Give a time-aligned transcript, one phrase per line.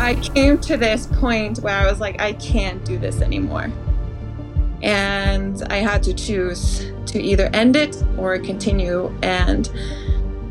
[0.00, 3.70] I came to this point where I was like, I can't do this anymore.
[4.82, 9.14] And I had to choose to either end it or continue.
[9.22, 9.70] And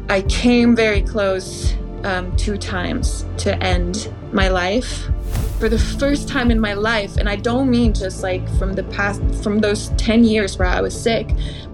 [0.08, 1.74] I came very close
[2.04, 5.10] um, two times to end my life.
[5.58, 8.84] For the first time in my life, and I don't mean just like from the
[8.84, 11.28] past, from those 10 years where I was sick,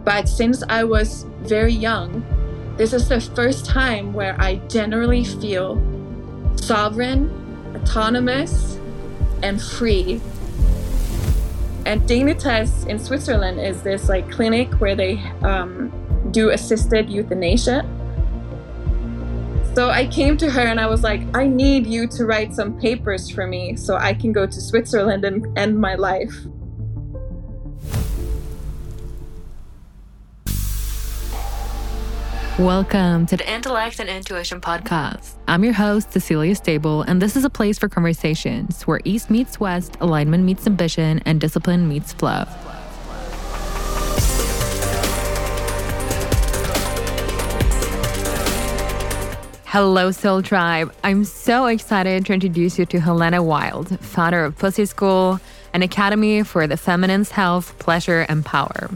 [0.06, 2.24] but since I was very young,
[2.78, 5.76] this is the first time where I generally feel
[6.56, 7.45] sovereign
[7.86, 8.80] autonomous
[9.44, 10.20] and free.
[11.86, 15.92] And Dignitas in Switzerland is this like clinic where they um,
[16.32, 17.88] do assisted euthanasia.
[19.76, 22.80] So I came to her and I was like, I need you to write some
[22.80, 26.34] papers for me so I can go to Switzerland and end my life.
[32.60, 35.34] Welcome to the Intellect and Intuition Podcast.
[35.46, 39.60] I'm your host, Cecilia Stable, and this is a place for conversations where East meets
[39.60, 42.46] West, alignment meets ambition, and discipline meets flow.
[49.66, 50.96] Hello, Soul Tribe.
[51.04, 55.42] I'm so excited to introduce you to Helena Wilde, founder of Pussy School,
[55.74, 58.90] an academy for the feminine's health, pleasure, and power.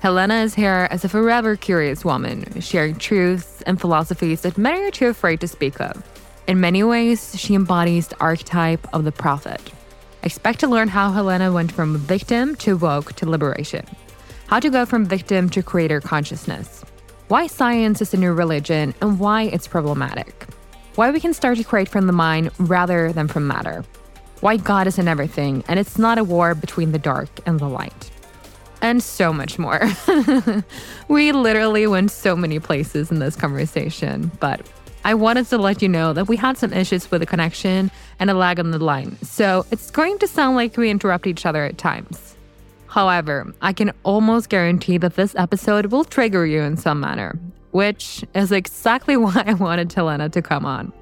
[0.00, 4.90] Helena is here as a forever curious woman, sharing truths and philosophies that many are
[4.90, 6.02] too afraid to speak of.
[6.46, 9.60] In many ways, she embodies the archetype of the prophet.
[10.22, 13.84] Expect to learn how Helena went from victim to woke to liberation,
[14.46, 16.82] how to go from victim to creator consciousness,
[17.28, 20.46] why science is a new religion and why it's problematic,
[20.94, 23.84] why we can start to create from the mind rather than from matter,
[24.40, 27.68] why God is in everything and it's not a war between the dark and the
[27.68, 28.10] light
[28.82, 29.80] and so much more.
[31.08, 34.66] we literally went so many places in this conversation, but
[35.04, 38.30] I wanted to let you know that we had some issues with the connection and
[38.30, 41.64] a lag on the line, so it's going to sound like we interrupt each other
[41.64, 42.36] at times.
[42.86, 47.38] However, I can almost guarantee that this episode will trigger you in some manner,
[47.70, 50.92] which is exactly why I wanted Helena to come on.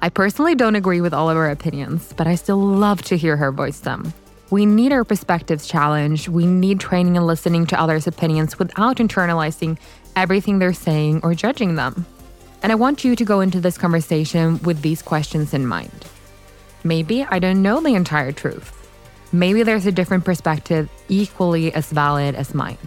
[0.00, 3.36] I personally don't agree with all of her opinions, but I still love to hear
[3.36, 4.12] her voice them.
[4.50, 6.28] We need our perspectives challenged.
[6.28, 9.78] We need training and listening to others' opinions without internalizing
[10.16, 12.06] everything they're saying or judging them.
[12.62, 16.06] And I want you to go into this conversation with these questions in mind.
[16.82, 18.74] Maybe I don't know the entire truth.
[19.32, 22.78] Maybe there's a different perspective equally as valid as mine.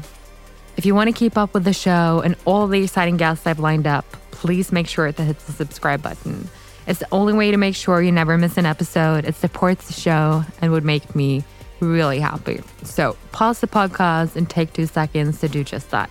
[0.77, 3.59] If you want to keep up with the show and all the exciting guests I've
[3.59, 6.49] lined up, please make sure to hit the subscribe button.
[6.87, 9.25] It's the only way to make sure you never miss an episode.
[9.25, 11.43] It supports the show and would make me
[11.79, 12.61] really happy.
[12.83, 16.09] So pause the podcast and take two seconds to do just that.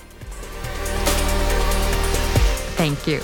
[2.77, 3.21] Thank you.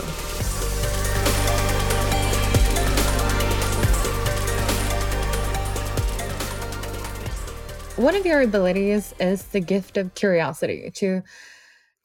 [7.96, 11.22] One of your abilities is the gift of curiosity to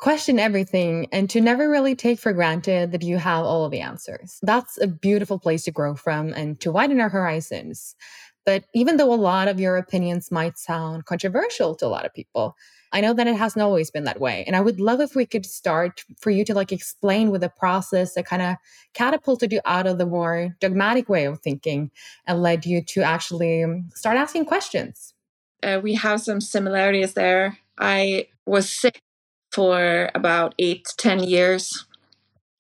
[0.02, 3.80] question everything and to never really take for granted that you have all of the
[3.80, 4.40] answers.
[4.42, 7.96] That's a beautiful place to grow from and to widen our horizons.
[8.44, 12.14] But even though a lot of your opinions might sound controversial to a lot of
[12.16, 12.56] people,
[12.92, 14.44] I know that it hasn't always been that way.
[14.48, 17.50] And I would love if we could start for you to like explain with a
[17.50, 18.56] process that kind of
[18.96, 21.92] catapulted you out of the more dogmatic way of thinking
[22.26, 25.14] and led you to actually start asking questions.
[25.62, 27.60] Uh, we have some similarities there.
[27.78, 29.04] I was sick
[29.52, 31.86] for about eight 10 years.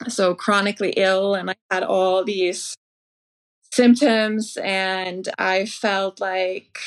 [0.07, 2.75] So chronically ill, and I had all these
[3.71, 6.79] symptoms, and I felt like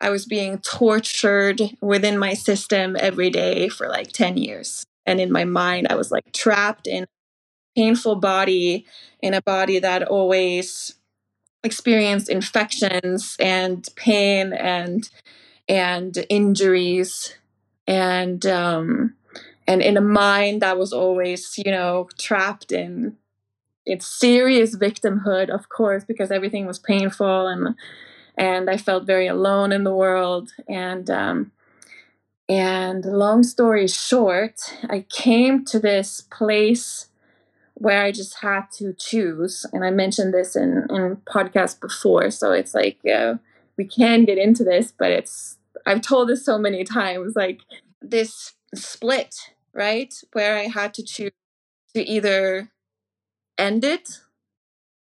[0.00, 4.84] I was being tortured within my system every day for like 10 years.
[5.06, 7.06] And in my mind, I was like trapped in
[7.76, 8.86] painful body,
[9.20, 10.94] in a body that always
[11.64, 15.08] experienced infections and pain and
[15.68, 17.34] and injuries
[17.88, 19.14] and um,
[19.66, 23.16] and in a mind that was always you know trapped in
[23.86, 27.74] its serious victimhood of course because everything was painful and
[28.38, 30.52] and I felt very alone in the world.
[30.68, 31.52] And um,
[32.48, 37.08] and long story short I came to this place
[37.74, 42.52] where I just had to choose and I mentioned this in in podcast before so
[42.52, 43.34] it's like uh,
[43.76, 45.57] we can get into this but it's
[45.88, 47.62] I've told this so many times, like
[48.02, 49.34] this split,
[49.72, 50.12] right?
[50.32, 51.32] Where I had to choose
[51.94, 52.70] to either
[53.56, 54.20] end it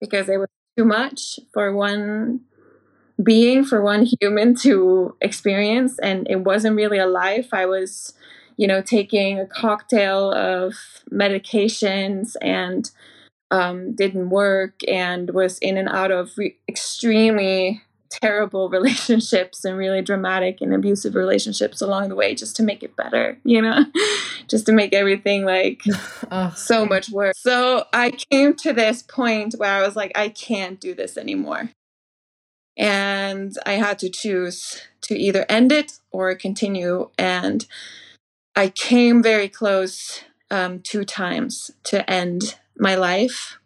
[0.01, 0.49] because it was
[0.79, 2.41] too much for one
[3.23, 5.99] being, for one human to experience.
[5.99, 7.53] And it wasn't really a life.
[7.53, 8.15] I was,
[8.57, 10.75] you know, taking a cocktail of
[11.13, 12.91] medications and
[13.51, 17.83] um, didn't work and was in and out of re- extremely
[18.21, 22.97] terrible relationships and really dramatic and abusive relationships along the way just to make it
[22.97, 23.85] better, you know,
[24.49, 25.83] just to make everything like
[26.31, 26.53] oh.
[26.57, 27.39] so much worse.
[27.39, 31.71] So I came to this point where I was like, I can't do this anymore.
[32.77, 37.11] And I had to choose to either end it or continue.
[37.19, 37.67] And
[38.57, 43.59] I came very close um, two times to end my life.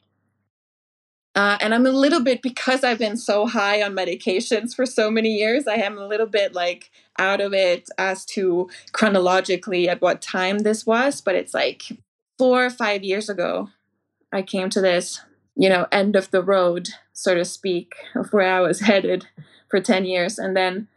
[1.36, 5.10] Uh, and I'm a little bit, because I've been so high on medications for so
[5.10, 10.00] many years, I am a little bit like out of it as to chronologically at
[10.00, 11.20] what time this was.
[11.20, 11.82] But it's like
[12.38, 13.68] four or five years ago,
[14.32, 15.20] I came to this,
[15.54, 19.26] you know, end of the road, so to speak, of where I was headed
[19.68, 20.38] for 10 years.
[20.38, 20.88] And then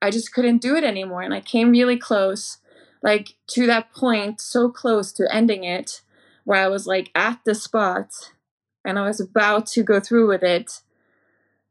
[0.00, 1.22] I just couldn't do it anymore.
[1.22, 2.58] And I came really close,
[3.02, 6.02] like to that point, so close to ending it,
[6.44, 8.12] where I was like at the spot
[8.84, 10.80] and I was about to go through with it.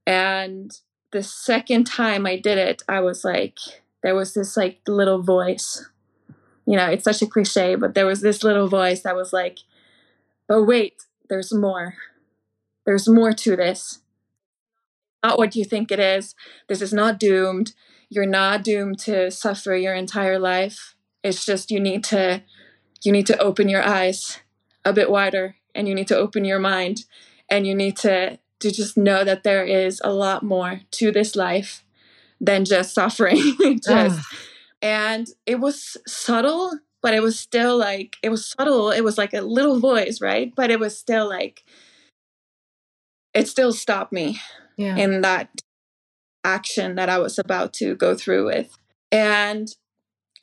[0.05, 0.71] And
[1.11, 3.57] the second time I did it, I was like,
[4.01, 5.89] there was this like little voice.
[6.65, 9.59] You know, it's such a cliche, but there was this little voice that was like,
[10.47, 11.95] but wait, there's more.
[12.85, 13.99] There's more to this.
[15.23, 16.35] Not what you think it is.
[16.67, 17.73] This is not doomed.
[18.09, 20.95] You're not doomed to suffer your entire life.
[21.23, 22.43] It's just you need to
[23.03, 24.39] you need to open your eyes
[24.85, 27.05] a bit wider and you need to open your mind
[27.49, 31.35] and you need to to just know that there is a lot more to this
[31.35, 31.83] life
[32.39, 33.41] than just suffering.
[33.85, 34.37] Just ah.
[34.81, 38.89] and it was subtle but it was still like it was subtle.
[38.89, 40.53] It was like a little voice right?
[40.55, 41.63] But it was still like
[43.33, 44.39] it still stopped me
[44.77, 44.95] yeah.
[44.95, 45.49] in that
[46.45, 48.77] action that i was about to go through with.
[49.11, 49.67] And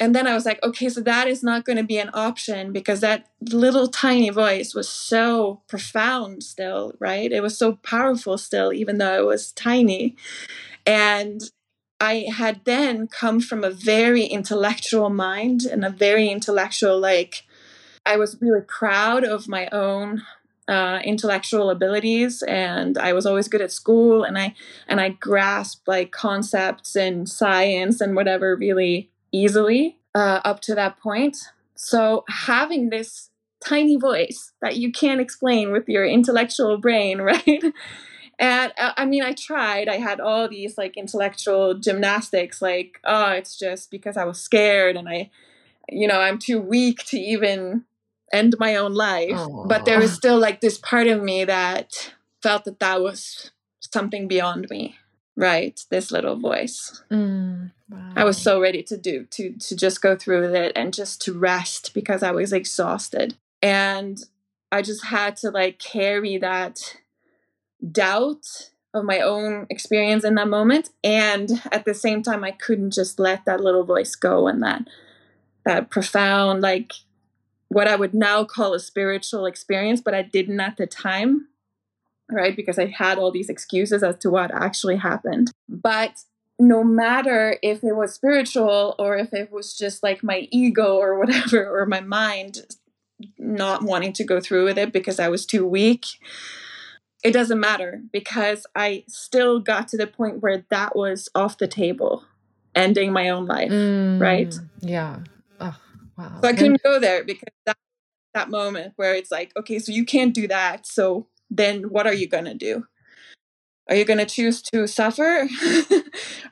[0.01, 2.73] and then I was like, okay, so that is not going to be an option
[2.73, 7.31] because that little tiny voice was so profound still, right?
[7.31, 10.17] It was so powerful still, even though it was tiny.
[10.87, 11.43] And
[12.01, 17.45] I had then come from a very intellectual mind and a very intellectual, like,
[18.07, 20.23] I was really proud of my own
[20.67, 24.55] uh, intellectual abilities and i was always good at school and i
[24.87, 30.99] and i grasped like concepts and science and whatever really easily uh, up to that
[30.99, 31.37] point.
[31.75, 33.31] So having this
[33.65, 37.63] tiny voice that you can't explain with your intellectual brain, right?
[38.39, 39.89] And uh, I mean, I tried.
[39.89, 44.97] I had all these like intellectual gymnastics, like, oh, it's just because I was scared
[44.97, 45.31] and I,
[45.89, 47.85] you know, I'm too weak to even
[48.33, 49.31] end my own life.
[49.31, 49.69] Aww.
[49.69, 53.51] But there was still like this part of me that felt that that was
[53.81, 54.97] something beyond me
[55.41, 57.03] right this little voice.
[57.11, 58.13] Mm, wow.
[58.17, 61.21] i was so ready to do to to just go through with it and just
[61.23, 63.37] to rest because i was exhausted.
[63.63, 64.23] And
[64.71, 66.97] i just had to like carry that
[67.91, 70.91] doubt of my own experience in that moment.
[71.05, 74.87] And at the same time i couldn't just let that little voice go and that
[75.65, 76.93] that profound like
[77.69, 81.47] what i would now call a spiritual experience but i didn't at the time
[82.31, 82.57] right?
[82.57, 85.51] Because I had all these excuses as to what actually happened.
[85.69, 86.25] But
[86.59, 91.19] no matter if it was spiritual or if it was just like my ego or
[91.19, 92.59] whatever, or my mind
[93.39, 96.07] not wanting to go through with it because I was too weak,
[97.23, 101.69] it doesn't matter because I still got to the point where that was off the
[101.69, 102.25] table,
[102.75, 104.55] ending my own life, mm, right?
[104.81, 105.21] Yeah.
[105.61, 105.77] Oh,
[106.17, 106.41] wow.
[106.43, 107.77] So I couldn't go there because that
[108.33, 110.87] that moment where it's like, okay, so you can't do that.
[110.87, 112.85] So then what are you going to do?
[113.89, 115.49] Are you going to choose to suffer?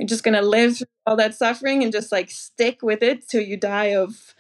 [0.00, 3.42] Are just going to live all that suffering and just like stick with it till
[3.42, 4.34] you die of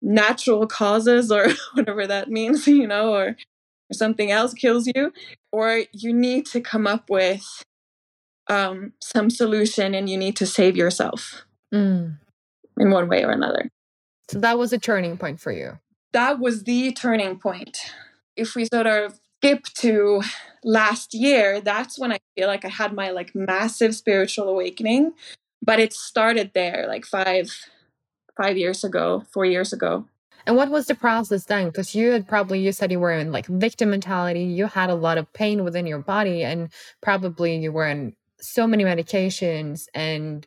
[0.00, 5.12] natural causes or whatever that means, you know, or, or something else kills you?
[5.52, 7.44] Or you need to come up with
[8.48, 12.16] um, some solution and you need to save yourself mm.
[12.78, 13.68] in one way or another.
[14.30, 15.78] So that was a turning point for you.
[16.12, 17.78] That was the turning point.
[18.36, 20.22] If we sort of skip to
[20.64, 25.12] last year, that's when I feel like I had my like massive spiritual awakening.
[25.62, 27.50] But it started there like five
[28.36, 30.06] five years ago, four years ago.
[30.46, 31.66] And what was the process then?
[31.66, 34.94] Because you had probably you said you were in like victim mentality, you had a
[34.94, 36.70] lot of pain within your body, and
[37.02, 40.46] probably you were in so many medications and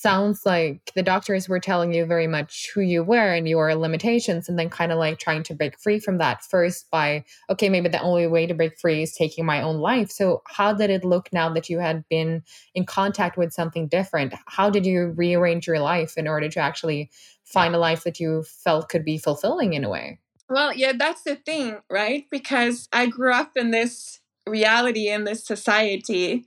[0.00, 4.48] sounds like the doctors were telling you very much who you were and your limitations
[4.48, 7.88] and then kind of like trying to break free from that first by okay maybe
[7.88, 10.10] the only way to break free is taking my own life.
[10.10, 12.42] So how did it look now that you had been
[12.74, 14.32] in contact with something different?
[14.46, 17.10] How did you rearrange your life in order to actually
[17.44, 20.18] find a life that you felt could be fulfilling in a way?
[20.48, 22.26] Well, yeah, that's the thing, right?
[22.30, 26.46] Because I grew up in this reality in this society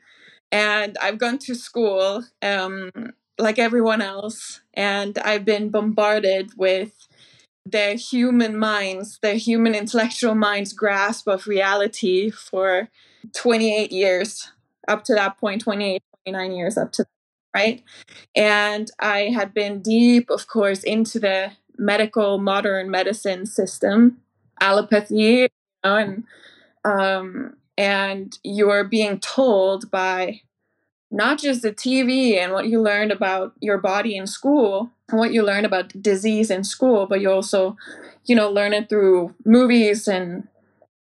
[0.51, 2.91] and I've gone to school um,
[3.37, 7.07] like everyone else, and I've been bombarded with
[7.65, 12.89] the human minds, the human intellectual mind's grasp of reality for
[13.33, 14.51] 28 years,
[14.87, 17.05] up to that point, 28, 29 years up to
[17.55, 17.83] right?
[18.35, 24.17] And I had been deep, of course, into the medical modern medicine system,
[24.61, 25.47] allopathy, you
[25.83, 26.23] know, and
[26.85, 30.41] um, and you're being told by
[31.13, 35.31] not just the TV and what you learned about your body in school and what
[35.31, 37.77] you learn about disease in school, but you also,
[38.25, 40.47] you know, learn it through movies and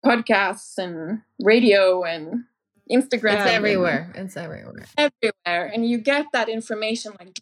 [0.06, 2.46] podcasts and radio and
[2.90, 3.34] Instagram.
[3.34, 4.14] It's everywhere.
[4.16, 4.86] It's everywhere.
[4.98, 5.72] Everywhere.
[5.74, 7.42] And you get that information like,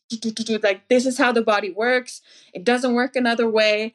[0.64, 2.22] like this is how the body works.
[2.52, 3.94] It doesn't work another way.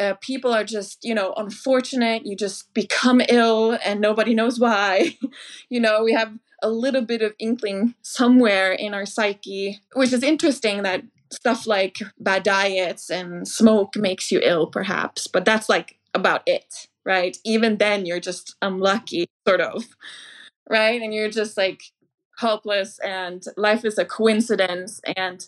[0.00, 2.24] Uh, people are just, you know, unfortunate.
[2.24, 5.18] You just become ill and nobody knows why.
[5.68, 10.22] you know, we have a little bit of inkling somewhere in our psyche, which is
[10.22, 11.02] interesting that
[11.32, 16.88] stuff like bad diets and smoke makes you ill, perhaps, but that's like about it,
[17.04, 17.38] right?
[17.44, 19.84] Even then, you're just unlucky, sort of,
[20.70, 21.00] right?
[21.00, 21.82] And you're just like
[22.38, 25.46] helpless, and life is a coincidence, and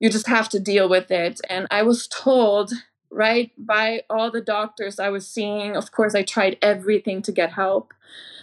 [0.00, 1.40] you just have to deal with it.
[1.48, 2.72] And I was told,
[3.14, 7.52] right, by all the doctors I was seeing, of course, I tried everything to get
[7.52, 7.94] help.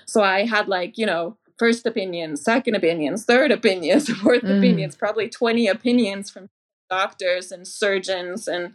[0.06, 4.58] So I had like, you know, first opinions, second opinions, third opinions, fourth mm.
[4.58, 6.50] opinions, probably 20 opinions from
[6.90, 8.74] doctors and surgeons and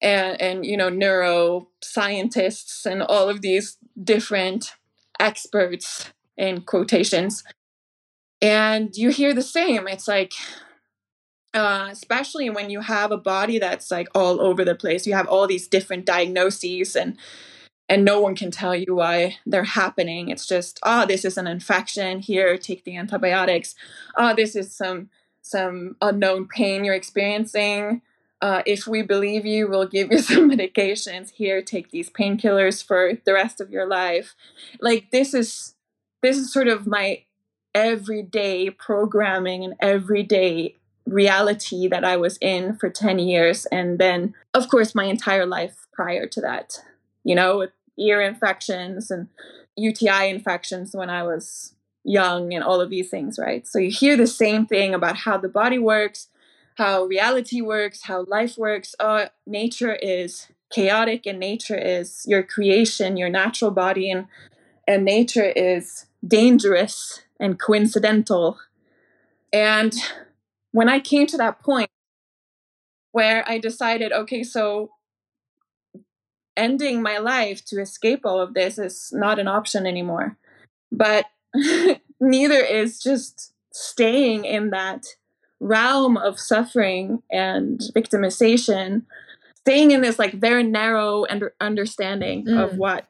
[0.00, 4.74] and and you know neuroscientists and all of these different
[5.18, 7.42] experts in quotations
[8.40, 10.32] and you hear the same it's like
[11.64, 15.28] uh, especially when you have a body that's like all over the place you have
[15.28, 17.16] all these different diagnoses and
[17.88, 20.28] and no one can tell you why they're happening.
[20.28, 22.20] It's just, oh, this is an infection.
[22.20, 23.74] Here, take the antibiotics.
[24.16, 25.08] Oh, this is some
[25.40, 28.02] some unknown pain you're experiencing.
[28.42, 31.30] Uh, if we believe you, we'll give you some medications.
[31.30, 34.34] Here, take these painkillers for the rest of your life.
[34.80, 35.74] Like this is
[36.22, 37.24] this is sort of my
[37.74, 40.74] everyday programming and everyday
[41.08, 43.66] reality that I was in for 10 years.
[43.66, 46.78] And then, of course, my entire life prior to that,
[47.24, 49.28] you know, with ear infections and
[49.76, 51.74] UTI infections when I was
[52.04, 53.66] young and all of these things, right?
[53.66, 56.28] So you hear the same thing about how the body works,
[56.76, 58.94] how reality works, how life works.
[59.00, 64.26] Uh, nature is chaotic and nature is your creation, your natural body, and,
[64.86, 68.58] and nature is dangerous and coincidental.
[69.52, 69.94] And
[70.78, 71.90] when I came to that point
[73.10, 74.90] where I decided, okay, so
[76.56, 80.36] ending my life to escape all of this is not an option anymore.
[80.92, 81.24] But
[82.20, 85.04] neither is just staying in that
[85.58, 89.02] realm of suffering and victimization,
[89.56, 92.56] staying in this like very narrow under- understanding mm.
[92.56, 93.08] of what,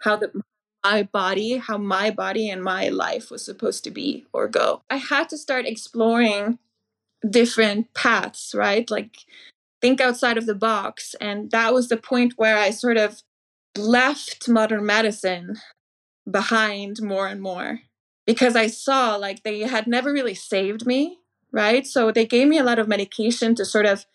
[0.00, 0.42] how the
[0.82, 4.82] my body, how my body and my life was supposed to be or go.
[4.90, 6.58] I had to start exploring
[7.28, 8.90] different paths, right?
[8.90, 9.16] Like
[9.80, 11.14] think outside of the box.
[11.20, 13.22] And that was the point where I sort of
[13.76, 15.56] left modern medicine
[16.30, 17.80] behind more and more
[18.26, 21.18] because I saw like they had never really saved me,
[21.52, 21.86] right?
[21.86, 24.06] So they gave me a lot of medication to sort of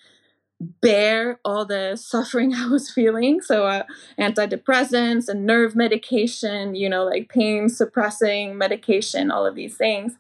[0.82, 3.42] bear all the suffering I was feeling.
[3.42, 3.84] So uh,
[4.20, 10.18] antidepressants and nerve medication, you know, like pain suppressing medication, all of these things.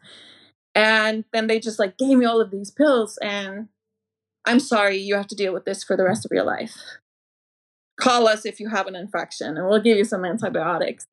[0.80, 3.68] And then they just like gave me all of these pills and
[4.46, 6.74] I'm sorry, you have to deal with this for the rest of your life.
[8.00, 11.06] Call us if you have an infection and we'll give you some antibiotics.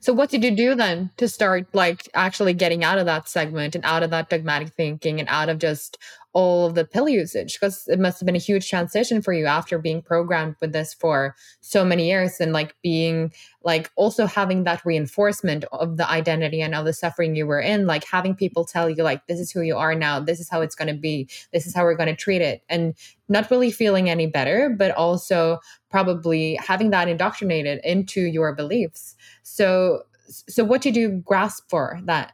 [0.00, 3.76] So what did you do then to start like actually getting out of that segment
[3.76, 5.96] and out of that dogmatic thinking and out of just
[6.32, 7.58] all of the pill usage?
[7.58, 10.94] Because it must have been a huge transition for you after being programmed with this
[10.94, 13.32] for so many years and like being
[13.62, 17.86] like also having that reinforcement of the identity and of the suffering you were in,
[17.86, 20.60] like having people tell you like this is who you are now, this is how
[20.60, 22.94] it's going to be, this is how we're going to treat it, and
[23.28, 25.58] not really feeling any better, but also
[25.90, 29.14] probably having that indoctrinated into your beliefs.
[29.42, 32.32] So so what did you grasp for that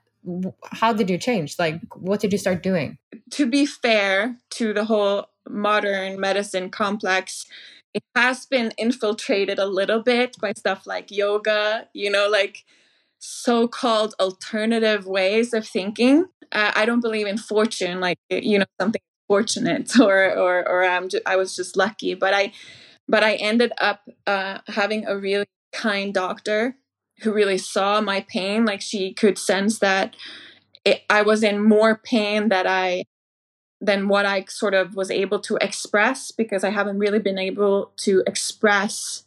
[0.72, 1.58] how did you change?
[1.58, 2.98] Like what did you start doing?
[3.32, 7.46] To be fair to the whole modern medicine complex
[7.94, 12.64] it has been infiltrated a little bit by stuff like yoga you know like
[13.20, 16.26] so-called alternative ways of thinking.
[16.50, 21.08] Uh, i don't believe in fortune like you know something fortunate or or or i'm
[21.08, 22.14] ju- i was just lucky.
[22.14, 22.52] But i
[23.08, 26.76] but I ended up uh, having a really kind doctor
[27.20, 28.64] who really saw my pain.
[28.64, 30.16] Like she could sense that
[30.84, 33.04] it, I was in more pain that I
[33.80, 37.92] than what I sort of was able to express because I haven't really been able
[37.98, 39.24] to express.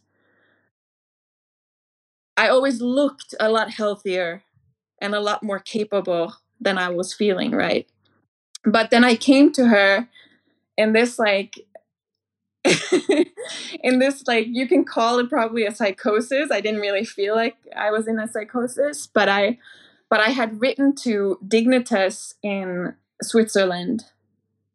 [2.35, 4.43] I always looked a lot healthier
[4.99, 7.87] and a lot more capable than I was feeling, right?
[8.65, 10.09] But then I came to her
[10.77, 11.65] in this like
[13.83, 16.51] in this like you can call it probably a psychosis.
[16.51, 19.57] I didn't really feel like I was in a psychosis, but I
[20.09, 24.05] but I had written to Dignitas in Switzerland,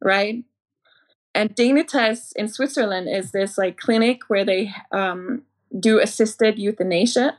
[0.00, 0.44] right?
[1.34, 5.42] And Dignitas in Switzerland is this like clinic where they um,
[5.78, 7.36] do assisted euthanasia.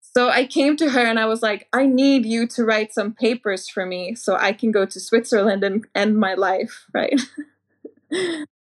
[0.00, 3.12] So I came to her and I was like, I need you to write some
[3.12, 7.20] papers for me so I can go to Switzerland and end my life, right?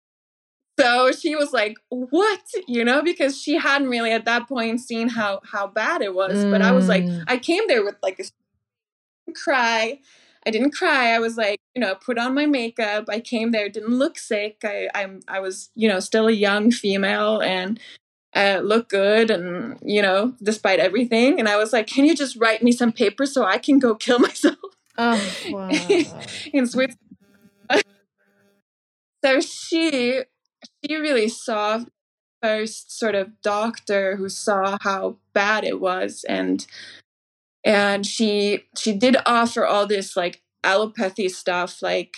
[0.79, 5.09] so she was like, "What?" You know, because she hadn't really at that point seen
[5.09, 6.45] how how bad it was.
[6.45, 6.51] Mm.
[6.51, 7.23] But I was like, mm.
[7.27, 9.99] I came there with like a cry.
[10.45, 11.11] I didn't cry.
[11.11, 13.05] I was like, you know, put on my makeup.
[13.09, 14.57] I came there, didn't look sick.
[14.63, 17.79] I I'm I was, you know, still a young female and
[18.35, 22.35] uh, look good and you know despite everything and i was like can you just
[22.37, 24.57] write me some papers so i can go kill myself
[24.97, 25.69] oh, wow.
[26.51, 26.97] in switzerland
[29.23, 30.23] so she
[30.83, 31.83] she really saw
[32.41, 36.67] first sort of doctor who saw how bad it was and
[37.63, 42.15] and she she did offer all this like allopathy stuff like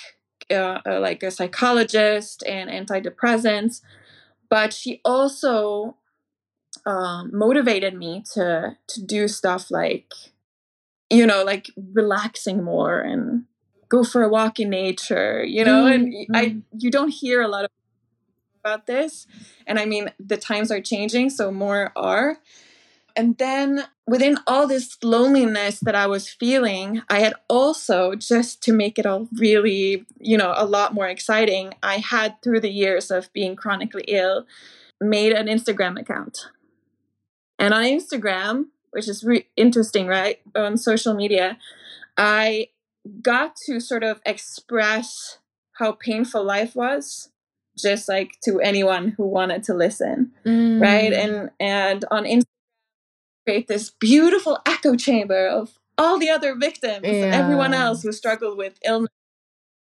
[0.50, 3.82] uh, uh like a psychologist and antidepressants
[4.50, 5.96] but she also
[6.86, 10.12] um, motivated me to to do stuff like
[11.12, 13.46] you know like relaxing more and
[13.90, 16.04] go for a walk in nature you know mm-hmm.
[16.04, 17.70] and i you don't hear a lot of
[18.66, 19.28] about this.
[19.68, 22.38] And i mean the times are changing so more are.
[23.18, 28.74] And then within all this loneliness that i was feeling i had also just to
[28.74, 33.10] make it all really you know a lot more exciting i had through the years
[33.10, 34.46] of being chronically ill
[35.00, 36.50] made an instagram account.
[37.58, 40.40] And on Instagram, which is re- interesting, right?
[40.56, 41.58] On social media,
[42.18, 42.68] I
[43.22, 45.40] got to sort of express
[45.80, 47.30] how painful life was
[47.78, 50.82] just like to anyone who wanted to listen mm.
[50.82, 52.44] right and and on instagram
[53.46, 57.32] create this beautiful echo chamber of all the other victims yeah.
[57.34, 59.12] everyone else who struggled with illness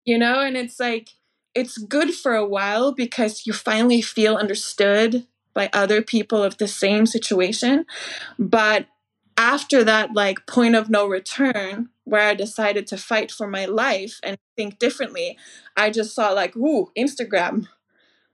[0.06, 1.10] you know and it's like
[1.54, 6.68] it's good for a while because you finally feel understood by other people of the
[6.68, 7.86] same situation.
[8.40, 8.88] But
[9.38, 14.20] after that, like, point of no return, where I decided to fight for my life
[14.22, 15.38] and think differently,
[15.78, 17.68] I just saw, like, ooh, Instagram.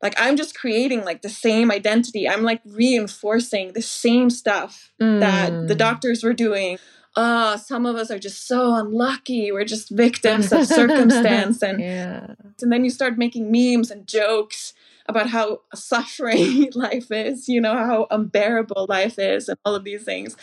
[0.02, 2.28] Like, I'm just creating like the same identity.
[2.28, 5.20] I'm like reinforcing the same stuff mm.
[5.20, 5.78] that the mm.
[5.78, 6.80] doctors were doing.
[7.16, 9.52] Oh, some of us are just so unlucky.
[9.52, 11.62] We're just victims of circumstance.
[11.62, 12.34] And, yeah.
[12.62, 14.74] and then you start making memes and jokes
[15.08, 20.04] about how suffering life is, you know, how unbearable life is and all of these
[20.04, 20.36] things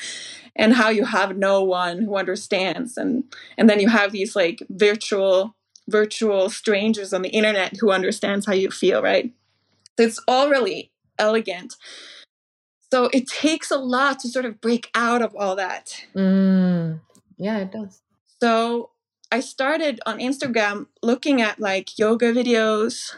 [0.57, 3.25] and how you have no one who understands and
[3.59, 5.55] and then you have these like virtual
[5.89, 9.33] virtual strangers on the internet who understands how you feel, right?
[9.99, 11.77] So it's all really elegant.
[12.91, 16.05] So it takes a lot to sort of break out of all that.
[16.15, 17.01] Mm,
[17.37, 18.01] yeah, it does.
[18.41, 18.91] So
[19.33, 23.15] I started on Instagram looking at like yoga videos,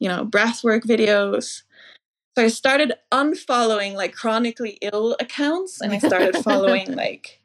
[0.00, 1.62] you know, breathwork videos.
[2.36, 7.40] So I started unfollowing like chronically ill accounts and I started following like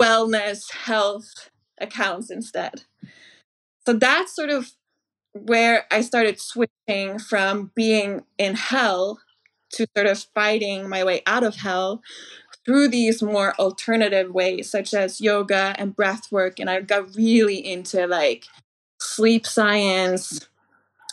[0.00, 2.82] wellness, health accounts instead.
[3.86, 4.72] So that's sort of
[5.32, 9.20] where I started switching from being in hell
[9.72, 12.02] to sort of fighting my way out of hell
[12.64, 16.58] through these more alternative ways, such as yoga and breath work.
[16.58, 18.46] And I got really into like
[19.00, 20.48] sleep science,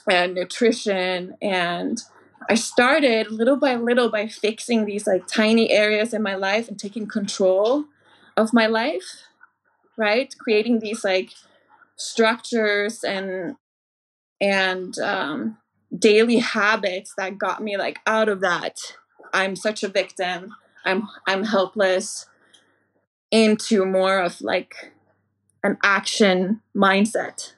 [0.10, 2.02] and nutrition and
[2.50, 6.78] I started little by little by fixing these like tiny areas in my life and
[6.78, 7.86] taking control
[8.36, 9.24] of my life,
[9.98, 10.34] right?
[10.38, 11.32] Creating these like
[11.96, 13.56] structures and
[14.42, 15.58] and um,
[15.98, 18.78] daily habits that got me like out of that.
[19.34, 20.54] I'm such a victim.
[20.86, 22.26] I'm I'm helpless
[23.32, 24.76] into more of like
[25.64, 27.54] an action mindset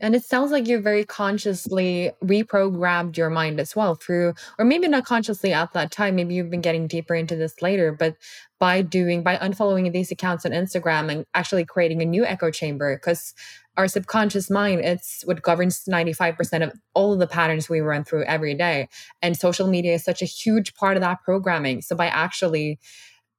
[0.00, 4.88] And it sounds like you very consciously reprogrammed your mind as well through, or maybe
[4.88, 8.16] not consciously at that time, maybe you've been getting deeper into this later, but
[8.58, 12.96] by doing, by unfollowing these accounts on Instagram and actually creating a new echo chamber,
[12.96, 13.34] because
[13.76, 18.24] our subconscious mind, it's what governs 95% of all of the patterns we run through
[18.24, 18.88] every day.
[19.20, 21.82] And social media is such a huge part of that programming.
[21.82, 22.78] So by actually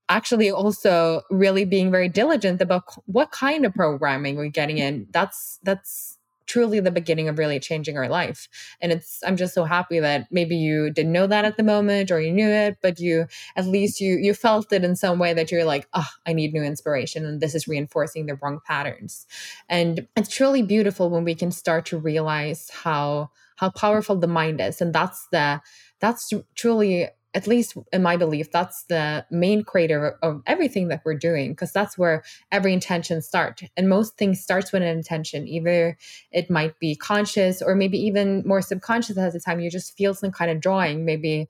[0.10, 5.60] actually also really being very diligent about what kind of programming we're getting in that's
[5.64, 6.17] that's
[6.48, 8.48] truly the beginning of really changing our life.
[8.82, 12.10] And it's I'm just so happy that maybe you didn't know that at the moment
[12.10, 15.34] or you knew it, but you at least you you felt it in some way
[15.34, 19.28] that you're like, oh, I need new inspiration and this is reinforcing the wrong patterns.
[19.70, 24.62] And it's truly beautiful when we can start to realize how how powerful the mind
[24.62, 24.82] is.
[24.82, 25.62] And that's the
[26.00, 31.14] that's truly at least in my belief, that's the main creator of everything that we're
[31.14, 33.62] doing, because that's where every intention starts.
[33.78, 35.48] And most things starts with an intention.
[35.48, 36.00] Either
[36.32, 39.60] it might be conscious or maybe even more subconscious at the time.
[39.60, 41.06] You just feel some kind of drawing.
[41.06, 41.48] Maybe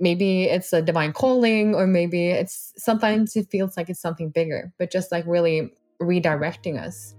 [0.00, 4.72] maybe it's a divine calling, or maybe it's sometimes it feels like it's something bigger,
[4.78, 5.70] but just like really
[6.00, 7.14] redirecting us.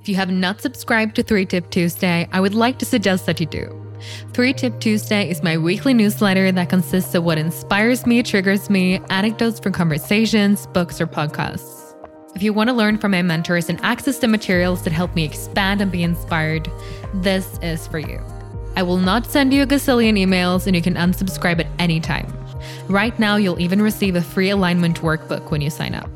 [0.00, 3.40] If you have not subscribed to Three Tip Tuesday, I would like to suggest that
[3.40, 3.87] you do.
[4.32, 9.00] Three Tip Tuesday is my weekly newsletter that consists of what inspires me, triggers me,
[9.10, 11.94] anecdotes from conversations, books, or podcasts.
[12.34, 15.24] If you want to learn from my mentors and access the materials that help me
[15.24, 16.70] expand and be inspired,
[17.14, 18.22] this is for you.
[18.76, 22.32] I will not send you a gazillion emails and you can unsubscribe at any time.
[22.88, 26.08] Right now, you'll even receive a free alignment workbook when you sign up.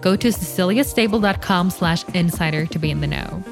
[0.00, 3.42] Go to ceciliastable.com slash insider to be in the know.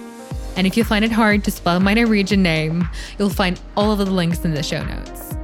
[0.57, 2.89] And if you find it hard to spell my Norwegian name,
[3.19, 5.37] you'll find all of the links in the show notes.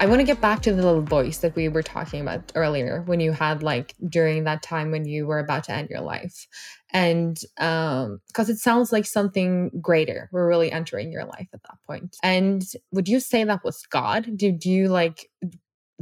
[0.00, 3.02] I want to get back to the little voice that we were talking about earlier
[3.06, 6.48] when you had like during that time when you were about to end your life.
[6.92, 11.78] And um because it sounds like something greater we're really entering your life at that
[11.86, 12.16] point.
[12.20, 14.36] And would you say that was God?
[14.36, 15.30] Did you like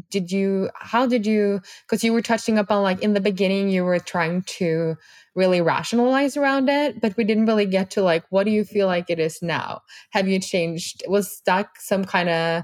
[0.09, 3.69] did you how did you because you were touching up on like in the beginning
[3.69, 4.97] you were trying to
[5.35, 8.87] really rationalize around it but we didn't really get to like what do you feel
[8.87, 9.81] like it is now?
[10.11, 12.63] Have you changed was stuck some kind of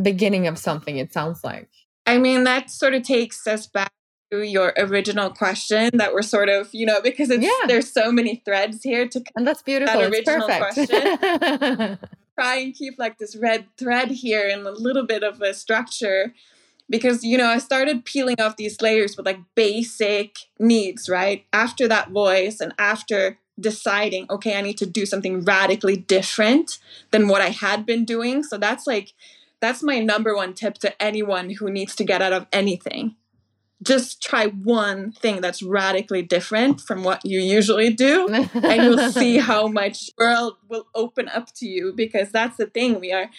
[0.00, 1.68] beginning of something it sounds like?
[2.06, 3.92] I mean that sort of takes us back
[4.32, 7.66] to your original question that we're sort of you know because it's yeah.
[7.66, 11.98] there's so many threads here to and that's beautiful that original question.
[12.38, 16.34] Try and keep like this red thread here and a little bit of a structure
[16.88, 21.44] because you know i started peeling off these layers with like basic needs right?
[21.52, 26.78] After that voice and after deciding okay i need to do something radically different
[27.10, 28.42] than what i had been doing.
[28.42, 29.12] So that's like
[29.60, 33.16] that's my number one tip to anyone who needs to get out of anything.
[33.82, 39.38] Just try one thing that's radically different from what you usually do and you'll see
[39.38, 43.00] how much world will open up to you because that's the thing.
[43.00, 43.30] We are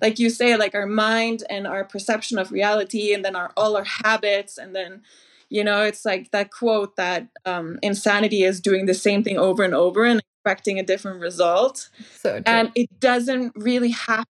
[0.00, 3.76] like you say like our mind and our perception of reality and then our all
[3.76, 5.02] our habits and then
[5.48, 9.62] you know it's like that quote that um, insanity is doing the same thing over
[9.62, 11.88] and over and expecting a different result.
[12.20, 14.26] So and it doesn't really happen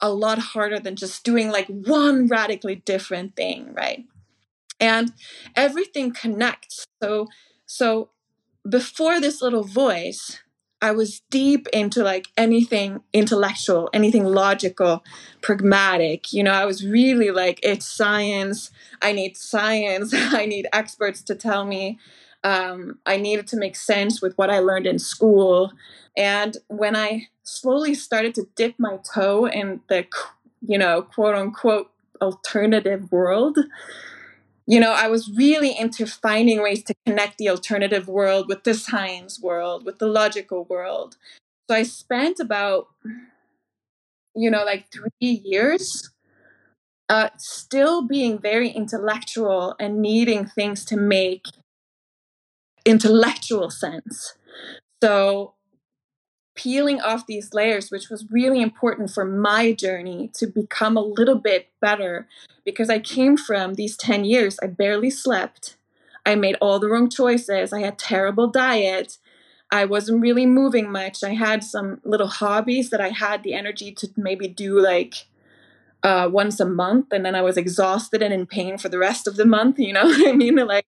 [0.00, 4.04] a lot harder than just doing like one radically different thing right?
[4.78, 5.12] And
[5.54, 6.86] everything connects.
[7.02, 7.28] So
[7.66, 8.10] so
[8.68, 10.40] before this little voice
[10.82, 15.04] i was deep into like anything intellectual anything logical
[15.40, 16.52] pragmatic you know?
[16.52, 18.70] I was really like it's science
[19.02, 21.98] i need science i need experts to tell me
[22.42, 25.72] um, i needed to make sense with what i learned in school.
[26.16, 30.06] And when i slowly started to dip my toe in the
[30.66, 31.90] you know quote unquote
[32.20, 33.58] alternative world
[34.70, 38.72] you know, I was really into finding ways to connect the alternative world with the
[38.72, 41.16] science world, with the logical world.
[41.68, 42.86] So I spent about,
[44.36, 46.12] you know, like three years
[47.08, 51.46] uh, still being very intellectual and needing things to make
[52.84, 54.34] intellectual sense.
[55.02, 55.54] So
[56.54, 61.36] peeling off these layers, which was really important for my journey to become a little
[61.36, 62.28] bit better
[62.64, 65.76] because I came from these 10 years, I barely slept.
[66.26, 67.72] I made all the wrong choices.
[67.72, 69.18] I had terrible diet.
[69.70, 71.22] I wasn't really moving much.
[71.22, 75.26] I had some little hobbies that I had the energy to maybe do like
[76.02, 79.26] uh, once a month, and then I was exhausted and in pain for the rest
[79.26, 79.78] of the month.
[79.78, 80.56] You know I mean?
[80.56, 80.84] Like,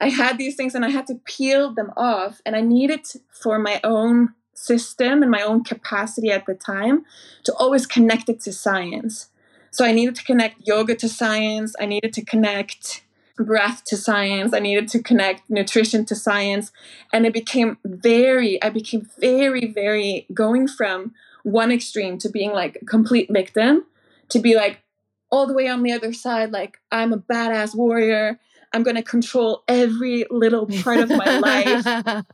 [0.00, 3.58] I had these things and I had to peel them off, and I needed for
[3.58, 7.04] my own system and my own capacity at the time
[7.44, 9.30] to always connect it to science.
[9.70, 11.74] So I needed to connect yoga to science.
[11.80, 13.02] I needed to connect
[13.38, 14.52] breath to science.
[14.52, 16.72] I needed to connect nutrition to science.
[17.12, 22.78] And it became very, I became very, very going from one extreme to being like
[22.82, 23.86] a complete victim
[24.28, 24.82] to be like
[25.30, 28.38] all the way on the other side, like I'm a badass warrior.
[28.74, 32.24] I'm going to control every little part of my life.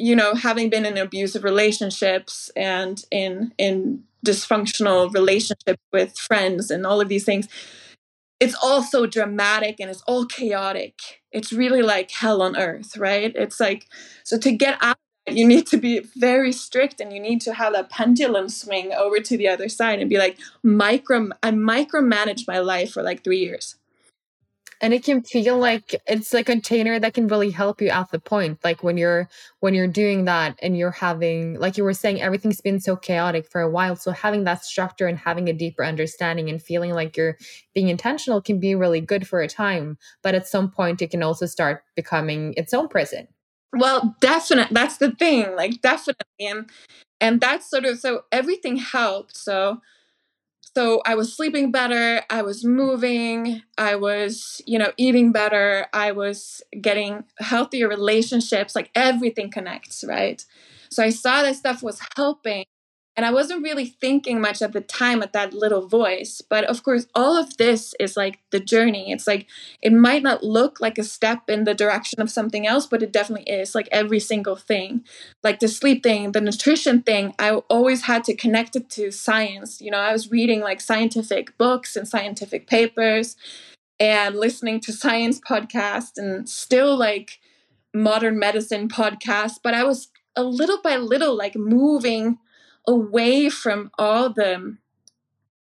[0.00, 6.86] You know, having been in abusive relationships and in in dysfunctional relationships with friends and
[6.86, 7.48] all of these things,
[8.40, 10.94] it's all so dramatic and it's all chaotic.
[11.32, 13.32] It's really like hell on earth, right?
[13.34, 13.86] It's like,
[14.24, 14.96] so to get out
[15.28, 19.18] you need to be very strict and you need to have that pendulum swing over
[19.20, 23.38] to the other side and be like micro i micromanage my life for like three
[23.38, 23.76] years
[24.80, 28.18] and it can feel like it's a container that can really help you at the
[28.18, 29.28] point like when you're
[29.60, 33.46] when you're doing that and you're having like you were saying everything's been so chaotic
[33.46, 33.96] for a while.
[33.96, 37.36] So having that structure and having a deeper understanding and feeling like you're
[37.74, 41.22] being intentional can be really good for a time but at some point it can
[41.22, 43.28] also start becoming its own prison.
[43.76, 46.70] Well definitely that's the thing like definitely and
[47.20, 49.80] and that's sort of so everything helped so
[50.74, 56.12] so i was sleeping better i was moving i was you know eating better i
[56.12, 60.44] was getting healthier relationships like everything connects right?
[60.90, 62.64] So i saw that stuff was helping
[63.20, 66.40] and I wasn't really thinking much at the time at that little voice.
[66.40, 69.12] But of course, all of this is like the journey.
[69.12, 69.46] It's like
[69.82, 73.12] it might not look like a step in the direction of something else, but it
[73.12, 75.04] definitely is like every single thing.
[75.44, 79.82] Like the sleep thing, the nutrition thing, I always had to connect it to science.
[79.82, 83.36] You know, I was reading like scientific books and scientific papers
[83.98, 87.38] and listening to science podcasts and still like
[87.92, 89.58] modern medicine podcasts.
[89.62, 92.38] But I was a little by little like moving
[92.90, 94.76] away from all the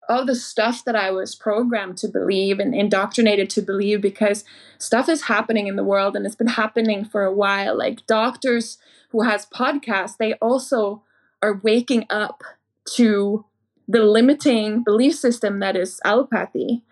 [0.06, 4.44] all the stuff that I was programmed to believe and indoctrinated to believe because
[4.76, 7.78] stuff is happening in the world and it's been happening for a while.
[7.78, 8.76] Like doctors
[9.10, 11.02] who has podcasts, they also
[11.42, 12.42] are waking up
[12.96, 13.46] to
[13.88, 16.82] the limiting belief system that is allopathy.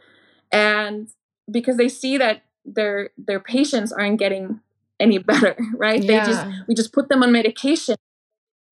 [0.50, 1.08] And
[1.50, 4.60] because they see that their their patients aren't getting
[4.98, 6.02] any better, right?
[6.02, 6.24] Yeah.
[6.24, 7.96] They just we just put them on medication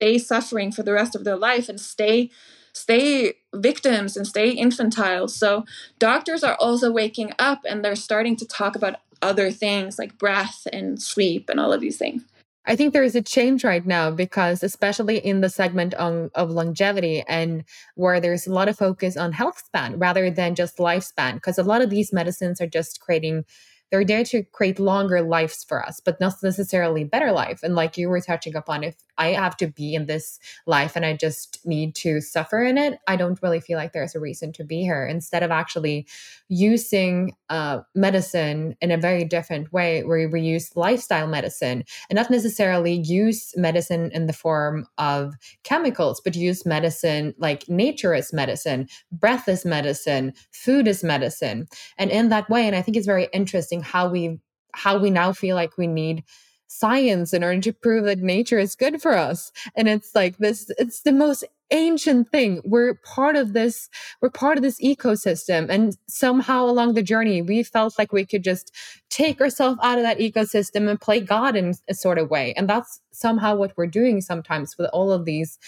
[0.01, 2.31] stay suffering for the rest of their life and stay
[2.73, 5.29] stay victims and stay infantile.
[5.29, 5.65] So
[5.99, 10.67] doctors are also waking up and they're starting to talk about other things like breath
[10.73, 12.23] and sleep and all of these things.
[12.67, 16.51] I think there is a change right now because, especially in the segment on, of
[16.51, 17.65] longevity and
[17.97, 21.65] where there's a lot of focus on health span rather than just lifespan, because a
[21.65, 23.45] lot of these medicines are just creating
[23.91, 27.61] they're there to create longer lives for us, but not necessarily better life.
[27.63, 31.05] And like you were touching upon, if I have to be in this life and
[31.05, 34.53] I just need to suffer in it, I don't really feel like there's a reason
[34.55, 35.05] to be here.
[35.07, 36.07] Instead of actually
[36.49, 42.31] using uh, medicine in a very different way, where we use lifestyle medicine and not
[42.31, 48.89] necessarily use medicine in the form of chemicals, but use medicine like nature is medicine,
[49.13, 51.67] breath is medicine, food is medicine.
[51.99, 54.41] And in that way, and I think it's very interesting how we
[54.75, 56.25] how we now feel like we need
[56.71, 59.51] science in order to prove that nature is good for us.
[59.75, 62.63] And it's like this, it's the most ancient thing.
[62.65, 63.89] We're part of this,
[64.21, 65.69] we're part of this ecosystem.
[65.69, 68.73] And somehow along the journey, we felt like we could just
[69.09, 72.55] take ourselves out of that ecosystem and play God in a sort of way.
[72.57, 75.59] And that's somehow what we're doing sometimes with all of these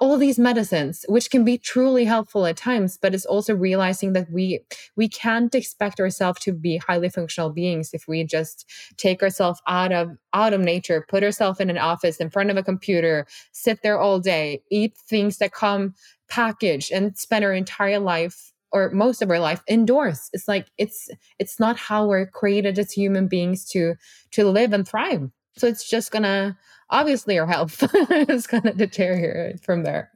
[0.00, 4.30] all these medicines which can be truly helpful at times but it's also realizing that
[4.30, 4.60] we
[4.96, 9.92] we can't expect ourselves to be highly functional beings if we just take ourselves out
[9.92, 13.82] of out of nature put ourselves in an office in front of a computer sit
[13.82, 15.94] there all day eat things that come
[16.28, 20.30] packaged and spend our entire life or most of our life indoors.
[20.32, 23.94] It's like it's it's not how we're created as human beings to
[24.32, 26.56] to live and thrive so it's just gonna
[26.90, 30.10] obviously our health is gonna deteriorate from there.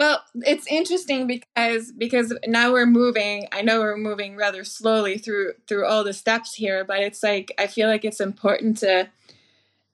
[0.00, 3.46] Well, it's interesting because because now we're moving.
[3.52, 7.52] I know we're moving rather slowly through through all the steps here, but it's like
[7.58, 9.10] I feel like it's important to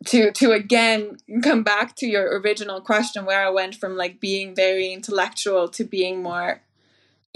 [0.07, 4.55] to to again come back to your original question where I went from like being
[4.55, 6.63] very intellectual to being more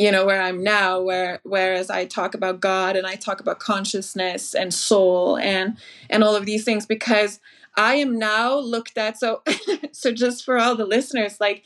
[0.01, 3.59] you know where i'm now where whereas i talk about god and i talk about
[3.59, 5.77] consciousness and soul and
[6.09, 7.39] and all of these things because
[7.77, 9.43] i am now looked at so
[9.93, 11.63] so just for all the listeners like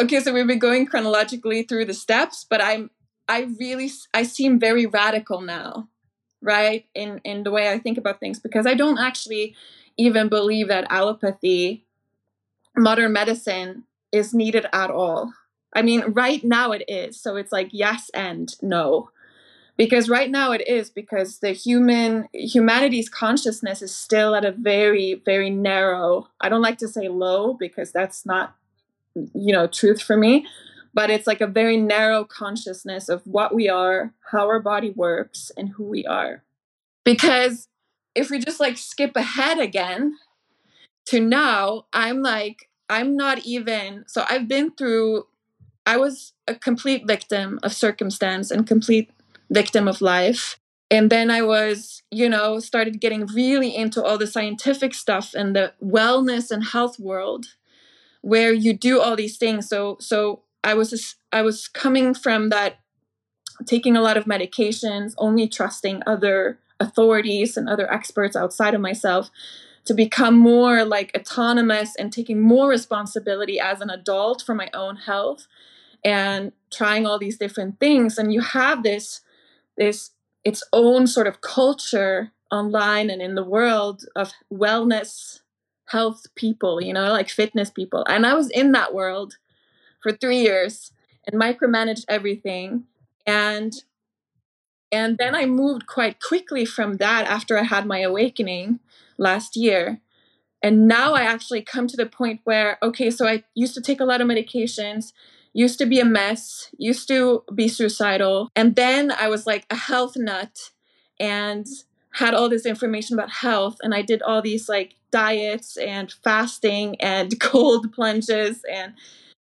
[0.00, 2.90] okay so we've been going chronologically through the steps but i'm
[3.28, 5.86] i really i seem very radical now
[6.40, 9.54] right in in the way i think about things because i don't actually
[9.98, 11.84] even believe that allopathy
[12.74, 15.34] modern medicine is needed at all
[15.74, 17.20] I mean, right now it is.
[17.20, 19.10] So it's like yes and no.
[19.76, 25.22] because right now it is because the human humanity's consciousness is still at a very
[25.24, 28.54] very narrow i don't like to say low because that's not
[29.14, 30.46] you know truth for me
[30.94, 35.50] but it's like a very narrow consciousness of what we are how our body works
[35.56, 36.42] and who we are
[37.04, 37.68] because
[38.14, 40.14] if we just like skip ahead again
[41.06, 45.26] to now i'm like i'm not even so i've been through
[45.88, 49.10] i was a complete victim of circumstance and complete
[49.50, 50.58] victim of life.
[50.90, 55.54] And then I was, you know, started getting really into all the scientific stuff and
[55.54, 57.46] the wellness and health world
[58.22, 59.68] where you do all these things.
[59.68, 62.78] So so I was I was coming from that
[63.66, 69.30] taking a lot of medications, only trusting other authorities and other experts outside of myself
[69.84, 74.96] to become more like autonomous and taking more responsibility as an adult for my own
[74.96, 75.48] health
[76.04, 78.18] and trying all these different things.
[78.18, 79.20] And you have this
[79.76, 80.10] this
[80.44, 85.40] its own sort of culture online and in the world of wellness
[85.88, 88.04] health people you know like fitness people.
[88.08, 89.36] And i was in that world
[90.02, 90.92] for three years
[91.26, 92.84] and micromanaged everything.
[93.26, 93.72] And
[94.90, 98.80] and then i moved quite quickly from that after i had my awakening
[99.18, 100.00] last year.
[100.62, 104.00] And now i actually come to the point where okay so i used to take
[104.00, 105.12] a lot of medications
[105.58, 108.48] used to be a mess, used to be suicidal.
[108.54, 110.70] And then I was like a health nut
[111.18, 111.66] and
[112.12, 113.76] had all this information about health.
[113.82, 118.92] And I did all these like diets and fasting and cold plunges and,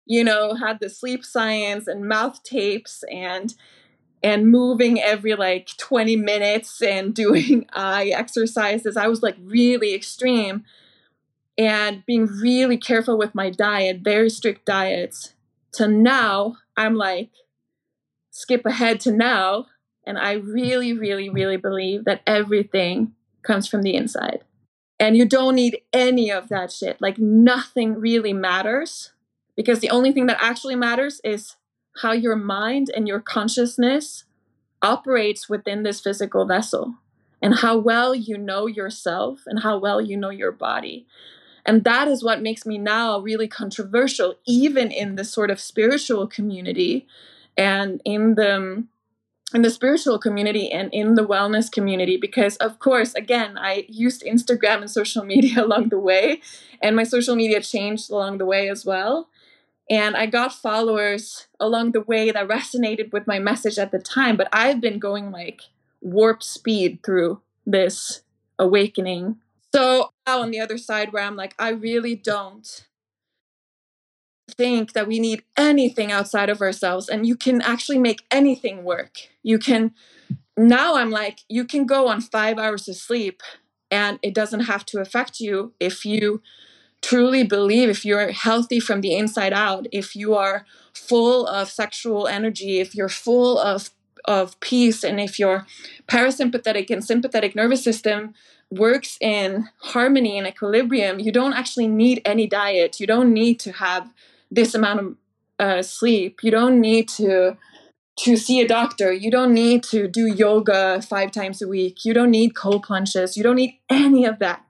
[0.07, 3.55] you know, had the sleep science and mouth tapes and
[4.23, 8.97] and moving every like 20 minutes and doing eye exercises.
[8.97, 10.65] I was like really extreme
[11.59, 15.35] and being really careful with my diet, very strict diets
[15.77, 17.31] to now, I'm like,
[18.31, 19.67] skip ahead to now.
[20.07, 23.13] And I really, really, really believe that everything
[23.43, 24.45] comes from the inside.
[24.99, 27.01] And you don't need any of that shit.
[27.01, 29.13] Like, nothing really matters
[29.57, 31.57] because the only thing that actually matters is
[32.03, 34.25] how your mind and your consciousness
[34.83, 36.95] operates within this physical vessel
[37.43, 41.07] and how well you know yourself and how well you know your body.
[41.67, 46.29] And that is what makes me now really controversial, even in the sort of spiritual
[46.29, 47.07] community
[47.57, 48.85] and in the
[49.55, 52.17] in the spiritual community and in the wellness community.
[52.17, 56.41] Because of course again i used instagram and social media along the way
[56.81, 59.29] and my social media changed along the way as well.
[59.91, 64.37] And i got followers along the way that resonated with my message at the time
[64.37, 65.63] but i've been going like
[66.01, 68.23] warp speed through this
[68.59, 69.37] awakening
[69.77, 72.87] so now on the other side, where I'm like, I really don't
[74.49, 79.29] think that we need anything outside of ourselves, and you can actually make anything work.
[79.43, 79.93] You can,
[80.57, 83.43] now I'm like, you can go on five hours of sleep,
[83.91, 86.41] and it doesn't have to affect you if you
[87.03, 92.27] truly believe, if you're healthy from the inside out, if you are full of sexual
[92.27, 93.91] energy, if you're full of
[94.25, 95.67] of peace and if your
[96.09, 98.35] parasympathetic and sympathetic nervous system
[98.71, 103.01] works in harmony and equilibrium, you don't actually need any diet.
[103.01, 104.13] You don't need to have
[104.51, 105.17] this amount of
[105.59, 106.41] uh, sleep.
[106.43, 107.57] You don't need to
[108.19, 109.13] to see a doctor.
[109.13, 112.05] You don't need to do yoga five times a week.
[112.05, 113.37] You don't need cold plunges.
[113.37, 114.65] You don't need any of that.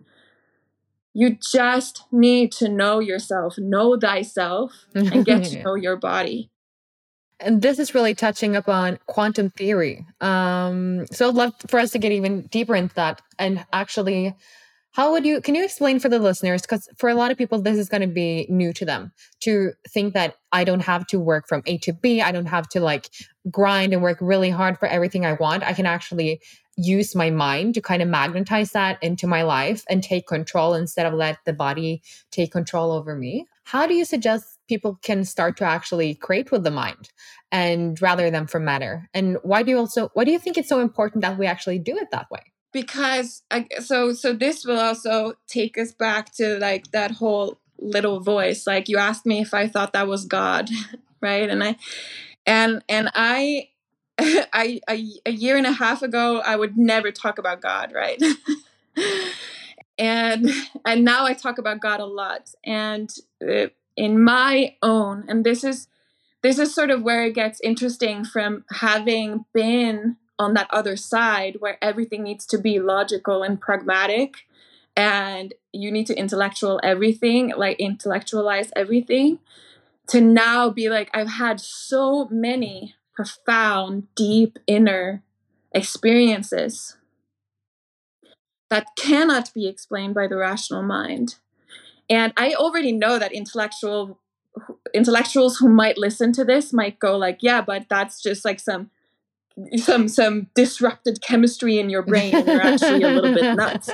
[1.15, 6.51] You just need to know yourself, know thyself, and get to know your body
[7.41, 10.07] and this is really touching upon quantum theory.
[10.21, 13.21] Um, so I'd love for us to get even deeper into that.
[13.39, 14.35] And actually,
[14.93, 16.63] how would you, can you explain for the listeners?
[16.63, 19.73] Because for a lot of people, this is going to be new to them to
[19.91, 22.23] think that I don't have to work from A to B.
[22.23, 23.11] I don't have to like
[23.51, 25.63] grind and work really hard for everything I want.
[25.63, 26.41] I can actually
[26.79, 31.07] use my mind to kind of magnetize that into my life and take control instead
[31.07, 33.47] of let the body take control over me.
[33.65, 37.11] How do you suggest people can start to actually create with the mind
[37.53, 39.09] and rather than from matter.
[39.15, 41.79] And why do you also why do you think it's so important that we actually
[41.79, 42.53] do it that way?
[42.73, 48.21] Because I, so so this will also take us back to like that whole little
[48.21, 50.71] voice like you asked me if i thought that was god
[51.21, 51.49] right?
[51.49, 51.77] And i
[52.47, 53.69] and and i
[54.19, 58.23] I, I a year and a half ago i would never talk about god right?
[59.99, 60.51] And
[60.85, 62.51] and now i talk about god a lot.
[62.65, 63.11] And
[63.43, 65.89] uh, in my own and this is
[66.43, 71.57] this is sort of where it gets interesting from having been on that other side
[71.61, 74.47] where everything needs to be logical and pragmatic
[74.95, 79.39] and you need to intellectual everything like intellectualize everything
[80.07, 85.23] to now be like i've had so many profound deep inner
[85.73, 86.97] experiences
[88.69, 91.37] that cannot be explained by the rational mind.
[92.09, 94.19] And I already know that intellectual
[94.95, 98.91] intellectuals who might listen to this might go like, yeah, but that's just like some
[99.77, 103.91] some some disrupted chemistry in your brain you're actually a little bit nuts.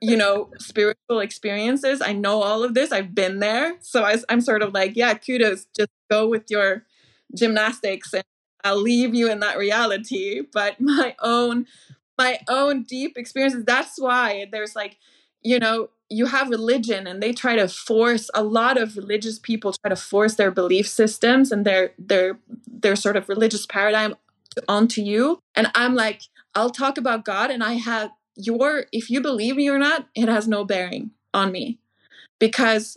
[0.00, 2.00] you know, spiritual experiences.
[2.00, 2.90] I know all of this.
[2.90, 3.76] I've been there.
[3.80, 5.66] So I, I'm sort of like, yeah, kudos.
[5.76, 6.84] Just go with your
[7.34, 8.24] gymnastics and
[8.64, 10.40] I'll leave you in that reality.
[10.40, 11.66] But my own
[12.18, 13.64] my own deep experiences.
[13.64, 14.98] That's why there's like,
[15.42, 19.72] you know, you have religion and they try to force a lot of religious people
[19.72, 24.16] try to force their belief systems and their their their sort of religious paradigm
[24.68, 25.38] onto you.
[25.54, 26.22] And I'm like,
[26.54, 30.28] I'll talk about God and I have your if you believe me or not, it
[30.28, 31.78] has no bearing on me.
[32.40, 32.96] Because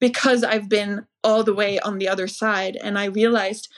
[0.00, 3.68] because I've been all the way on the other side and I realized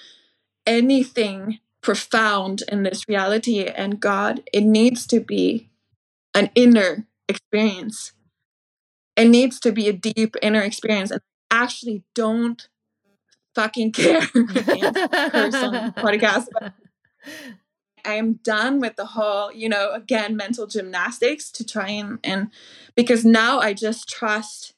[0.66, 5.70] anything profound in this reality and God, it needs to be
[6.34, 8.12] an inner experience.
[9.20, 11.10] It needs to be a deep inner experience.
[11.10, 12.68] And I actually don't
[13.54, 14.20] fucking care.
[15.92, 16.46] podcast.
[18.04, 22.50] I am done with the whole, you know, again, mental gymnastics to try and, and
[22.94, 24.72] because now I just trust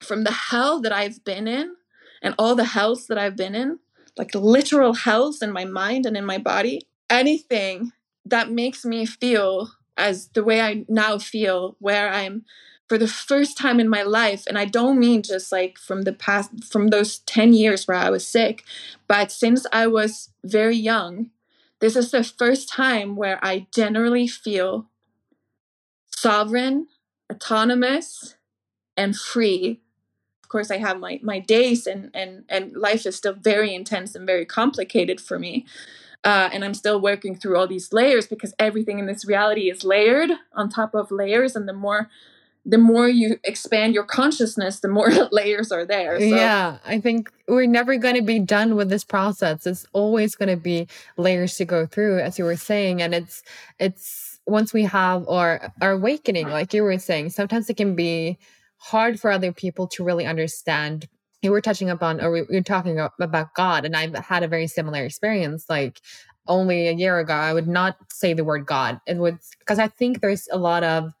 [0.00, 1.74] from the hell that I've been in
[2.22, 3.80] and all the hells that I've been in,
[4.16, 7.90] like literal hells in my mind and in my body, anything
[8.24, 12.44] that makes me feel as the way I now feel, where I'm
[12.88, 16.12] for the first time in my life, and I don't mean just like from the
[16.12, 18.64] past, from those 10 years where I was sick,
[19.08, 21.30] but since I was very young,
[21.80, 24.86] this is the first time where I generally feel
[26.16, 26.86] sovereign,
[27.32, 28.36] autonomous,
[28.96, 29.80] and free.
[30.42, 34.14] Of course i have my my days and and and life is still very intense
[34.14, 35.66] and very complicated for me
[36.22, 39.82] uh, and i'm still working through all these layers because everything in this reality is
[39.82, 42.08] layered on top of layers and the more
[42.66, 46.24] the more you expand your consciousness the more layers are there so.
[46.24, 49.66] yeah i think we're never going to be done with this process.
[49.66, 53.42] It's always going to be layers to go through as you were saying and it's
[53.78, 58.38] it's once we have our our awakening like you were saying sometimes it can be
[58.78, 61.08] hard for other people to really understand.
[61.42, 64.66] You were touching upon or we were talking about god and i've had a very
[64.66, 66.00] similar experience like
[66.46, 69.00] only a year ago i would not say the word god.
[69.06, 71.12] It would because i think there's a lot of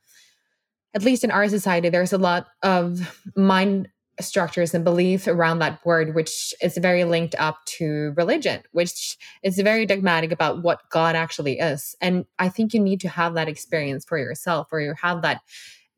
[0.94, 3.88] at least in our society there's a lot of mind
[4.20, 9.58] structures and belief around that word which is very linked up to religion which is
[9.58, 11.96] very dogmatic about what god actually is.
[12.00, 15.40] And i think you need to have that experience for yourself or you have that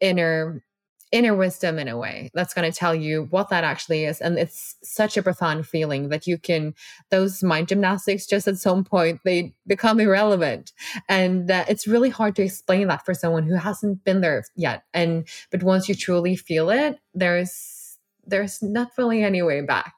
[0.01, 0.63] inner
[1.13, 4.21] inner wisdom in a way that's going to tell you what that actually is.
[4.21, 6.75] And it's such a profound feeling that you can
[7.11, 10.73] those mind gymnastics just at some point they become irrelevant.
[11.09, 14.85] And uh, it's really hard to explain that for someone who hasn't been there yet.
[14.93, 19.95] And but once you truly feel it there's there's not really any way back.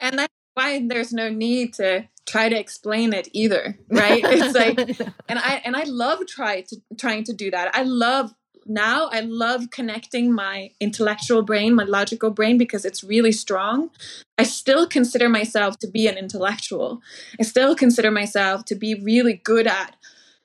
[0.00, 4.22] And that's why there's no need to try to explain it either right?
[4.24, 4.78] It's like
[5.28, 7.74] and i and i love try to trying to do that.
[7.76, 8.32] I love
[8.68, 13.90] now I love connecting my intellectual brain, my logical brain, because it's really strong.
[14.38, 17.00] I still consider myself to be an intellectual.
[17.40, 19.96] I still consider myself to be really good at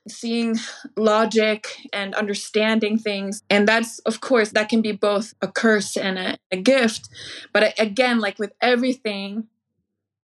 [0.08, 0.58] seeing
[0.98, 3.44] logic and understanding things.
[3.50, 7.10] And that's, of course, that can be both a curse and a, a gift.
[7.54, 9.48] But again, like with everything,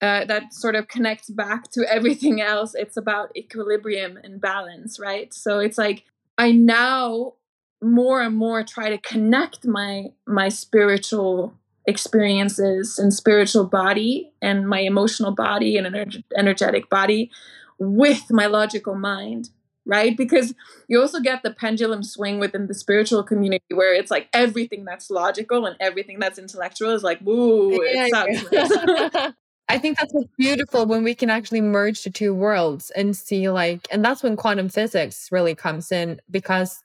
[0.01, 2.75] uh, that sort of connects back to everything else.
[2.75, 5.33] It's about equilibrium and balance, right?
[5.33, 6.05] So it's like
[6.37, 7.35] I now
[7.83, 11.55] more and more try to connect my my spiritual
[11.87, 17.31] experiences and spiritual body and my emotional body and ener- energetic body
[17.79, 19.51] with my logical mind
[19.85, 20.55] right because
[20.87, 25.11] you also get the pendulum swing within the spiritual community where it's like everything that's
[25.11, 29.31] logical and everything that's intellectual is like woo yeah.
[29.69, 33.49] I think that's what's beautiful when we can actually merge the two worlds and see
[33.49, 36.83] like and that's when quantum physics really comes in because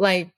[0.00, 0.32] like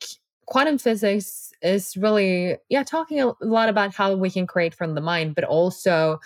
[0.46, 5.00] quantum physics is really yeah talking a lot about how we can create from the
[5.00, 6.18] mind but also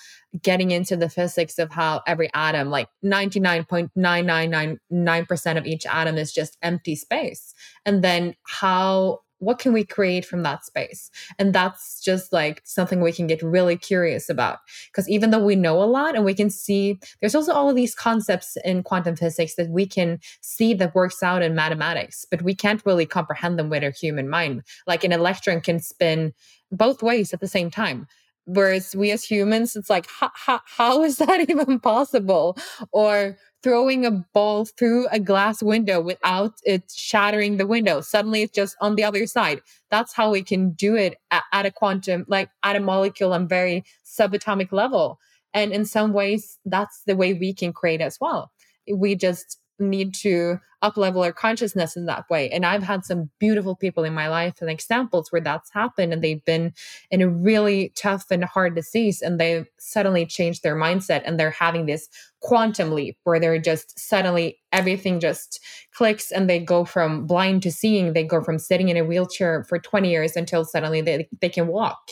[0.43, 6.57] getting into the physics of how every atom like 99.9999% of each atom is just
[6.63, 7.55] empty space.
[7.85, 11.11] And then how what can we create from that space?
[11.39, 14.59] And that's just like something we can get really curious about.
[14.91, 17.77] Because even though we know a lot and we can see there's also all of
[17.77, 22.43] these concepts in quantum physics that we can see that works out in mathematics but
[22.43, 24.63] we can't really comprehend them with our human mind.
[24.87, 26.33] Like an electron can spin
[26.73, 28.07] both ways at the same time
[28.47, 32.57] Whereas we as humans, it's like, how is that even possible?
[32.93, 38.01] Or throwing a ball through a glass window without it shattering the window.
[38.01, 39.61] Suddenly it's just on the other side.
[39.91, 43.49] That's how we can do it at, at a quantum, like at a molecule and
[43.49, 45.19] very subatomic level.
[45.53, 48.53] And in some ways, that's the way we can create as well.
[48.93, 52.51] We just need to up level our consciousness in that way.
[52.51, 56.23] And I've had some beautiful people in my life and examples where that's happened and
[56.23, 56.73] they've been
[57.11, 61.51] in a really tough and hard disease and they've suddenly changed their mindset and they're
[61.51, 62.09] having this
[62.41, 65.61] quantum leap where they're just suddenly everything just
[65.93, 68.13] clicks and they go from blind to seeing.
[68.13, 71.67] They go from sitting in a wheelchair for 20 years until suddenly they, they can
[71.69, 72.11] walk.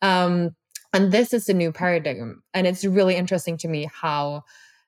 [0.00, 0.56] Um,
[0.92, 2.42] and this is a new paradigm.
[2.54, 4.44] And it's really interesting to me how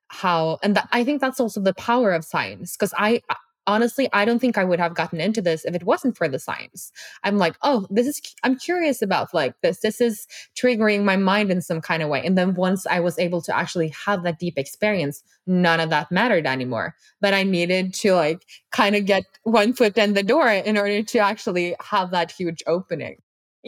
[0.09, 3.35] how and i think that's also the power of science because i uh,
[3.67, 6.39] honestly i don't think i would have gotten into this if it wasn't for the
[6.39, 6.91] science.
[7.23, 11.51] I'm like oh this is i'm curious about like this this is triggering my mind
[11.51, 12.25] in some kind of way.
[12.25, 16.11] And then once i was able to actually have that deep experience none of that
[16.11, 16.95] mattered anymore.
[17.21, 21.03] But i needed to like kind of get one foot in the door in order
[21.03, 23.19] to actually have that huge opening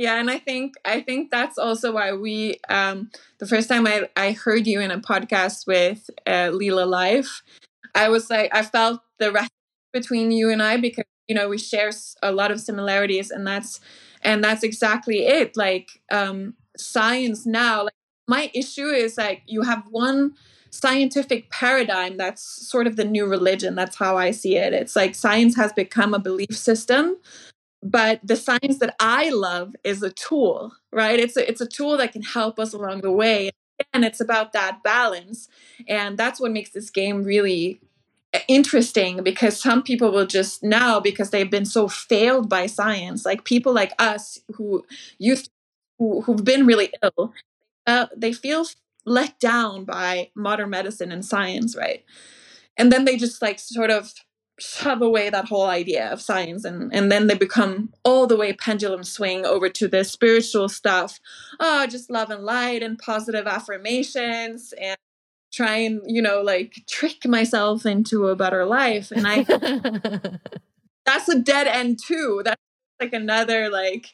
[0.01, 4.09] yeah, and I think I think that's also why we um the first time I
[4.17, 7.43] I heard you in a podcast with uh, Lila Life,
[7.95, 9.51] I was like I felt the rest
[9.93, 11.91] between you and I because you know we share
[12.23, 13.79] a lot of similarities and that's
[14.23, 15.55] and that's exactly it.
[15.55, 17.93] Like um science now like
[18.27, 20.33] my issue is like you have one
[20.71, 23.75] scientific paradigm that's sort of the new religion.
[23.75, 24.73] That's how i see it.
[24.73, 27.17] It's like science has become a belief system
[27.83, 31.19] but the science that I love is a tool, right?
[31.19, 33.51] It's a, it's a tool that can help us along the way.
[33.95, 35.49] And it's about that balance.
[35.89, 37.81] And that's what makes this game really
[38.33, 43.27] uh, interesting because some people will just now because they've been so failed by science
[43.27, 44.85] like people like us who
[45.19, 45.51] used
[45.99, 47.33] who, who've been really ill
[47.89, 48.65] uh, they feel
[49.05, 52.05] let down by modern medicine and science right
[52.77, 54.13] and then they just like sort of
[54.61, 58.53] shove away that whole idea of science and and then they become all the way
[58.53, 61.21] pendulum swing over to the spiritual stuff.
[61.59, 64.97] Oh just love and light and positive affirmations and
[65.53, 69.11] try and you know like trick myself into a better life.
[69.11, 69.43] And i
[71.07, 72.43] that's a dead end too.
[72.45, 72.61] That's
[73.01, 74.13] like another like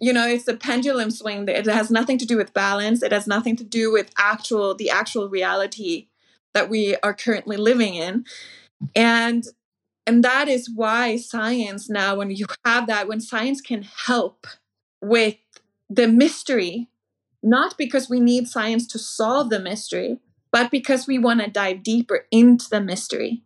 [0.00, 1.48] you know it's a pendulum swing.
[1.48, 3.02] It has nothing to do with balance.
[3.02, 6.08] It has nothing to do with actual the actual reality
[6.54, 8.24] that we are currently living in.
[8.94, 9.44] And
[10.06, 14.46] and that is why science now, when you have that, when science can help
[15.00, 15.36] with
[15.88, 16.88] the mystery,
[17.42, 20.18] not because we need science to solve the mystery,
[20.50, 23.42] but because we want to dive deeper into the mystery.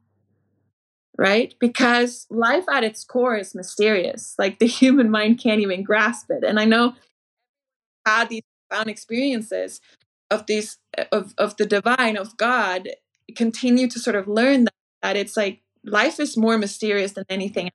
[1.18, 1.54] Right?
[1.59, 4.34] Because life at its core is mysterious.
[4.38, 6.44] Like the human mind can't even grasp it.
[6.44, 6.94] And I know
[8.04, 9.80] I had these profound experiences
[10.30, 10.76] of these
[11.12, 12.88] of, of the divine, of God,
[13.34, 17.66] continue to sort of learn that, that it's like life is more mysterious than anything
[17.66, 17.72] else.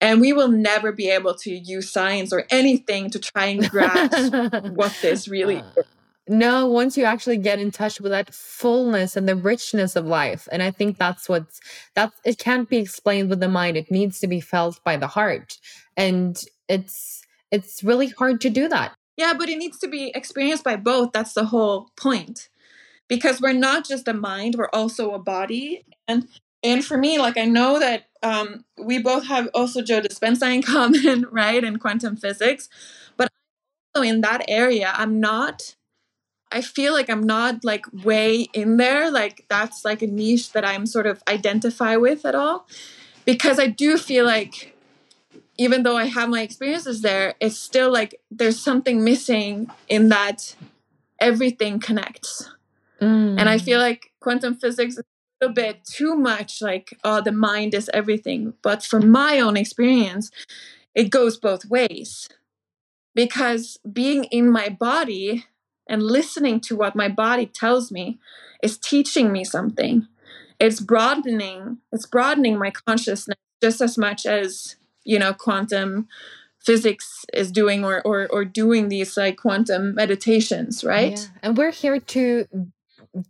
[0.00, 4.32] And we will never be able to use science or anything to try and grasp
[4.74, 5.84] what this really uh, is.
[6.28, 10.48] No, once you actually get in touch with that fullness and the richness of life.
[10.52, 11.60] And I think that's what's
[11.94, 13.76] that's it can't be explained with the mind.
[13.76, 15.58] It needs to be felt by the heart.
[15.96, 18.94] And it's it's really hard to do that.
[19.16, 21.12] Yeah, but it needs to be experienced by both.
[21.12, 22.48] That's the whole point.
[23.08, 25.84] Because we're not just a mind, we're also a body.
[26.08, 26.28] And
[26.62, 30.62] and for me, like I know that um, we both have also Joe Dispenza in
[30.74, 32.68] common, right, in quantum physics,
[33.16, 33.28] but
[33.94, 35.74] also in that area, I'm not.
[36.54, 39.10] I feel like I'm not like way in there.
[39.10, 42.66] Like that's like a niche that I'm sort of identify with at all,
[43.24, 44.76] because I do feel like
[45.58, 50.54] even though I have my experiences there, it's still like there's something missing in that
[51.20, 52.50] everything connects.
[53.00, 53.38] Mm.
[53.38, 54.98] And I feel like quantum physics
[55.42, 58.54] a bit too much like oh the mind is everything.
[58.62, 60.30] But from my own experience
[60.94, 62.28] it goes both ways.
[63.14, 65.44] Because being in my body
[65.86, 68.18] and listening to what my body tells me
[68.62, 70.06] is teaching me something.
[70.58, 76.08] It's broadening it's broadening my consciousness just as much as you know quantum
[76.60, 81.18] physics is doing or or, or doing these like quantum meditations right?
[81.18, 81.38] Yeah.
[81.42, 82.46] and we're here to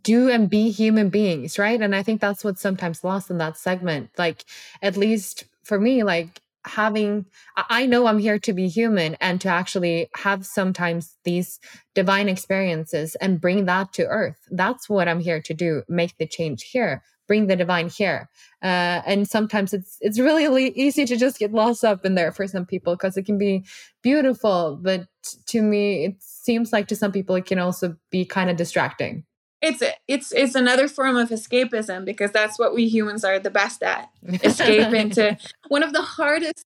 [0.01, 1.81] do and be human beings, right?
[1.81, 4.11] And I think that's what's sometimes lost in that segment.
[4.17, 4.45] Like,
[4.81, 7.25] at least for me, like having,
[7.57, 11.59] I know I'm here to be human and to actually have sometimes these
[11.93, 14.37] divine experiences and bring that to earth.
[14.49, 18.29] That's what I'm here to do, make the change here bring the divine here
[18.61, 22.31] uh, and sometimes it's it's really, really easy to just get lost up in there
[22.31, 23.63] for some people because it can be
[24.01, 25.07] beautiful but
[25.45, 29.23] to me it seems like to some people it can also be kind of distracting
[29.63, 33.81] it's it's it's another form of escapism because that's what we humans are the best
[33.81, 34.09] at.
[34.43, 35.37] Escape into
[35.69, 36.65] one of the hardest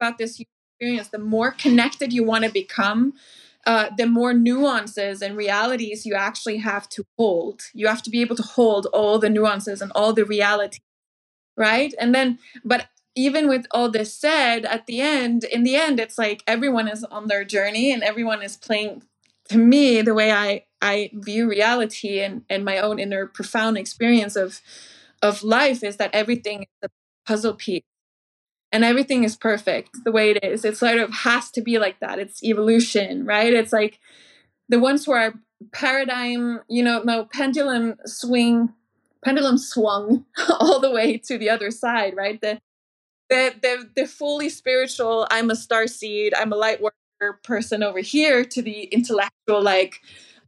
[0.00, 3.14] about this experience the more connected you want to become
[3.64, 7.62] uh, the more nuances and realities you actually have to hold.
[7.72, 10.80] You have to be able to hold all the nuances and all the reality
[11.56, 11.94] right?
[11.98, 16.16] And then but even with all this said at the end in the end it's
[16.18, 19.02] like everyone is on their journey and everyone is playing
[19.48, 24.36] to me the way i i view reality and and my own inner profound experience
[24.36, 24.60] of
[25.22, 26.88] of life is that everything is a
[27.26, 27.84] puzzle piece.
[28.72, 30.64] And everything is perfect the way it is.
[30.64, 32.18] It sort of has to be like that.
[32.18, 33.52] It's evolution right?
[33.52, 34.00] It's like
[34.68, 35.34] the ones who are
[35.72, 38.72] paradigm you know no pendulum swing
[39.24, 40.24] pendulum swung
[40.60, 42.40] all the way to the other side right?
[42.40, 42.60] The
[43.30, 46.96] the the, the fully spiritual i'm a star seed i'm a light worker
[47.32, 50.00] person over here to the intellectual like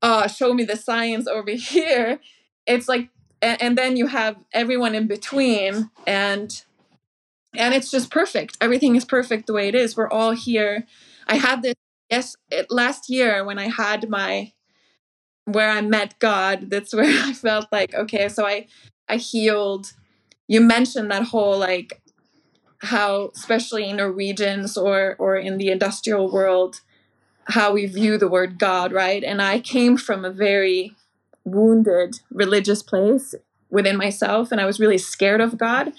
[0.02, 2.20] uh show me the science over here.
[2.66, 3.10] It's like
[3.42, 6.64] and, and then you have everyone in between and
[7.56, 8.56] and it's just perfect.
[8.60, 9.96] Everything is perfect the way it is.
[9.96, 10.86] We're all here.
[11.28, 11.74] I had this
[12.10, 14.52] yes it, last year when i had my
[15.44, 18.66] where i met god that's where i felt like okay so i
[19.08, 19.92] i healed.
[20.46, 22.02] You mentioned that whole like
[22.84, 26.80] how especially in Norwegians or or in the industrial world
[27.48, 29.22] how we view the word god right?
[29.22, 30.94] And i came from a very
[31.44, 33.34] wounded religious place
[33.70, 35.92] within myself and i was really scared of god.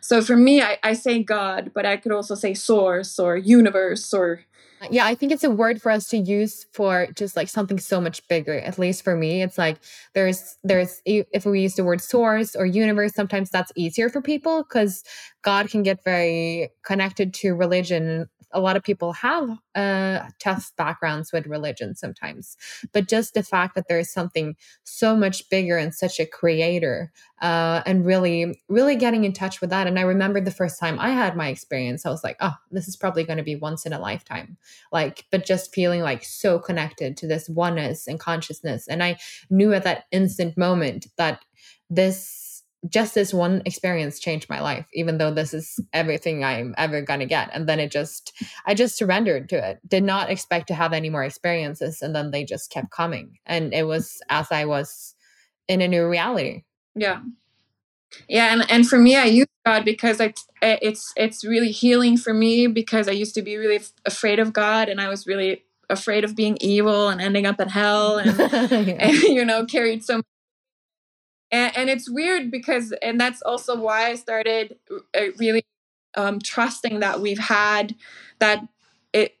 [0.00, 4.12] So for me i, I say god but i could also say source or universe
[4.12, 4.44] or
[4.90, 8.00] yeah, I think it's a word for us to use for just like something so
[8.00, 8.58] much bigger.
[8.58, 9.78] At least for me, it's like
[10.14, 14.62] there's there's if we use the word source or universe, sometimes that's easier for people
[14.62, 15.04] because
[15.42, 21.32] God can get very connected to religion a lot of people have uh, tough backgrounds
[21.32, 22.56] with religion sometimes.
[22.92, 27.12] But just the fact that there is something so much bigger and such a creator,
[27.40, 29.86] uh, and really, really getting in touch with that.
[29.86, 32.88] And I remember the first time I had my experience, I was like, oh, this
[32.88, 34.56] is probably going to be once in a lifetime.
[34.92, 38.86] Like, but just feeling like so connected to this oneness and consciousness.
[38.86, 39.18] And I
[39.50, 41.44] knew at that instant moment that
[41.90, 42.41] this
[42.88, 47.20] just this one experience changed my life even though this is everything i'm ever going
[47.20, 47.50] to get.
[47.52, 48.32] And then it just
[48.66, 49.80] i just surrendered to it.
[49.86, 53.38] Did not expect to have any more experiences and then they just kept coming.
[53.46, 55.14] And it was as i was
[55.68, 56.64] in a new reality.
[56.94, 57.20] Yeah.
[58.28, 62.34] Yeah and, and for me i use god because I, it's it's really healing for
[62.34, 65.64] me because i used to be really f- afraid of god and i was really
[65.88, 68.96] afraid of being evil and ending up in hell and, yeah.
[68.98, 70.22] and you know carried so
[71.52, 74.76] and, and it's weird because and that's also why i started
[75.16, 75.64] uh, really
[76.16, 77.94] um, trusting that we've had
[78.38, 78.66] that
[79.12, 79.36] it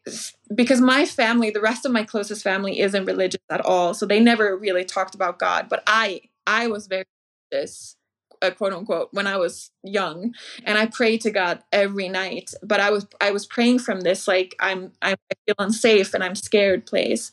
[0.54, 4.20] because my family the rest of my closest family isn't religious at all so they
[4.20, 7.04] never really talked about god but i i was very
[7.50, 7.96] religious
[8.42, 10.34] uh, quote unquote when i was young
[10.64, 14.26] and i prayed to god every night but i was i was praying from this
[14.28, 15.14] like i'm i
[15.46, 17.30] feel unsafe and i'm scared place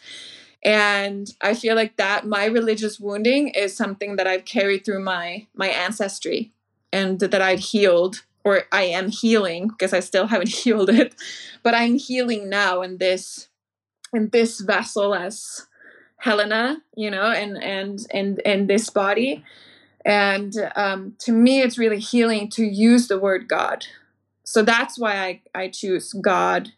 [0.63, 5.45] and i feel like that my religious wounding is something that i've carried through my
[5.55, 6.51] my ancestry
[6.91, 11.15] and that i've healed or i am healing because i still haven't healed it
[11.63, 13.47] but i'm healing now in this
[14.13, 15.67] in this vessel as
[16.17, 19.43] helena you know and and and and this body.
[20.05, 23.85] And um, to me it's really healing to use the word god.
[24.43, 26.69] So that's why i i choose god.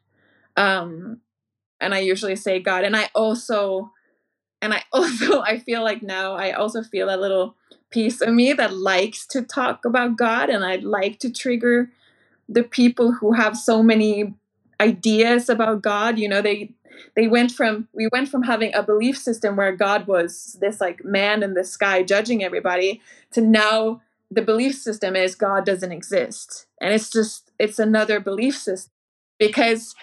[0.58, 1.22] Um
[1.82, 2.84] and I usually say God.
[2.84, 3.92] And I also,
[4.62, 7.56] and I also, I feel like now I also feel a little
[7.90, 11.90] piece of me that likes to talk about God, and I'd like to trigger
[12.48, 14.34] the people who have so many
[14.80, 16.18] ideas about God.
[16.18, 16.72] You know, they
[17.16, 21.04] they went from we went from having a belief system where God was this like
[21.04, 23.02] man in the sky judging everybody
[23.32, 26.66] to now the belief system is God doesn't exist.
[26.80, 28.92] And it's just it's another belief system
[29.38, 29.96] because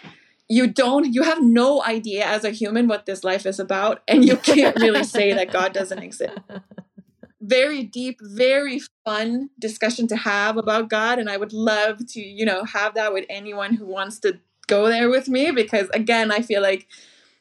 [0.48, 4.24] you don't you have no idea as a human what this life is about and
[4.24, 6.38] you can't really say that god doesn't exist.
[7.40, 12.44] Very deep very fun discussion to have about god and i would love to you
[12.44, 16.42] know have that with anyone who wants to go there with me because again i
[16.42, 16.86] feel like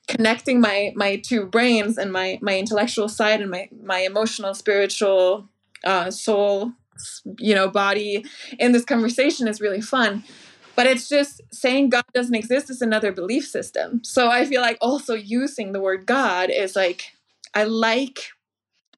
[0.08, 5.50] connecting my my two brains and my my intellectual side and my my emotional spiritual
[5.84, 6.72] uh soul
[7.38, 8.24] you know body
[8.60, 10.24] in this conversation is really fun
[10.78, 14.00] but it's just saying God doesn't exist is another belief system.
[14.04, 17.14] So I feel like also using the word God is like,
[17.56, 18.30] I like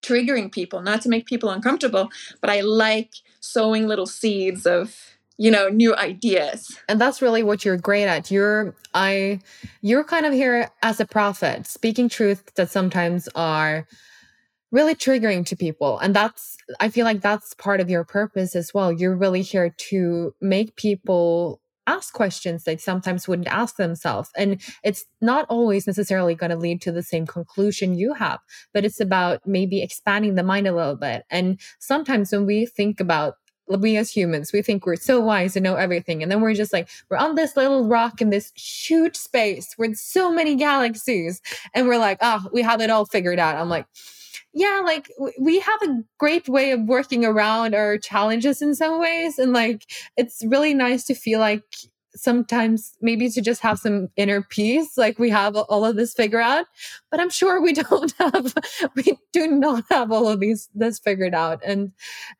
[0.01, 2.09] triggering people, not to make people uncomfortable,
[2.41, 6.77] but I like sowing little seeds of you know new ideas.
[6.89, 8.29] And that's really what you're great at.
[8.29, 9.39] You're i
[9.81, 13.87] you're kind of here as a prophet speaking truth that sometimes are
[14.71, 15.97] really triggering to people.
[15.99, 18.91] And that's i feel like that's part of your purpose as well.
[18.91, 24.29] You're really here to make people ask questions they sometimes wouldn't ask themselves.
[24.37, 28.39] And it's not always necessarily going to lead to the same conclusion you have,
[28.73, 31.23] but it's about maybe expanding the mind a little bit.
[31.29, 33.35] And sometimes when we think about
[33.77, 36.23] we as humans, we think we're so wise and know everything.
[36.23, 39.95] And then we're just like, we're on this little rock in this huge space with
[39.95, 41.39] so many galaxies.
[41.75, 43.57] And we're like, oh, we have it all figured out.
[43.57, 43.85] I'm like,
[44.59, 49.39] yeah, like we have a great way of working around our challenges in some ways.
[49.39, 49.85] And like,
[50.17, 51.63] it's really nice to feel like
[52.13, 56.41] sometimes maybe to just have some inner peace, like we have all of this figured
[56.41, 56.65] out.
[57.09, 58.53] But I'm sure we don't have,
[58.97, 61.61] we do not have all of these, this figured out.
[61.65, 61.93] And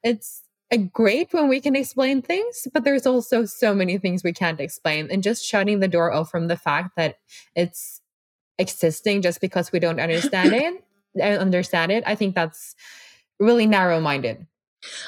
[0.03, 4.31] it's, a great when we can explain things, but there's also so many things we
[4.31, 5.09] can't explain.
[5.09, 7.15] And just shutting the door off from the fact that
[7.55, 8.01] it's
[8.59, 10.83] existing just because we don't understand it
[11.21, 12.03] understand it.
[12.05, 12.75] I think that's
[13.39, 14.45] really narrow minded.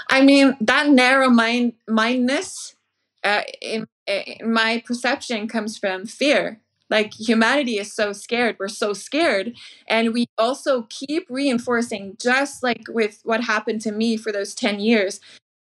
[0.10, 2.76] I mean, that narrow mind mindedness
[3.24, 6.62] uh, in, in my perception comes from fear.
[6.89, 8.58] Like humanity is so scared.
[8.60, 9.54] We're so scared.
[9.88, 14.82] And we also keep reinforcing, just like with what happened to me for those 10
[14.82, 15.22] years.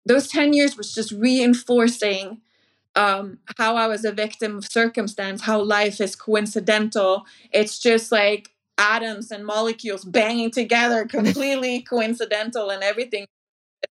[0.05, 2.41] Those 10 years was just reinforcing
[2.95, 7.25] um, how I was a victim of circumstance, how life is coincidental.
[7.51, 13.25] It's just like atoms and molecules banging together completely coincidental and everything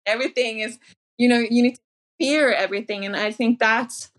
[0.07, 0.79] everything is
[1.19, 1.81] you know you need to
[2.19, 3.05] fear everything.
[3.05, 4.11] And i think that's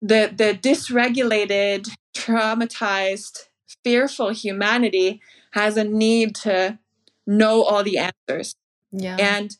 [0.00, 3.48] the the dysregulated traumatized
[3.84, 5.20] fearful humanity
[5.52, 6.78] has a need to
[7.26, 8.54] know all the answers.
[8.92, 9.16] Yeah.
[9.18, 9.56] And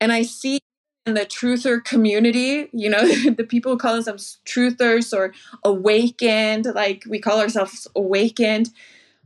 [0.00, 0.60] and i see
[1.06, 5.32] in the truther community you know the people who call themselves truthers or
[5.64, 8.70] awakened like we call ourselves awakened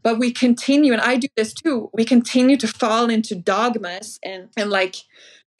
[0.05, 4.51] but we continue and i do this too we continue to fall into dogmas and
[4.57, 4.97] and like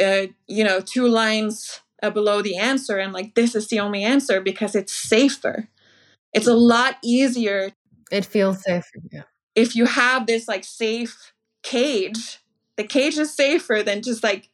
[0.01, 4.03] uh, you know two lines uh, below the answer and like this is the only
[4.03, 5.69] answer because it's safer.
[6.33, 7.71] It's a lot easier
[8.11, 9.23] it feels safer yeah.
[9.55, 11.33] if you have this like safe
[11.63, 12.41] cage
[12.77, 14.51] the cage is safer than just like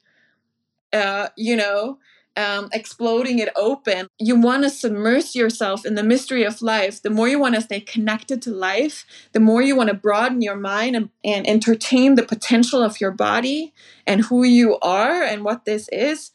[0.92, 1.98] uh you know
[2.36, 4.06] um, exploding it open.
[4.18, 7.02] You want to submerge yourself in the mystery of life.
[7.02, 10.40] The more you want to stay connected to life, the more you want to broaden
[10.40, 13.72] your mind and, and entertain the potential of your body
[14.06, 16.30] and who you are and what this is,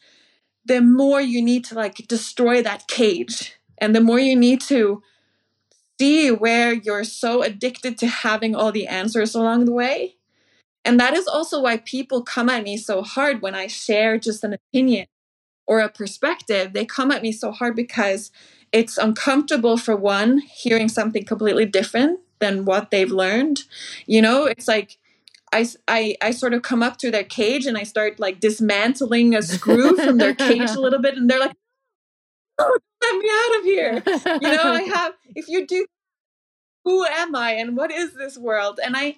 [0.64, 3.54] the more you need to like destroy that cage.
[3.78, 5.02] And the more you need to
[5.98, 10.16] see where you're so addicted to having all the answers along the way.
[10.84, 14.44] And that is also why people come at me so hard when I share just
[14.44, 15.06] an opinion
[15.66, 18.30] or a perspective, they come at me so hard because
[18.72, 23.62] it's uncomfortable for one, hearing something completely different than what they've learned.
[24.06, 24.98] You know, it's like
[25.52, 29.34] I, I, I sort of come up to their cage and I start like dismantling
[29.34, 31.56] a screw from their cage a little bit, and they're like,
[32.58, 34.02] oh, let me out of here.
[34.42, 35.86] You know, I have, if you do,
[36.84, 38.78] who am I and what is this world?
[38.82, 39.16] And I,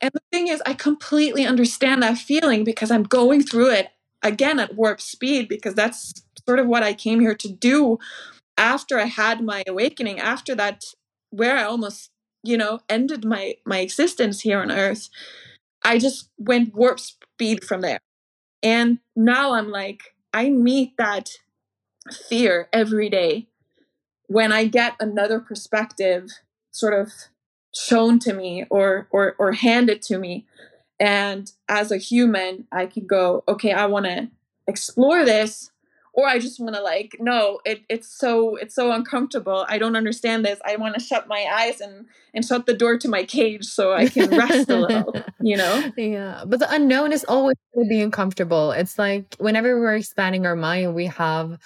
[0.00, 3.90] and the thing is, I completely understand that feeling because I'm going through it
[4.24, 7.98] again at warp speed because that's sort of what I came here to do
[8.56, 10.82] after I had my awakening, after that,
[11.30, 12.10] where I almost,
[12.42, 15.08] you know, ended my my existence here on earth.
[15.84, 18.00] I just went warp speed from there.
[18.62, 21.30] And now I'm like, I meet that
[22.28, 23.48] fear every day
[24.26, 26.30] when I get another perspective
[26.70, 27.12] sort of
[27.74, 30.46] shown to me or or or handed to me
[31.04, 34.30] and as a human, I could go, okay, I want to
[34.66, 35.70] explore this
[36.14, 39.66] or I just want to like, no, it, it's so it's so uncomfortable.
[39.68, 40.58] I don't understand this.
[40.64, 43.92] I want to shut my eyes and and shut the door to my cage so
[43.92, 45.92] I can rest a little, you know?
[45.98, 46.44] Yeah.
[46.46, 48.70] But the unknown is always going to be uncomfortable.
[48.70, 51.58] It's like whenever we're expanding our mind, we have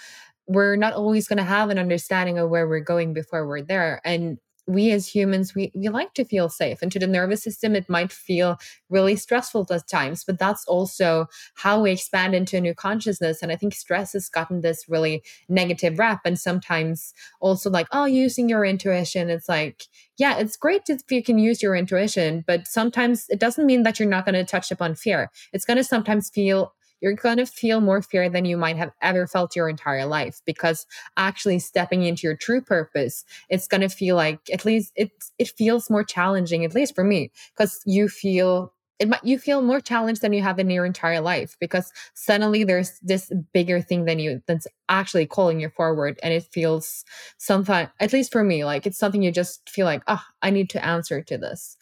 [0.48, 4.00] we're not always going to have an understanding of where we're going before we're there.
[4.04, 4.38] And
[4.68, 7.88] we as humans we, we like to feel safe and to the nervous system it
[7.88, 8.58] might feel
[8.90, 13.50] really stressful at times but that's also how we expand into a new consciousness and
[13.50, 18.48] i think stress has gotten this really negative rap and sometimes also like oh using
[18.48, 19.84] your intuition it's like
[20.18, 23.98] yeah it's great if you can use your intuition but sometimes it doesn't mean that
[23.98, 25.30] you're not going to touch upon fear.
[25.52, 28.92] It's going to sometimes feel you're going to feel more fear than you might have
[29.02, 30.86] ever felt your entire life because
[31.16, 35.48] actually stepping into your true purpose it's going to feel like at least it it
[35.48, 39.80] feels more challenging at least for me because you feel it might you feel more
[39.80, 44.18] challenged than you have in your entire life because suddenly there's this bigger thing than
[44.18, 47.04] you that's actually calling you forward and it feels
[47.38, 50.70] something at least for me like it's something you just feel like oh i need
[50.70, 51.76] to answer to this.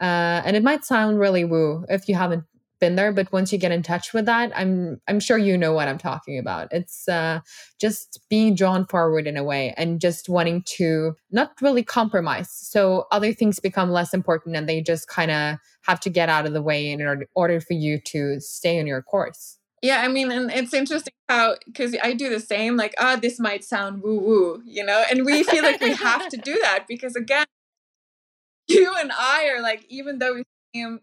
[0.00, 2.44] Uh, and it might sound really woo if you haven't
[2.82, 5.72] been there but once you get in touch with that i'm i'm sure you know
[5.72, 6.68] what i'm talking about.
[6.72, 7.40] It's uh,
[7.80, 12.50] just being drawn forward in a way and just wanting to not really compromise.
[12.50, 16.46] So other things become less important and they just kind of have to get out
[16.46, 19.58] of the way in order, order for you to stay on your course.
[19.82, 22.76] Yeah, I mean, and it's interesting how because I do the same.
[22.76, 25.92] Like, ah, oh, this might sound woo woo, you know, and we feel like we
[25.92, 27.46] have to do that because again,
[28.68, 31.00] you and I are like, even though we seem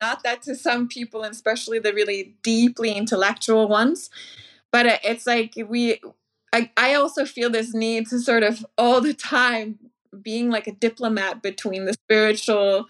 [0.00, 4.10] not that to some people, and especially the really deeply intellectual ones.
[4.70, 6.00] But it's like we,
[6.52, 9.78] I, I also feel this need to sort of all the time
[10.22, 12.86] being like a diplomat between the spiritual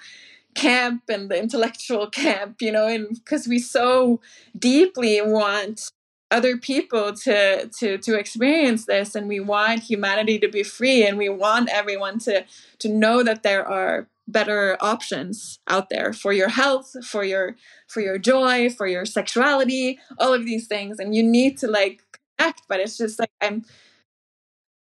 [0.54, 4.20] camp and the intellectual camp, you know, and because we so
[4.59, 5.90] deeply want
[6.30, 11.16] other people to to to experience this and we want humanity to be free and
[11.16, 12.44] we want everyone to
[12.80, 17.56] to know that there are better options out there for your health for your
[17.86, 22.02] for your joy for your sexuality all of these things and you need to like
[22.38, 23.64] connect but it's just like i'm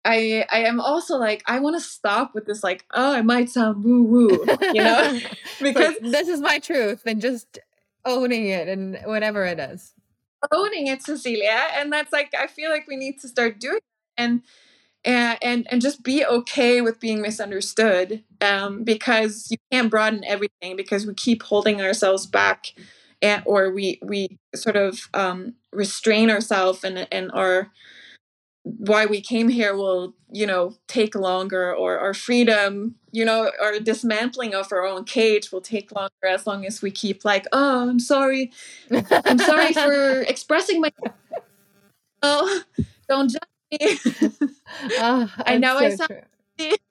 [0.03, 3.49] i i am also like i want to stop with this like oh it might
[3.49, 5.19] sound woo woo you know
[5.61, 7.59] because like, this is my truth and just
[8.05, 9.93] owning it and whatever it is
[10.51, 13.83] owning it cecilia and that's like i feel like we need to start doing it.
[14.17, 14.41] and
[15.03, 20.75] and and, and just be okay with being misunderstood um, because you can't broaden everything
[20.75, 22.73] because we keep holding ourselves back
[23.21, 27.71] and, or we we sort of um, restrain ourselves and and our
[28.63, 33.79] why we came here will you know take longer or our freedom you know our
[33.79, 37.89] dismantling of our own cage will take longer as long as we keep like oh
[37.89, 38.51] i'm sorry.
[38.91, 40.91] I'm sorry for expressing my
[42.21, 42.61] oh
[43.09, 46.11] don't judge uh, I know so I sound.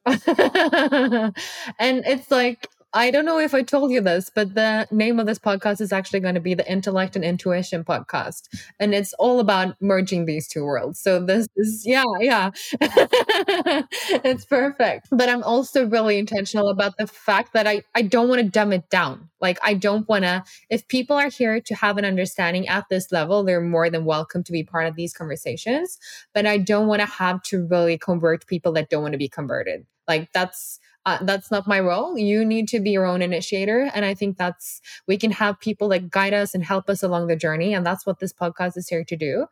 [1.78, 5.26] and it's like I don't know if I told you this, but the name of
[5.26, 8.48] this podcast is actually going to be the Intellect and Intuition podcast.
[8.80, 10.98] And it's all about merging these two worlds.
[10.98, 12.50] So this is, yeah, yeah.
[12.80, 15.06] it's perfect.
[15.12, 18.72] But I'm also really intentional about the fact that I, I don't want to dumb
[18.72, 19.30] it down.
[19.40, 23.12] Like, I don't want to, if people are here to have an understanding at this
[23.12, 25.96] level, they're more than welcome to be part of these conversations.
[26.34, 29.28] But I don't want to have to really convert people that don't want to be
[29.28, 29.86] converted.
[30.08, 32.18] Like, that's, uh, that's not my role.
[32.18, 33.90] You need to be your own initiator.
[33.94, 37.28] And I think that's, we can have people like guide us and help us along
[37.28, 37.72] the journey.
[37.72, 39.46] And that's what this podcast is here to do.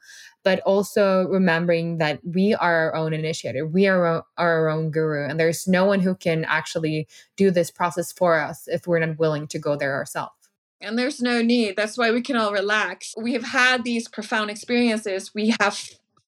[0.45, 5.27] But also remembering that we are our own initiator, we are our, our own guru.
[5.27, 9.19] And there's no one who can actually do this process for us if we're not
[9.19, 10.33] willing to go there ourselves.
[10.81, 11.77] And there's no need.
[11.77, 13.15] That's why we can all relax.
[13.17, 15.35] We have had these profound experiences.
[15.35, 15.81] We have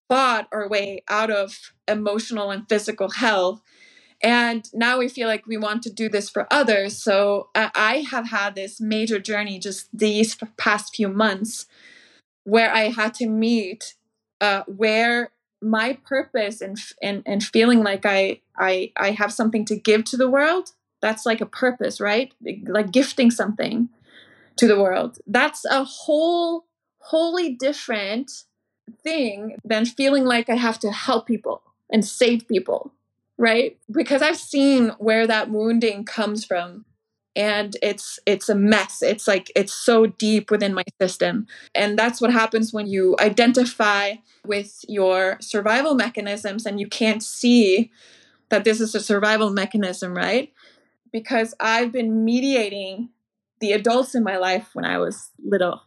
[0.09, 3.63] fought our way out of emotional and physical hell
[4.23, 6.97] and now we feel like we want to do this for others.
[6.97, 11.67] So uh, I have had this major journey just these past few months
[12.45, 13.95] where I had to meet
[14.41, 15.31] uh, where
[15.63, 20.17] my purpose and, and and feeling like I I I have something to give to
[20.17, 20.71] the world.
[21.03, 22.33] That's like a purpose, right?
[22.67, 23.89] Like gifting something
[24.57, 25.19] to the world.
[25.27, 26.67] That's a whole
[26.99, 28.31] wholly different
[29.03, 32.93] thing than feeling like I have to help people and save people
[33.41, 33.79] right?
[33.91, 36.85] Because I've seen where that wounding comes from
[37.35, 39.01] and it's it's a mess.
[39.03, 41.47] It's like it's so deep within my system.
[41.75, 47.91] And that's what happens when you identify with your survival mechanisms and you can't see
[48.51, 50.53] that this is a survival mechanism right?
[51.13, 53.09] Because i've been mediating
[53.61, 55.83] the adults in my life when i was little.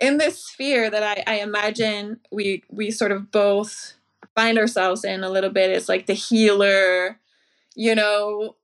[0.00, 3.94] In this sphere that i, I imagine we we sort of both
[4.36, 7.18] find ourselves in a little bit is like the healer,
[7.74, 8.54] you know,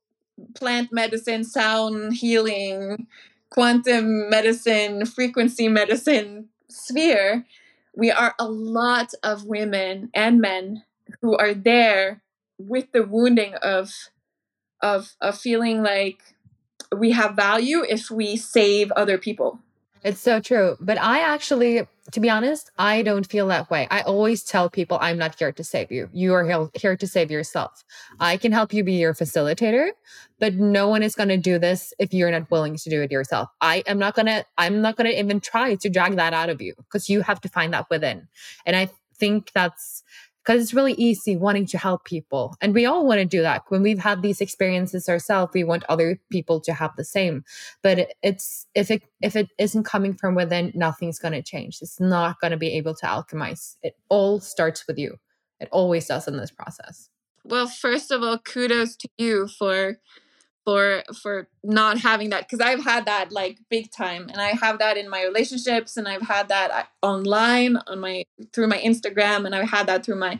[0.55, 3.07] plant medicine, sound healing,
[3.49, 7.45] quantum medicine, frequency medicine sphere.
[7.95, 10.83] We are a lot of women and men
[11.21, 12.21] who are there
[12.57, 13.91] with the wounding of
[14.81, 16.19] of of feeling like
[16.95, 19.59] we have value if we save other people
[20.03, 20.75] it's so true.
[20.79, 23.87] But I actually, to be honest, I don't feel that way.
[23.89, 26.09] I always tell people I'm not here to save you.
[26.11, 27.83] You are here to save yourself.
[28.19, 29.91] I can help you be your facilitator,
[30.39, 33.11] but no one is going to do this if you're not willing to do it
[33.11, 33.49] yourself.
[33.61, 36.49] I am not going to, I'm not going to even try to drag that out
[36.49, 38.27] of you because you have to find that within.
[38.65, 40.03] And I think that's,
[40.43, 43.63] because it's really easy wanting to help people and we all want to do that.
[43.69, 47.43] When we've had these experiences ourselves we want other people to have the same
[47.81, 51.79] but it's if it if it isn't coming from within nothing's going to change.
[51.81, 53.77] It's not going to be able to alchemize.
[53.83, 55.17] It all starts with you.
[55.59, 57.09] It always does in this process.
[57.43, 59.97] Well first of all kudos to you for
[60.65, 64.79] for for not having that because I've had that like big time and I have
[64.79, 69.45] that in my relationships and I've had that uh, online on my through my Instagram
[69.45, 70.39] and I've had that through my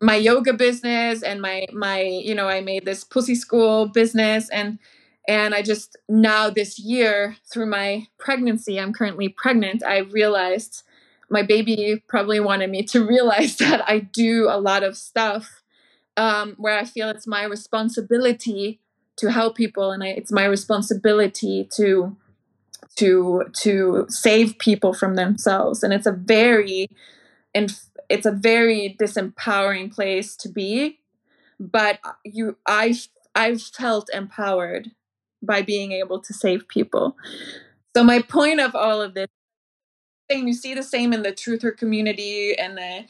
[0.00, 4.78] my yoga business and my my you know I made this pussy school business and
[5.26, 10.82] and I just now this year through my pregnancy I'm currently pregnant I realized
[11.30, 15.62] my baby probably wanted me to realize that I do a lot of stuff
[16.16, 18.80] um, where I feel it's my responsibility
[19.16, 22.16] to help people and I, it's my responsibility to
[22.96, 25.82] to to save people from themselves.
[25.82, 26.88] And it's a very
[27.54, 27.72] and
[28.08, 30.98] it's a very disempowering place to be
[31.58, 32.94] but you i
[33.34, 34.90] i've felt empowered
[35.42, 37.16] by being able to save people.
[37.96, 39.28] So my point of all of this
[40.30, 43.04] same you see the same in the truther community and the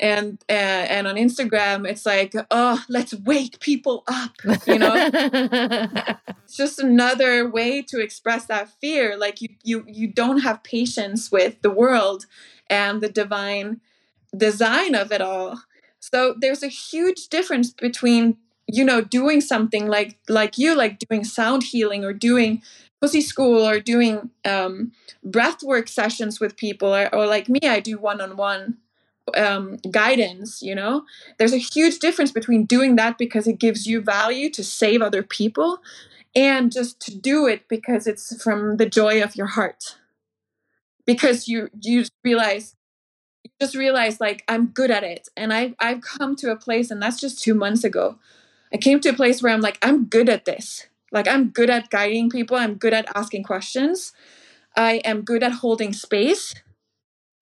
[0.00, 4.32] and uh, and on Instagram it's like oh let's wake people up
[4.66, 5.10] you know?
[6.44, 9.16] It's just another way to express that fear.
[9.16, 12.26] Like you you you don't have patience with the world
[12.68, 13.80] and the divine
[14.36, 15.62] design of it all.
[16.00, 18.36] So there's a huge difference between
[18.66, 22.62] you know doing something like like you like doing sound healing or doing
[23.00, 24.92] pussy school or doing um
[25.22, 28.78] breath work sessions with people or, or like me i do one-on-one
[29.36, 31.04] um, guidance you know?
[31.38, 35.22] There's a huge difference between doing that because it gives you value to save other
[35.22, 35.78] people
[36.34, 39.96] and just to do it because it's from the joy of your heart.
[41.06, 42.76] Because you you realize
[43.44, 45.28] you just realize like i'm good at it.
[45.36, 48.18] And i i've come to a place and that's just two months ago.
[48.72, 50.86] I came to a place where i'm like i'm good at this.
[51.12, 52.56] Like i'm good at guiding people.
[52.56, 54.12] I'm good at asking questions.
[54.76, 56.54] I am good at holding space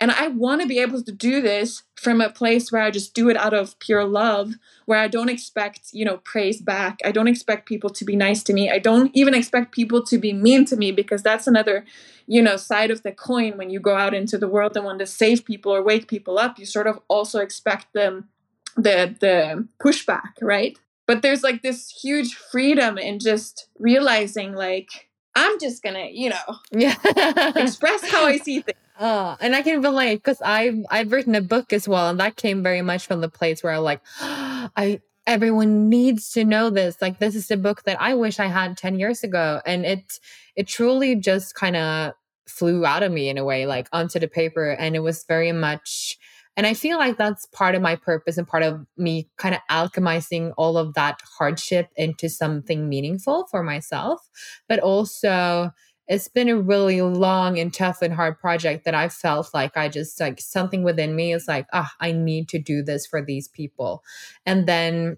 [0.02, 3.14] and I want to be able to do this from a place where I just
[3.14, 6.98] do it out of pure love, where I don't expect, you know, praise back.
[7.04, 8.68] I don't expect people to be nice to me.
[8.68, 11.84] I don't even expect people to be mean to me because that's another,
[12.26, 14.98] you know, side of the coin when you go out into the world and want
[14.98, 18.28] to save people or wake people up, you sort of also expect them
[18.74, 20.76] the the pushback, right?
[21.06, 26.56] But there's like this huge freedom in just realizing like I'm just gonna, you know,
[26.72, 26.96] yeah,
[27.54, 28.81] express how I see things.
[29.00, 32.36] Oh, and I can relate because I've I've written a book as well, and that
[32.36, 37.00] came very much from the place where I'm like, I everyone needs to know this.
[37.00, 40.18] Like this is a book that I wish I had ten years ago, and it
[40.56, 42.12] it truly just kind of
[42.46, 45.52] flew out of me in a way, like onto the paper, and it was very
[45.52, 46.18] much.
[46.54, 49.62] And I feel like that's part of my purpose and part of me kind of
[49.70, 54.20] alchemizing all of that hardship into something meaningful for myself,
[54.68, 55.70] but also
[56.12, 59.88] it's been a really long and tough and hard project that I felt like I
[59.88, 63.24] just like something within me is like, ah, oh, I need to do this for
[63.24, 64.04] these people.
[64.44, 65.16] And then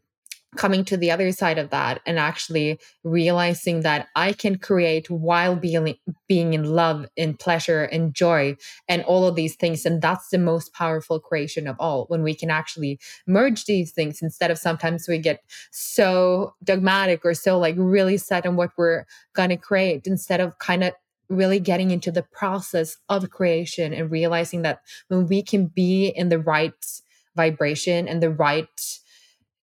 [0.56, 5.56] coming to the other side of that and actually realizing that I can create while
[5.56, 5.94] being
[6.28, 8.56] being in love and pleasure and joy
[8.88, 9.84] and all of these things.
[9.84, 14.22] And that's the most powerful creation of all when we can actually merge these things
[14.22, 19.04] instead of sometimes we get so dogmatic or so like really set on what we're
[19.34, 20.92] going to create instead of kind of
[21.28, 26.28] really getting into the process of creation and realizing that when we can be in
[26.28, 26.72] the right
[27.36, 28.98] vibration and the right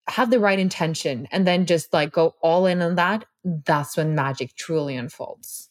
[0.08, 4.14] have the right intention and then just like go all in on that, that's when
[4.14, 5.70] magic truly unfolds.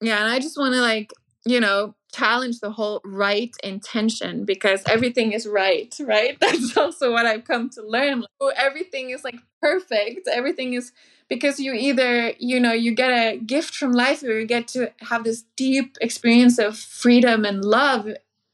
[0.00, 1.12] Yeah, and I just want to like,
[1.44, 6.38] you know, challenge the whole right intention because everything is right, right?
[6.40, 8.24] That's also what I've come to learn.
[8.40, 10.28] Oh, everything is like perfect.
[10.28, 10.92] Everything is
[11.28, 14.92] because you either, you know, you get a gift from life or you get to
[15.00, 18.08] have this deep experience of freedom and love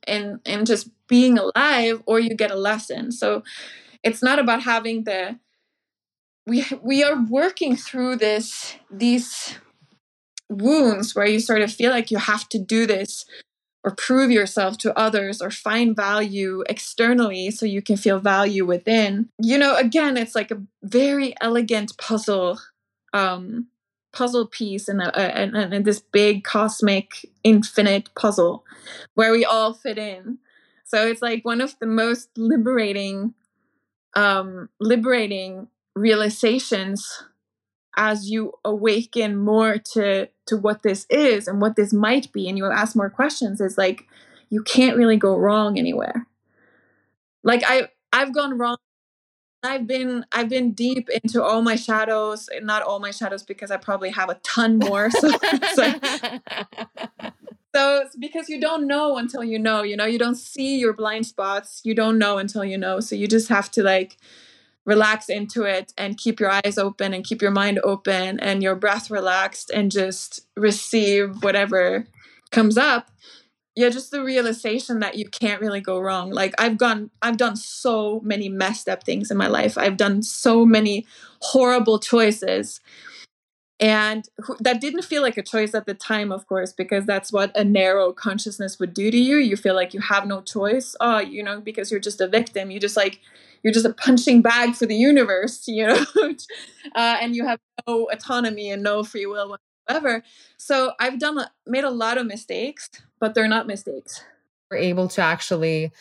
[0.06, 3.12] and and just being alive or you get a lesson.
[3.12, 3.42] So
[4.04, 5.38] it's not about having the
[6.46, 9.58] we we are working through this these
[10.48, 13.24] wounds where you sort of feel like you have to do this
[13.82, 19.28] or prove yourself to others or find value externally so you can feel value within.
[19.42, 22.60] You know again it's like a very elegant puzzle
[23.12, 23.68] um
[24.12, 28.64] puzzle piece and a, this big cosmic infinite puzzle
[29.14, 30.38] where we all fit in.
[30.84, 33.34] So it's like one of the most liberating
[34.16, 37.24] um, liberating realizations
[37.96, 42.58] as you awaken more to to what this is and what this might be and
[42.58, 44.08] you ask more questions is like
[44.50, 46.26] you can't really go wrong anywhere
[47.44, 48.76] like I I've gone wrong.
[49.62, 53.76] I've been I've been deep into all my shadows, not all my shadows because I
[53.76, 55.10] probably have a ton more.
[55.10, 55.30] So
[55.74, 55.94] so
[57.74, 61.26] it's because you don't know until you know, you know, you don't see your blind
[61.26, 61.80] spots.
[61.84, 63.00] You don't know until you know.
[63.00, 64.16] So you just have to like
[64.84, 68.74] relax into it and keep your eyes open and keep your mind open and your
[68.74, 72.06] breath relaxed and just receive whatever
[72.50, 73.10] comes up.
[73.74, 76.30] Yeah just the realization that you can't really go wrong.
[76.30, 79.78] Like i've gone i've done so many messed up things in my life.
[79.78, 81.06] I've done so many
[81.40, 82.80] horrible choices
[83.84, 84.26] and
[84.60, 87.62] that didn't feel like a choice at the time of course because that's what a
[87.62, 89.36] narrow consciousness would do to you.
[89.36, 90.96] You feel like you have no choice.
[91.00, 92.70] Oh you know because you're just a victim.
[92.70, 93.20] You just like
[93.62, 96.04] you're just a punching bag for the universe you know?
[96.94, 100.22] Uh, and you have no autonomy and no free will whatsoever.
[100.56, 102.88] So i've done made a lot of mistakes
[103.20, 104.24] but they're not mistakes.
[104.70, 105.92] We're able to actually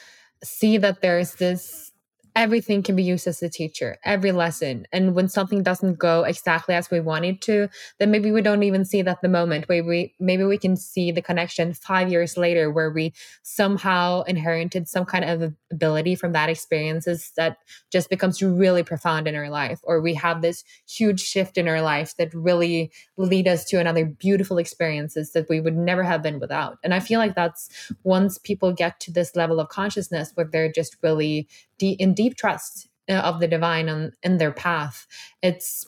[0.41, 1.92] see that there's this
[2.35, 4.87] everything can be used as a teacher, every lesson.
[4.91, 7.69] And when something doesn't go exactly as we want it to,
[7.99, 11.11] then maybe we don't even see that the moment where we maybe we can see
[11.11, 13.13] the connection five years later where we
[13.43, 17.57] somehow inherited some kind of ability from that experiences that
[17.91, 19.79] just becomes really profound in our life.
[19.83, 24.05] Or we have this huge shift in our life that really lead us to another
[24.05, 26.77] beautiful experiences that we would never have been without.
[26.83, 27.69] And I feel like that's
[28.03, 31.47] once people get to this level of consciousness where they're just really
[31.83, 35.07] de- in deep trust uh, of the divine in their path.
[35.41, 35.85] It's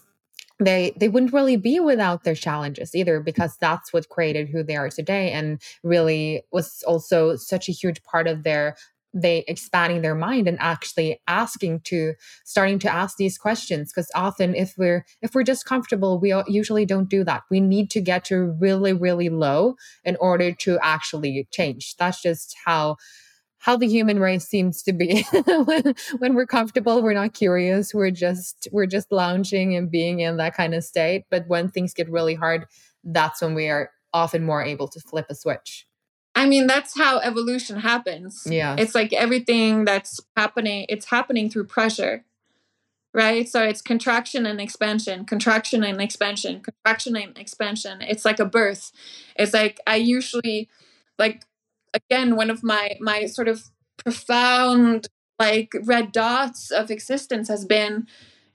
[0.59, 4.75] they they wouldn't really be without their challenges either because that's what created who they
[4.75, 8.75] are today and really was also such a huge part of their
[9.15, 12.13] they expanding their mind and actually asking to
[12.43, 13.91] starting to ask these questions.
[13.91, 17.43] Because often if we're if we're just comfortable we usually don't do that.
[17.49, 21.95] We need to get to really really low in order to actually change.
[21.97, 22.97] That's just how
[23.66, 25.26] how the human race seems to be
[25.66, 30.38] when, when we're comfortable we're not curious we're just we're just lounging and being in
[30.38, 32.68] that kind of state but when things get really hard
[33.03, 35.88] that's when we are often more able to flip a switch
[36.38, 38.45] I mean, that's how evolution happens.
[38.45, 38.76] Yeah.
[38.78, 42.26] It's like everything that's happening, it's happening through pressure,
[43.13, 43.47] right?
[43.47, 48.01] So it's contraction and expansion, contraction and expansion, contraction and expansion.
[48.01, 48.91] It's like a birth.
[49.38, 50.68] It's like I usually,
[51.18, 51.45] like,
[51.95, 53.63] again one of my my sort of
[53.97, 55.07] profound
[55.39, 58.07] like red dots of existence has been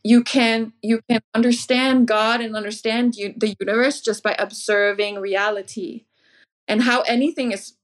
[0.02, 6.04] you can you can understand god and understand you, the universe just by observing reality.
[6.66, 7.74] And how anything is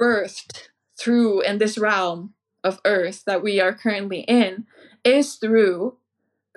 [0.00, 2.34] birthed through in this realm
[2.64, 4.66] of earth that we are currently in
[5.04, 5.96] is through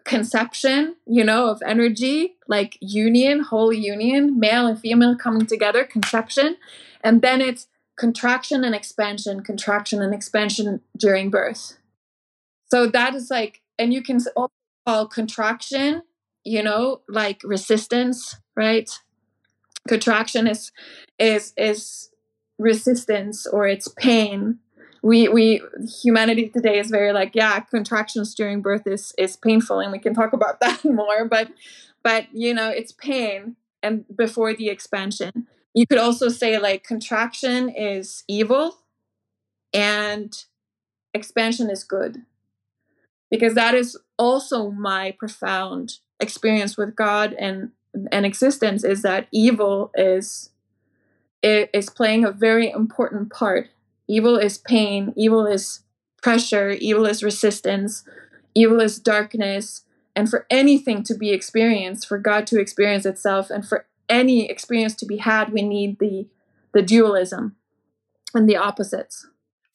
[0.03, 6.57] conception you know of energy like union whole union male and female coming together conception.
[7.03, 7.67] And then it's
[8.01, 11.77] contraction and expansion, contraction and expansion during birth.
[12.71, 14.51] So that is like, and you can also
[14.87, 16.01] call contraction,
[16.43, 18.89] you know, like resistance, right?
[19.87, 20.71] Contraction is
[21.19, 22.09] is is
[22.57, 24.57] resistance or it's pain.
[25.03, 25.61] We we
[26.01, 30.15] humanity today is very like, yeah, contractions during birth is is painful, and we can
[30.15, 31.25] talk about that more.
[31.25, 31.49] But
[32.01, 37.69] but you know, it's pain and before the expansion you could also say like contraction
[37.69, 38.77] is evil
[39.73, 40.45] and
[41.13, 42.23] expansion is good.
[43.29, 47.71] Because that is also my profound experience with god and
[48.11, 50.49] and existence is that evil is
[51.43, 53.69] is playing a very important part.
[54.07, 55.83] Evil is pain evil is
[56.21, 58.03] pressure evil is resistance
[58.53, 59.85] evil is darkness.
[60.13, 64.93] And for anything to be experienced for god to experience itself and for any experience
[64.95, 66.27] to be had, we need the
[66.73, 67.55] the dualism
[68.33, 69.27] and the opposites.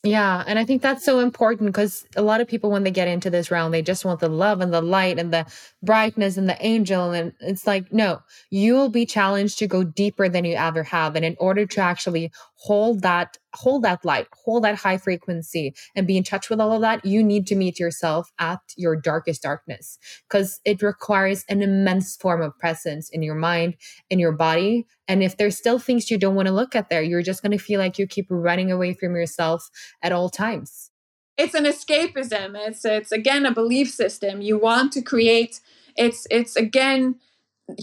[0.07, 0.45] Yeah.
[0.47, 3.29] And I think that's so important because a lot of people, when they get into
[3.29, 5.47] this realm, they just want the love and the light and the
[5.83, 7.11] brightness and the angel.
[7.11, 11.17] And it's like, no, you will be challenged to go deeper than you ever have.
[11.17, 16.07] And in order to actually hold that hold that light hold that high frequency and
[16.07, 19.43] be in touch with all of that you need to meet yourself at your darkest
[19.43, 19.99] darkness
[20.29, 23.77] because it requires an immense form of presence in your mind
[24.11, 27.03] in your body and if there's still things you don't want to look at there
[27.03, 29.71] you're just going to feel like you keep running away from yourself
[30.03, 30.91] at all times.
[31.37, 35.61] It's an escapism it's it's again a belief system you want to create
[35.95, 37.17] it's it's again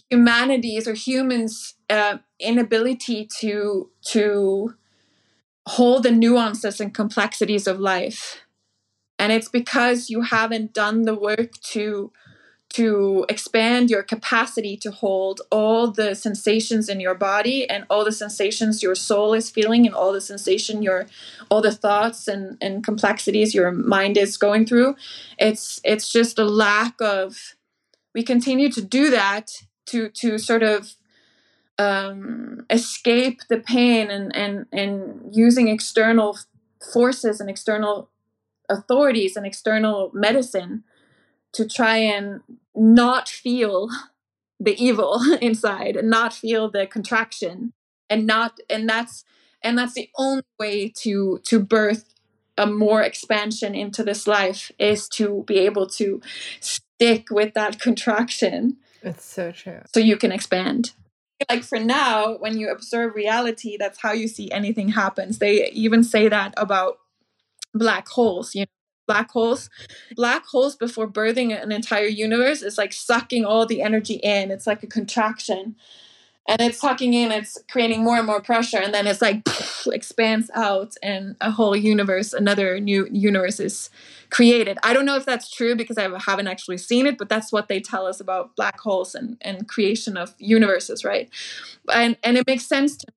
[0.10, 4.76] humanity's or humans uh, inability to to
[5.68, 8.42] hold the nuances and complexities of life.
[9.20, 12.12] And it's because you haven't done the work to
[12.74, 18.12] to expand your capacity to hold all the sensations in your body and all the
[18.12, 21.06] sensations your soul is feeling and all the sensation your
[21.52, 24.96] all the thoughts and, and complexities your mind is going through.
[25.38, 27.56] It's it's just a lack of
[28.16, 29.52] we continue to do that
[29.88, 30.96] to to sort of
[31.78, 36.38] um, escape the pain and and and using external
[36.94, 38.10] forces and external
[38.70, 40.84] authorities and external medicine
[41.54, 42.42] to try and
[42.76, 43.90] not feel
[44.60, 47.74] the evil inside and not feel the contraction
[48.10, 49.24] and not and that's
[49.62, 52.14] and that's the only way to to birth
[52.58, 56.22] a more expansion into this life is to be able to
[56.60, 59.82] stick with that contraction it's so true.
[59.94, 60.94] So you can expand.
[61.50, 65.40] Like for now when you observe reality that's how you see anything happens.
[65.40, 67.00] They even say that about
[67.74, 68.68] black holes you know
[69.08, 69.70] black holes.
[70.16, 74.52] Black holes before birthing an entire universe is like sucking all the energy in.
[74.52, 75.76] It's like a contraction
[76.48, 79.42] and it's sucking in it's creating more and more pressure and then it's like
[79.88, 83.90] expands out and a whole universe another new universe is
[84.30, 84.78] created.
[84.84, 87.68] I don't know if that's true because i haven't actually seen it but that's what
[87.68, 91.30] they tell us about black holes and, and creation of universes right?
[91.94, 93.08] And and it makes sense to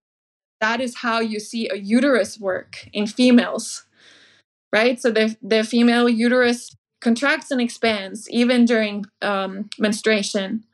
[0.61, 3.85] that is how you see a uterus work in females
[4.73, 5.01] right?
[5.01, 10.65] So the, the female uterus contracts and expands even during um, menstruation,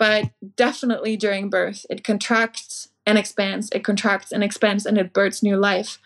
[0.00, 1.84] but definitely during birth.
[1.90, 5.98] It contracts and expands, it contracts and expands, and it births new life.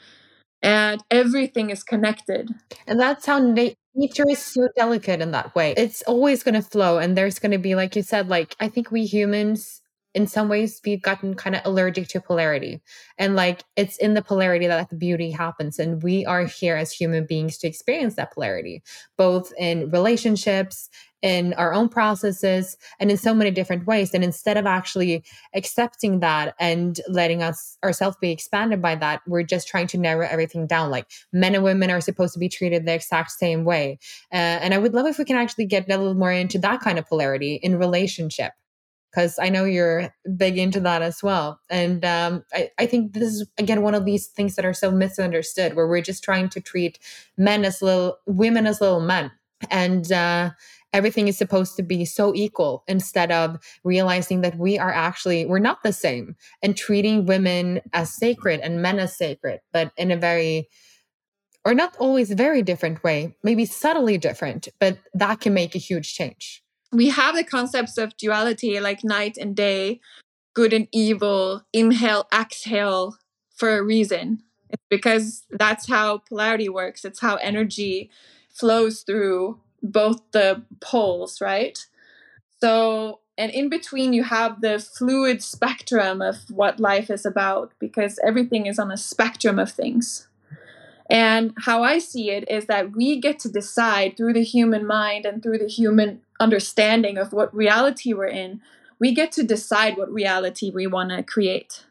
[0.63, 2.51] And everything is connected.
[2.87, 5.75] And that's how na- nature is so delicate in that way.
[5.77, 6.99] It's always going to flow.
[6.99, 9.81] And there's going to be, like you said, like, I think we humans
[10.15, 12.81] in some ways we've gotten kind of allergic to polarity
[13.19, 16.93] and like it's in the polarity that the beauty happens and we are here as
[16.93, 18.83] human beings to experience that polarity
[19.19, 20.89] both in relationships
[21.25, 25.25] in our own processes and in so many different ways and instead of actually
[25.55, 30.27] accepting that and letting us ourselves be expanded by that we're just trying to narrow
[30.27, 33.99] everything down like men and women are supposed to be treated the exact same way
[34.35, 36.81] uh, and i would love if we can actually get a little more into that
[36.81, 38.53] kind of polarity in relationship
[39.11, 41.61] because I know you're big into that as well.
[41.71, 44.91] And um, I, I think this is, again, one of these things that are so
[44.91, 46.99] misunderstood, where we're just trying to treat
[47.39, 49.31] men as little, women as little men.
[49.71, 50.51] And uh,
[50.95, 55.59] everything is supposed to be so equal instead of realizing that we are actually, we're
[55.59, 60.17] not the same and treating women as sacred and men as sacred, but in a
[60.17, 60.69] very,
[61.67, 66.15] or not always very different way, maybe subtly different, but that can make a huge
[66.15, 66.65] change
[66.95, 70.01] we have the concepts of duality like night and day,
[70.55, 73.17] good and evil, inhale, exhale
[73.55, 74.43] for a reason.
[74.89, 77.05] Because that's how polarity works.
[77.05, 78.11] It's how energy
[78.51, 81.79] flows through both the poles, right?
[82.61, 88.19] So, and in between, you have the fluid spectrum of what life is about because
[88.27, 90.29] everything is on a spectrum of things.
[91.11, 95.27] And how I see it is that we get to decide through the human mind
[95.27, 98.63] and through the human understanding of what reality we're in,
[98.99, 101.85] we get to decide what reality we want to create.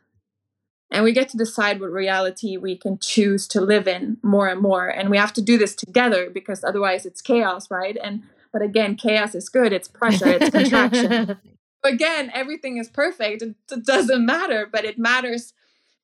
[0.94, 4.62] And we get to decide what reality we can choose to live in more and
[4.62, 4.88] more.
[4.88, 7.98] And we have to do this together because otherwise it's chaos, right?
[8.02, 11.38] And but again, chaos is good, it's pressure, it's contraction.
[11.84, 13.42] again, everything is perfect.
[13.42, 15.54] It, it doesn't matter, but it matters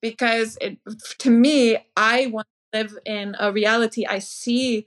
[0.01, 0.79] because it
[1.19, 4.85] to me, I want to live in a reality i see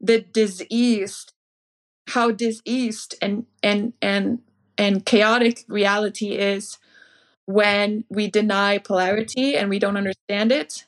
[0.00, 1.32] the diseased
[2.08, 4.40] how diseased and and and
[4.78, 6.78] and chaotic reality is
[7.52, 10.84] when we deny polarity and we don't understand it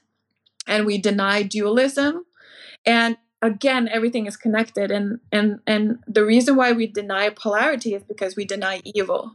[0.67, 2.25] and we deny dualism.
[2.85, 8.03] And again everything is connected and and and the reason why we deny polarity is
[8.05, 9.33] because we deny evil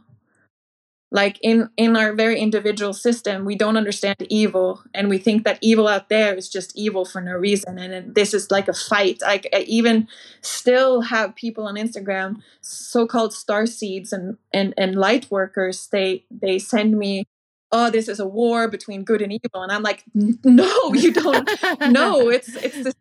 [1.10, 5.58] like in in our very individual system we don't understand evil and we think that
[5.62, 9.18] evil out there is just evil for no reason and this is like a fight.
[9.22, 10.06] Like I even
[10.42, 16.58] still have people on instagram so-called star seeds and and and light workers they they
[16.58, 17.26] send me
[17.72, 21.48] oh this is a war between good and evil and i'm like no you don't.
[21.90, 22.94] No it's it's this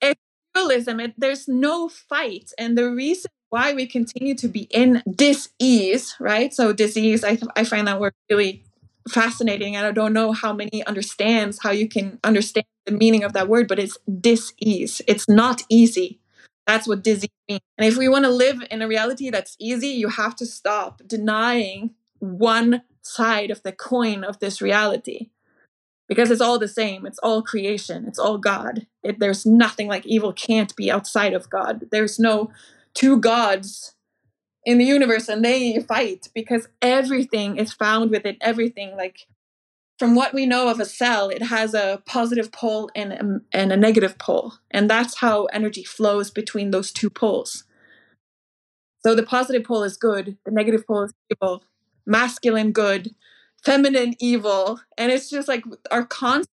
[0.00, 0.20] it's
[0.54, 6.16] dualism it, there's no fight and the reason why we continue to be in dis-ease,
[6.18, 6.54] right?
[6.54, 8.64] So disease, I, I find that word really
[9.08, 9.76] fascinating.
[9.76, 13.48] And I don't know how many understands how you can understand the meaning of that
[13.48, 15.02] word, but it's dis-ease.
[15.06, 16.20] It's not easy.
[16.66, 17.62] That's what disease means.
[17.76, 21.02] And if we want to live in a reality that's easy, you have to stop
[21.06, 21.90] denying
[22.20, 25.30] one side of the coin of this reality
[26.06, 27.06] because it's all the same.
[27.06, 28.04] It's all creation.
[28.06, 28.86] It's all God.
[29.02, 31.86] It, there's nothing like evil can't be outside of God.
[31.90, 32.50] There's no
[32.94, 33.94] two gods
[34.64, 38.96] in the universe and they fight because everything is found within everything.
[38.96, 39.26] Like
[39.98, 43.72] from what we know of a cell it has a positive pole and a, and
[43.72, 47.64] a negative pole and that's how energy flows between those two poles.
[49.04, 51.64] So the positive pole is good the negative pole is evil
[52.06, 53.14] masculine good
[53.62, 56.44] feminine evil and it's just like our con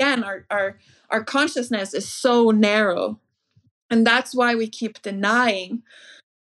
[0.00, 0.78] again our our
[1.10, 3.20] our consciousness is so narrow
[3.90, 5.82] and that's why we keep denying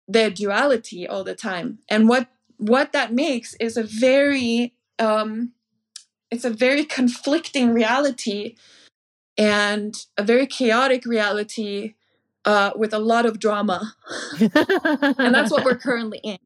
[0.07, 1.79] the duality all the time.
[1.89, 2.27] And what
[2.57, 5.53] what that makes is a very um
[6.29, 8.55] it's a very conflicting reality
[9.37, 11.95] and a very chaotic reality
[12.45, 13.95] uh, with a lot of drama.
[14.39, 16.37] And that's what we're currently in.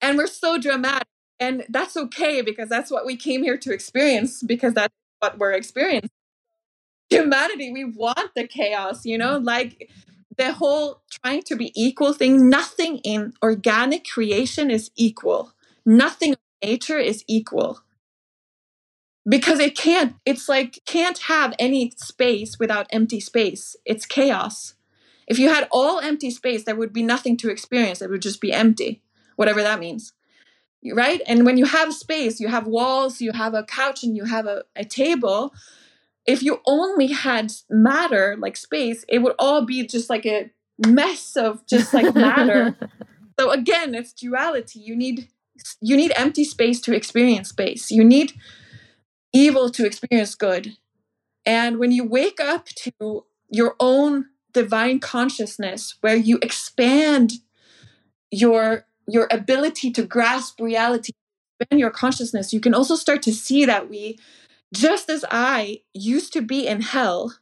[0.00, 1.06] And we're so dramatic.
[1.38, 5.52] And that's okay because that's what we came here to experience because that's what we're
[5.52, 6.10] experiencing.
[7.08, 9.38] Humanity we want the chaos you know?
[9.38, 9.90] Like
[10.40, 15.52] the whole trying to be equal thing, nothing in organic creation is equal.
[15.84, 16.30] Nothing
[16.62, 17.80] in nature is equal.
[19.28, 23.76] Because it can't, it's like, can't have any space without empty space.
[23.84, 24.74] It's chaos.
[25.26, 28.00] If you had all empty space, there would be nothing to experience.
[28.00, 29.02] It would just be empty,
[29.36, 30.14] whatever that means.
[30.82, 31.20] Right?
[31.26, 34.46] And when you have space, you have walls, you have a couch, and you have
[34.46, 35.52] a, a table,
[36.26, 40.50] if you only had matter like space it would all be just like a
[40.86, 42.76] mess of just like matter.
[43.38, 44.80] So again it's duality.
[44.80, 45.28] You need
[45.80, 47.90] you need empty space to experience space.
[47.90, 48.34] You need
[49.32, 50.76] evil to experience good.
[51.46, 57.34] And when you wake up to your own divine consciousness where you expand
[58.30, 61.12] your your ability to grasp reality
[61.58, 64.18] expand your consciousness you can also start to see that we
[64.72, 67.34] just as I used to be in hell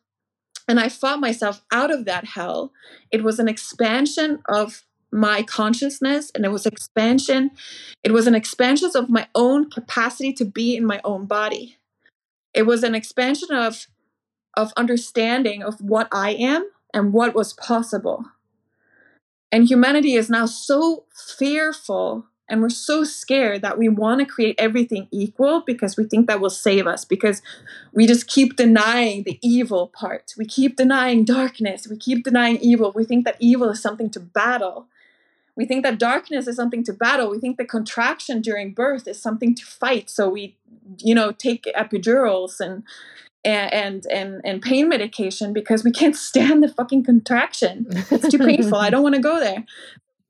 [0.66, 2.72] and I fought myself out of that hell,
[3.10, 7.50] it was an expansion of my consciousness and it was expansion
[8.05, 11.78] it was an expansion of my own capacity to be in my own body.
[12.52, 13.86] It was an expansion of
[14.55, 18.24] of understanding of what i am and what was possible.
[19.50, 24.54] And humanity is now so fearful and we're so scared that we want to create
[24.58, 27.42] everything equal because we think that will save us because
[27.92, 30.34] we just keep denying the evil part.
[30.38, 31.86] We keep denying darkness.
[31.86, 32.92] We keep denying evil.
[32.94, 34.86] We think that evil is something to battle.
[35.56, 37.30] We think that darkness is something to battle.
[37.30, 40.08] We think the contraction during birth is something to fight.
[40.08, 40.56] So we
[40.98, 42.82] you know take epidurals and
[43.44, 47.86] and and and pain medication because we can't stand the fucking contraction.
[48.10, 48.78] It's too painful.
[48.78, 49.66] I don't want to go there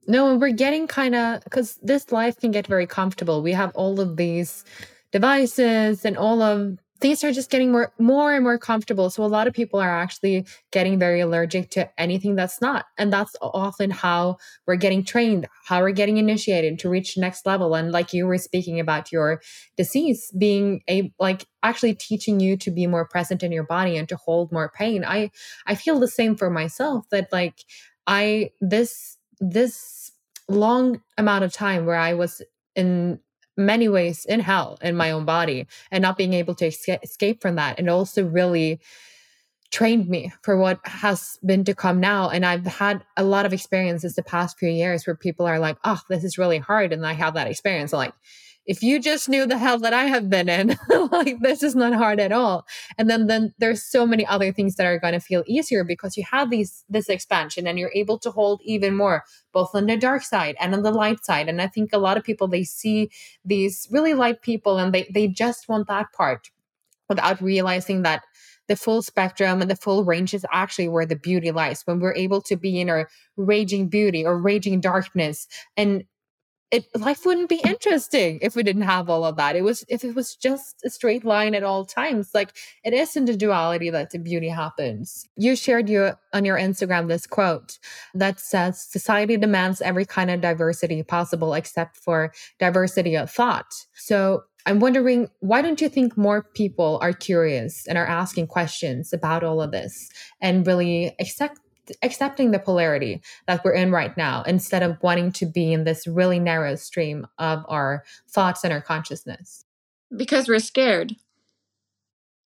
[0.09, 3.43] no, we're getting kind of because this life can get very comfortable.
[3.43, 4.65] We have all of these
[5.13, 9.11] devices and all of things are just getting more more and more comfortable.
[9.11, 12.87] So a lot of people are actually getting very allergic to anything that's not.
[12.97, 17.75] And that's often how we're getting trained how we're getting initiated to reach next level.
[17.75, 19.43] And like you were speaking about your
[19.77, 24.09] disease being a like actually teaching you to be more present in your body and
[24.09, 25.05] to hold more pain.
[25.05, 25.31] I
[25.67, 27.61] i feel the same for myself that like
[28.07, 30.13] i this this
[30.49, 32.43] long amount of time where I was
[32.75, 33.21] in
[33.57, 37.57] many ways in hell in my own body and not being able to escape from
[37.57, 38.81] that and also really
[39.71, 43.53] trained me for what has been to come now and i've had a lot of
[43.53, 47.05] experiences the past few years where people are like oh this is really hard and
[47.07, 48.15] i have that experience I'm like
[48.69, 50.79] if you just knew the hell that I have been in,
[51.11, 52.67] like this is not hard at all.
[52.99, 56.19] And then then there's so many other things that are going to feel easier because
[56.19, 59.97] you have these this expansion and you're able to hold even more both on the
[59.97, 61.49] dark side and on the light side.
[61.49, 63.11] And I think a lot of people they see
[63.43, 66.51] these really light people and they they just want that part
[67.09, 68.23] without realizing that
[68.67, 72.15] the full spectrum and the full range is actually where the beauty lies when we're
[72.15, 73.09] able to be in our
[73.39, 76.05] raging beauty or raging darkness and
[76.71, 79.57] it life wouldn't be interesting if we didn't have all of that.
[79.57, 82.31] It was if it was just a straight line at all times.
[82.35, 85.27] Like it is in the duality that the beauty happens.
[85.37, 87.79] You shared your on your Instagram this quote
[88.15, 93.87] that says society demands every kind of diversity possible except for diversity of thought.
[93.95, 99.15] So I'm wondering why don't you think more people are curious and are asking questions
[99.15, 100.11] about all of this
[100.43, 101.59] and really accept
[102.03, 106.07] accepting the polarity that we're in right now instead of wanting to be in this
[106.07, 109.65] really narrow stream of our thoughts and our consciousness.
[110.15, 111.17] Because we're scared.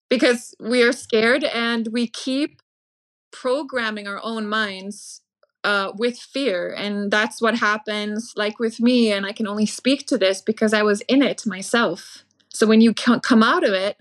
[0.09, 2.61] Because we are scared and we keep
[3.31, 5.21] programming our own minds
[5.63, 6.73] uh, with fear.
[6.77, 10.73] And that's what happens like with me and i can only speak to this because
[10.73, 12.25] i was in it myself.
[12.49, 13.97] So when you come out of it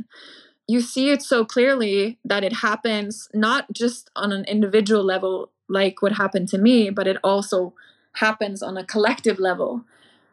[0.70, 6.02] you see it so clearly that it happens not just on an individual level like
[6.02, 7.74] what happened to me but it also
[8.14, 9.84] happens on a collective level.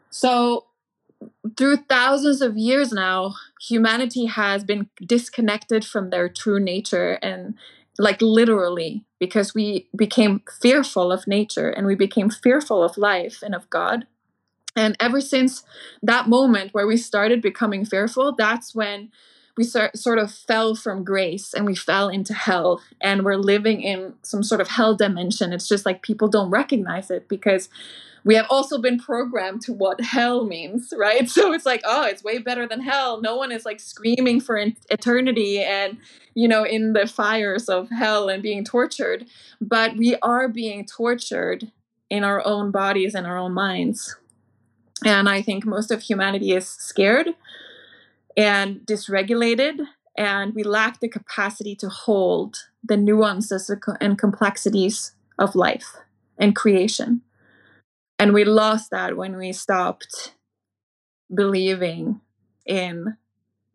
[0.09, 0.65] So,
[1.55, 7.55] through thousands of years now, humanity has been disconnected from their true nature and
[7.97, 13.55] like literally because we became fearful of nature and we became fearful of life and
[13.55, 14.05] of God.
[14.75, 15.63] And ever since
[16.03, 19.11] that moment where we started becoming fearful, that's when
[19.57, 23.81] we start, sort of fell from grace and we fell into hell and we're living
[23.81, 25.51] in some sort of hell dimension.
[25.51, 27.69] It's just like people don't recognize it because
[28.23, 31.29] we have also been programmed to what hell means, right?
[31.37, 33.21] So it's like, oh, it's way better than hell.
[33.21, 34.57] No one is like screaming for
[34.89, 35.97] eternity and,
[36.35, 39.25] you know, in the fires of hell and being tortured.
[39.61, 41.71] But we are being tortured
[42.09, 44.15] in our own bodies and our own minds.
[45.05, 47.29] And I think most of humanity is scared
[48.37, 49.79] and dysregulated,
[50.15, 53.69] and we lack the capacity to hold the nuances
[53.99, 55.95] and complexities of life
[56.37, 57.21] and creation.
[58.19, 60.35] And we lost that when we stopped
[61.33, 62.21] believing
[62.65, 63.17] in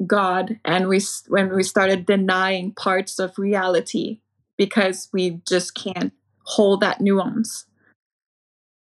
[0.06, 4.20] God and we when we started denying parts of reality
[4.56, 6.12] because we just can't
[6.44, 7.66] hold that nuance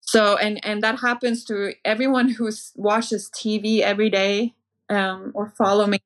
[0.02, 4.54] so and and that happens to everyone who watches tv every day
[4.88, 5.98] um, or follow me.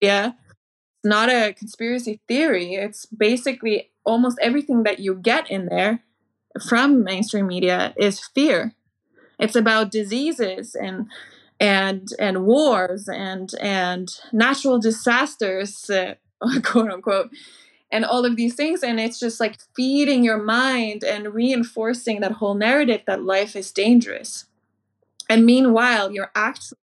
[0.00, 0.28] Yeah.
[0.28, 6.02] it's not a conspiracy theory it's basically almost everything that you get in there
[6.68, 8.72] from mainstream media is fear
[9.38, 11.06] it's about diseases and
[11.60, 16.14] and and wars and and natural disasters uh,
[16.62, 17.30] quote unquote
[17.90, 22.32] and all of these things and it's just like feeding your mind and reinforcing that
[22.32, 24.46] whole narrative that life is dangerous
[25.28, 26.78] and meanwhile you're actually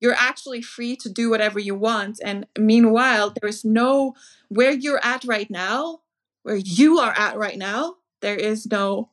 [0.00, 4.14] you're actually free to do whatever you want and meanwhile there is no
[4.48, 6.00] where you're at right now
[6.42, 9.10] where you are at right now there is no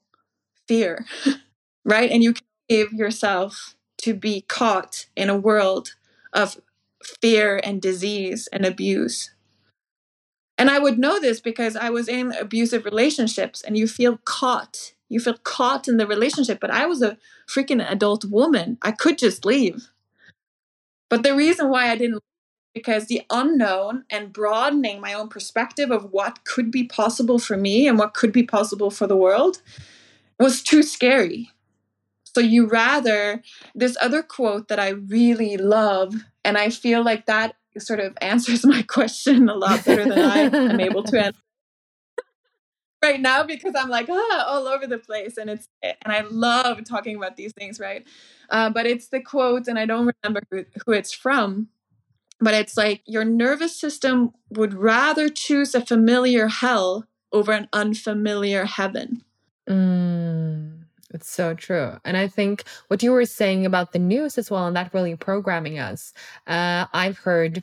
[0.67, 1.05] fear
[1.85, 5.95] right and you can give yourself to be caught in a world
[6.33, 6.59] of
[7.21, 9.31] fear and disease and abuse
[10.57, 14.93] and I would know this because I was in abusive relationships and you feel caught.
[15.09, 16.59] You feel caught in the relationship.
[16.59, 18.77] But I was a freaking adult woman.
[18.81, 19.89] I could just leave.
[21.13, 22.23] But the reason why I didn't
[22.73, 27.87] because the unknown and broadening my own perspective of what could be possible for me
[27.87, 29.61] and what could be possible for the world
[30.39, 31.51] was too scary.
[32.23, 33.43] So you rather
[33.75, 38.65] this other quote that I really love and I feel like that sort of answers
[38.65, 41.39] my question a lot better than I am able to answer
[43.03, 46.83] right now because I'm like ah all over the place and it's and I love
[46.85, 48.07] talking about these things right
[48.49, 51.67] uh, but it's the quote and I don't remember who, who it's from
[52.39, 58.65] but it's like your nervous system would rather choose a familiar hell over an unfamiliar
[58.65, 59.23] heaven
[59.69, 60.73] mm.
[61.13, 61.97] It's so true.
[62.03, 65.15] And I think what you were saying about the news as well, and that really
[65.15, 66.11] programming us.
[66.47, 67.61] Uh, I've heard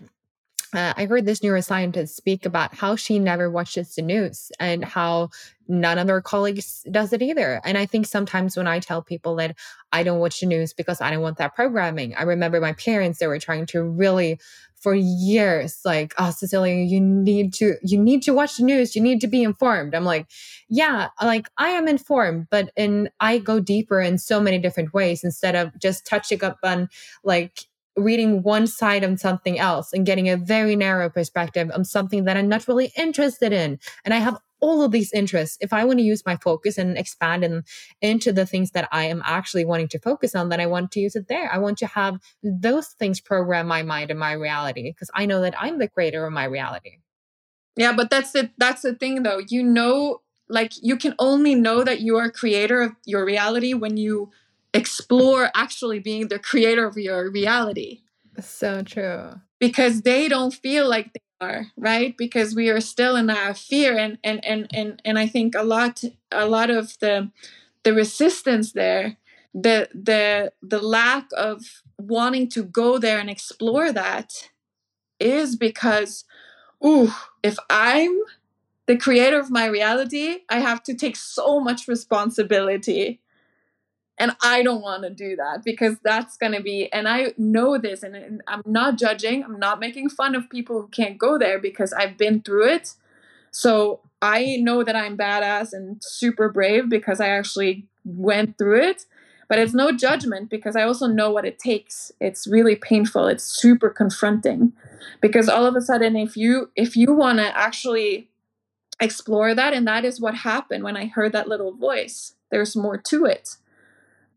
[0.73, 5.31] uh, I heard this neuroscientist speak about how she never watches the news and how
[5.69, 7.61] none of her colleagues does it either.
[7.65, 9.57] And I think sometimes when I tell people that
[9.93, 13.19] I don't watch the news because I don't want that programming, I remember my parents,
[13.19, 14.39] they were trying to really
[14.81, 19.03] for years like oh cecilia you need to you need to watch the news you
[19.03, 20.27] need to be informed i'm like
[20.69, 25.23] yeah like i am informed but in i go deeper in so many different ways
[25.23, 26.89] instead of just touching up on
[27.25, 32.25] like reading one side on something else and getting a very narrow perspective on something
[32.25, 35.85] that i'm not really interested in and i have all of these interests, if I
[35.85, 37.65] want to use my focus and expand in,
[38.01, 41.01] into the things that I am actually wanting to focus on, then I want to
[41.01, 41.51] use it there.
[41.53, 45.41] I want to have those things program my mind and my reality because I know
[45.41, 46.99] that I'm the creator of my reality.
[47.77, 49.41] Yeah, but that's the that's the thing though.
[49.49, 53.97] You know, like you can only know that you are creator of your reality when
[53.97, 54.31] you
[54.73, 58.01] explore actually being the creator of your reality.
[58.41, 59.41] So true.
[59.59, 63.97] Because they don't feel like they are right because we are still in our fear
[63.97, 67.31] and and and and, and i think a lot a lot of the
[67.83, 69.17] the resistance there
[69.55, 74.51] the the the lack of wanting to go there and explore that
[75.19, 76.25] is because
[76.85, 77.11] ooh
[77.43, 78.17] if i'm
[78.87, 83.21] the creator of my reality i have to take so much responsibility
[84.21, 87.79] and I don't want to do that because that's going to be, and I know
[87.79, 91.59] this, and, I'm not judging, I'm not making fun of people who can't go there
[91.59, 92.95] because I've been through it.
[93.51, 99.07] So I know that I'm badass and super brave because I actually went through it.
[99.49, 102.13] But it's no judgment because I also know what it takes.
[102.21, 103.27] It's really painful.
[103.27, 104.75] It's super confronting
[105.23, 108.29] because all of a sudden, if you if you want to actually
[109.01, 112.35] explore that, and that is what happened when I heard that little voice.
[112.53, 113.57] There's more to it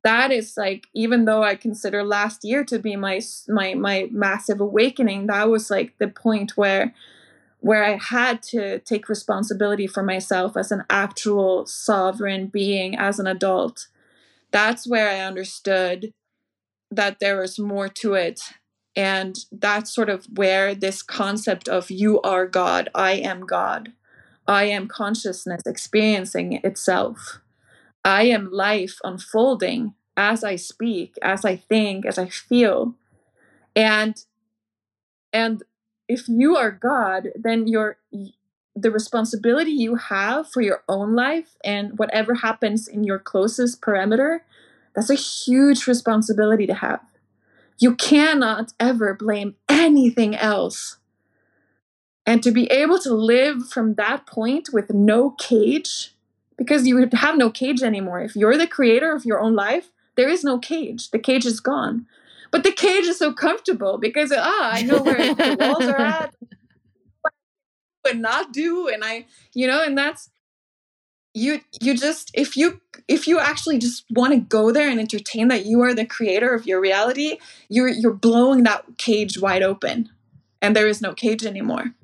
[0.03, 4.59] that is like even though i consider last year to be my my my massive
[4.59, 6.93] awakening that was like the point where
[7.59, 13.27] where i had to take responsibility for myself as an actual sovereign being as an
[13.27, 13.87] adult.
[14.51, 16.11] That's where i understood
[16.91, 18.41] that there was more to it
[18.95, 23.93] and that's sort of where this concept of you are god i am god.
[24.45, 27.39] I am consciousness experiencing itself
[28.03, 32.95] I am life unfolding as I speak, as I think, as I feel.
[33.75, 34.23] And
[35.31, 35.63] and
[36.07, 37.97] if you are God, then your
[38.75, 44.43] the responsibility you have for your own life and whatever happens in your closest perimeter,
[44.95, 47.01] that's a huge responsibility to have.
[47.79, 50.97] You cannot ever blame anything else.
[52.25, 56.12] And to be able to live from that point with no cage
[56.57, 58.21] because you have no cage anymore.
[58.21, 61.11] If you're the creator of your own life, there is no cage.
[61.11, 62.05] The cage is gone.
[62.51, 66.35] But the cage is so comfortable because ah, I know where the walls are at,
[68.07, 70.29] and not do, and I, you know, and that's
[71.33, 71.61] you.
[71.81, 75.65] You just if you if you actually just want to go there and entertain that
[75.65, 77.37] you are the creator of your reality,
[77.69, 80.09] you're you're blowing that cage wide open,
[80.61, 81.95] and there is no cage anymore,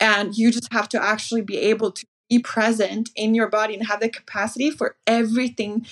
[0.00, 3.86] and you just have to actually be able to be present in your body and
[3.86, 5.86] have the capacity for everything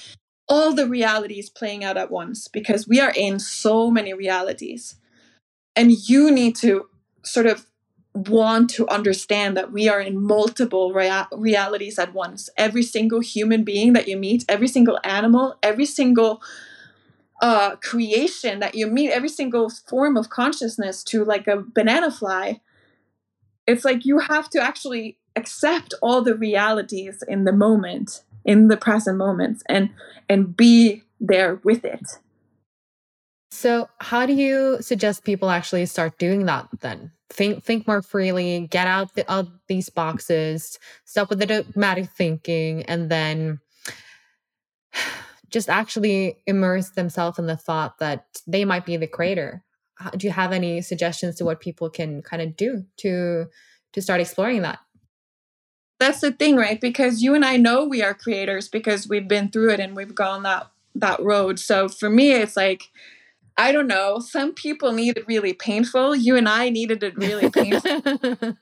[0.48, 4.96] all the realities playing out at once because we are in so many realities.
[5.74, 6.88] And you need to
[7.24, 7.66] sort of
[8.14, 12.48] want to understand that we are in multiple rea- realities at once.
[12.56, 16.40] Every single human being that you meet every single animal every single
[17.42, 22.60] uh, creation that you meet every single form of consciousness to like a banana fly
[23.66, 28.76] it's like you have to actually accept all the realities in the moment in the
[28.76, 29.90] present moments and
[30.28, 32.18] and be there with it.
[33.50, 37.12] So how do you suggest people actually start doing that then?
[37.28, 42.84] Think think more freely get out the, of these boxes stop with the dogmatic thinking
[42.84, 43.60] and then
[45.50, 49.64] just actually immerse themselves in the thought that they might be the creator.
[50.16, 53.46] Do you have any suggestions to what people can kind of do to
[53.92, 54.78] to start exploring that
[55.98, 56.80] that's the thing, right?
[56.80, 60.14] Because you and I know we are creators because we've been through it and we've
[60.14, 61.58] gone that that road.
[61.58, 62.90] So for me, it's like
[63.56, 64.18] I don't know.
[64.20, 66.14] Some people need it really painful.
[66.14, 68.02] You and I needed it really painful.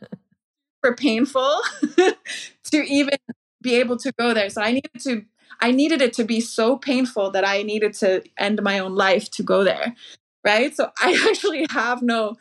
[0.80, 1.60] for painful
[2.64, 3.16] to even
[3.62, 4.50] be able to go there.
[4.50, 5.24] So I needed to
[5.60, 9.30] I needed it to be so painful that I needed to end my own life
[9.32, 9.94] to go there.
[10.44, 10.74] Right?
[10.76, 12.36] So I actually have no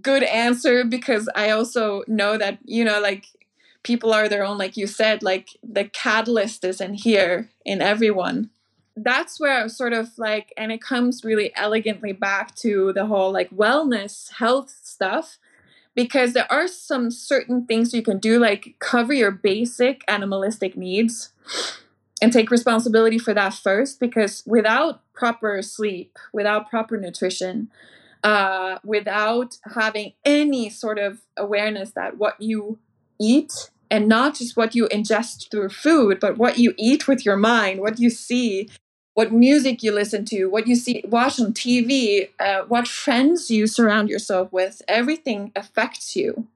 [0.00, 3.26] good answer because I also know that, you know, like
[3.82, 8.50] people are their own like you said like the catalyst is in here in everyone.
[8.94, 13.32] That's where i sort of like and it comes really elegantly back to the whole
[13.32, 15.38] like wellness health stuff
[15.94, 21.32] because there are some certain things you can do like cover your basic animalistic needs
[22.20, 27.70] and take responsibility for that first because without proper sleep without proper nutrition
[28.24, 32.78] uh, without having any sort of awareness that what you
[33.18, 37.36] eat and not just what you ingest through food, but what you eat with your
[37.36, 38.70] mind, what you see,
[39.12, 43.66] what music you listen to, what you see, watch on TV, uh, what friends you
[43.66, 44.80] surround yourself with.
[44.88, 46.48] Everything affects you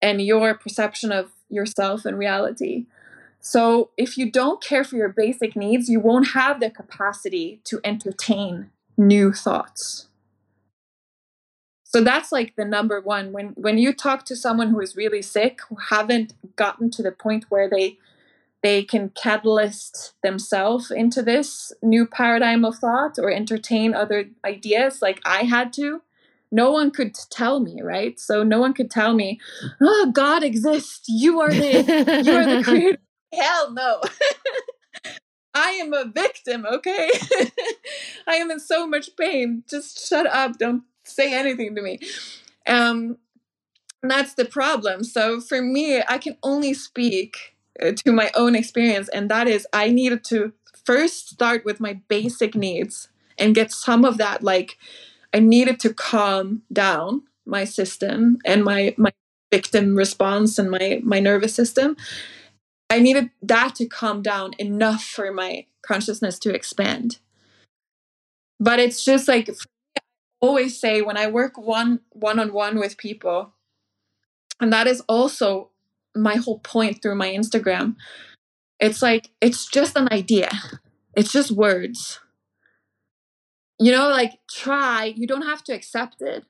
[0.00, 2.86] and your perception of yourself and reality.
[3.38, 7.80] So, if you don't care for your basic needs, you won't have the capacity to
[7.84, 10.05] entertain new thoughts
[11.96, 15.22] so that's like the number one when when you talk to someone who is really
[15.22, 17.96] sick who haven't gotten to the point where they
[18.62, 25.22] they can catalyst themselves into this new paradigm of thought or entertain other ideas like
[25.24, 26.02] i had to
[26.52, 29.40] no one could tell me right so no one could tell me
[29.80, 32.98] oh god exists you are the you are the creator
[33.32, 34.02] hell no
[35.58, 37.08] I am a victim, okay?
[38.26, 39.64] I am in so much pain.
[39.66, 40.58] Just shut up.
[40.58, 41.98] Don't say anything to me.
[42.66, 43.18] Um,
[44.02, 45.04] that's the problem.
[45.04, 49.66] So for me, I can only speak uh, to my own experience, and that is
[49.72, 50.52] I needed to
[50.84, 53.08] first start with my basic needs
[53.38, 54.42] and get some of that.
[54.42, 54.78] Like,
[55.34, 59.12] I needed to calm down my system and my my
[59.52, 61.96] victim response and my my nervous system.
[62.90, 67.18] I needed that to calm down enough for my consciousness to expand.
[68.58, 69.50] But it's just like
[70.40, 73.54] always say when I work one one on one with people,
[74.60, 75.70] and that is also
[76.14, 77.96] my whole point through my Instagram.
[78.80, 80.50] It's like it's just an idea.
[81.16, 82.20] It's just words.
[83.78, 86.44] you know like try you don't have to accept it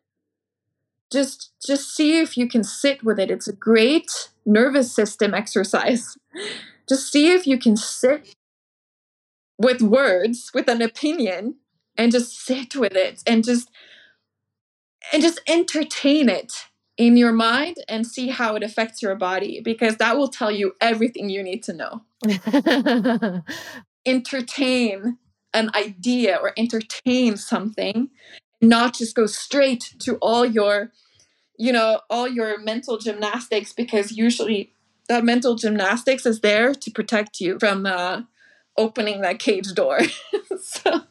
[1.13, 6.17] just just see if you can sit with it it's a great nervous system exercise
[6.89, 8.35] just see if you can sit
[9.59, 11.57] with words with an opinion
[11.99, 13.71] and just sit with it and just
[15.13, 16.53] and just entertain it
[16.97, 20.73] in your mind and see how it affects your body because that will tell you
[20.81, 22.03] everything you need to know.
[24.07, 25.19] Entertain
[25.53, 28.11] an idea or entertain something
[28.61, 30.93] not just go straight to all your
[31.59, 34.73] you know all your mental gymnastics because usually
[35.09, 38.23] that mental gymnastics is there to protect you from uh,
[38.77, 40.01] opening that cage door.
[40.63, 41.03] So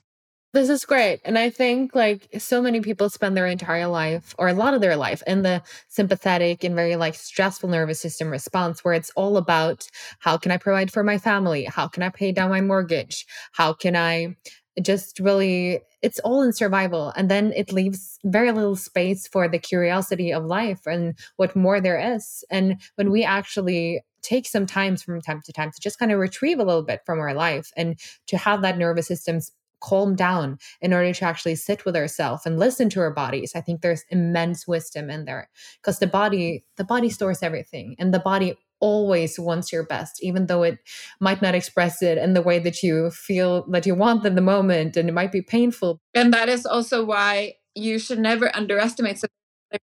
[0.55, 1.19] this is great.
[1.25, 4.79] And I think like so many people spend their entire life or a lot of
[4.79, 9.35] their life in the sympathetic and very like stressful nervous system response where it's all
[9.35, 9.85] about
[10.19, 11.65] how can I provide for my family?
[11.65, 13.25] How can I pay down my mortgage?
[13.51, 14.35] How can I
[14.81, 19.59] just really it's all in survival and then it leaves very little space for the
[19.59, 22.45] curiosity of life and what more there is.
[22.49, 26.19] And when we actually take some time from time to time to just kind of
[26.19, 30.57] retrieve a little bit from our life and to have that nervous system's calm down
[30.81, 33.53] in order to actually sit with ourselves and listen to our bodies.
[33.55, 35.49] I think there's immense wisdom in there
[35.81, 40.47] because the body the body stores everything and the body always wants your best even
[40.47, 40.77] though it
[41.21, 44.41] might not express it in the way that you feel that you want in the
[44.41, 45.99] moment and it might be painful.
[46.13, 49.21] And that is also why you should never underestimate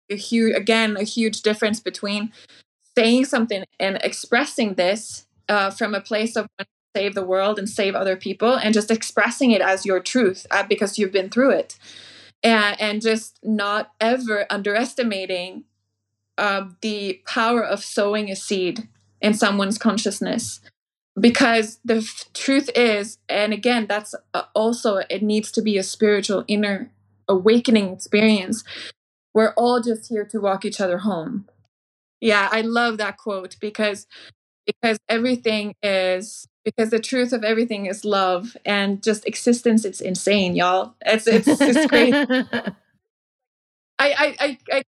[0.10, 2.32] a huge again a huge difference between
[2.98, 6.48] saying something and expressing this uh, from a place of
[6.96, 10.64] save the world and save other people and just expressing it as your truth uh,
[10.68, 11.78] because you've been through it.
[12.44, 15.66] And, and just not ever underestimating
[16.38, 18.90] uh, the power of sowing a seed
[19.22, 20.62] in someone's consciousness.
[21.20, 25.84] Because the f- truth is and again that's uh, also it needs to be a
[25.84, 26.92] spiritual inner
[27.30, 28.64] awakening experience.
[29.34, 31.50] We're all just here to walk each other home.
[32.22, 34.08] Yeah i love that quote because
[34.66, 40.56] because everything is because the truth of everything is love and just existence it's insane
[40.56, 40.94] y'all.
[41.06, 42.14] It's it's, it's great
[44.00, 44.84] I, I i i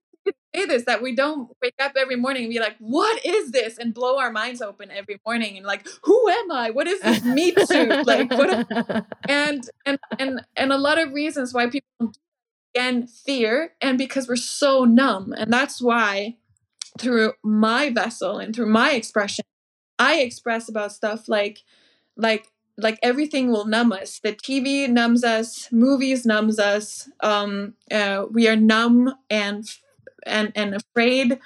[0.55, 3.77] say this that we don't wake up every morning and be like what is this?
[3.77, 6.69] and blow our minds open every morning and like who am i?
[6.71, 11.13] What is this meat suit like what am, and and and and a lot of
[11.13, 12.13] reasons why people
[12.75, 15.33] again fear and because we're so numb.
[15.37, 16.37] And that's why
[16.97, 19.45] through my vessel and through my expression
[20.01, 21.63] I express about stuff like
[22.17, 24.19] like like everything will numb us.
[24.19, 27.07] The TV numbs us, movies numbs us.
[27.19, 29.63] Um, uh, we are numb and
[30.25, 31.39] and and afraid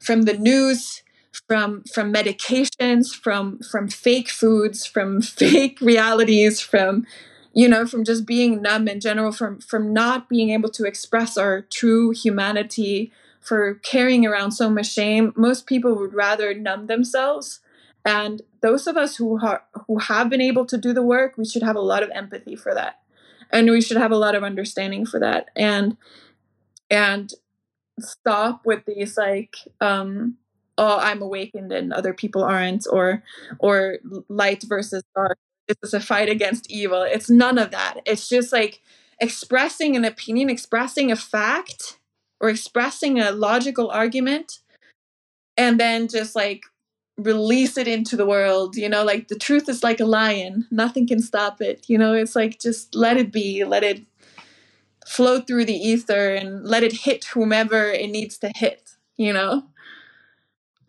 [0.00, 1.04] from the news,
[1.46, 7.06] from from medications, from from fake foods, from fake realities, from
[7.54, 11.36] you know from just being numb in general, from from not being able to express
[11.36, 15.32] our true humanity, for carrying around so much shame.
[15.36, 17.60] Most people would rather numb themselves
[18.04, 21.44] and those of us who are who have been able to do the work, we
[21.44, 23.00] should have a lot of empathy for that.
[23.52, 25.50] And we should have a lot of understanding for that.
[25.56, 25.96] And
[26.90, 27.32] and
[28.00, 30.36] stop with these like um
[30.78, 33.22] oh i'm awakened and other people aren't or
[33.58, 33.98] or
[34.28, 38.52] light versus dark this is a fight against evil it's none of that it's just
[38.52, 38.80] like
[39.20, 41.98] expressing an opinion expressing a fact
[42.40, 44.60] or expressing a logical argument
[45.56, 46.64] and then just like
[47.22, 50.66] release it into the world you know like the truth is like a lion.
[50.70, 52.14] Nothing can stop it you know?
[52.14, 54.02] It's like just let it be let it
[55.06, 59.64] flow through the ether and let it hit whomever it needs to hit you know?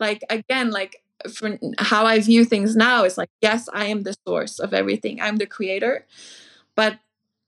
[0.00, 1.02] Like again like
[1.32, 5.20] from how i view things now is like yes i am the source of everything.
[5.20, 6.06] I'm the creator
[6.74, 6.98] but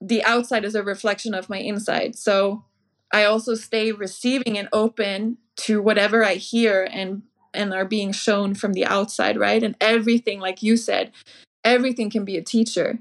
[0.01, 2.15] the outside is a reflection of my inside.
[2.15, 2.65] So
[3.11, 7.23] i also stay receiving and open to whatever i hear and
[7.55, 9.63] and are being shown from the outside, right?
[9.63, 11.11] And everything, like you said,
[11.63, 12.99] everything can be a teacher.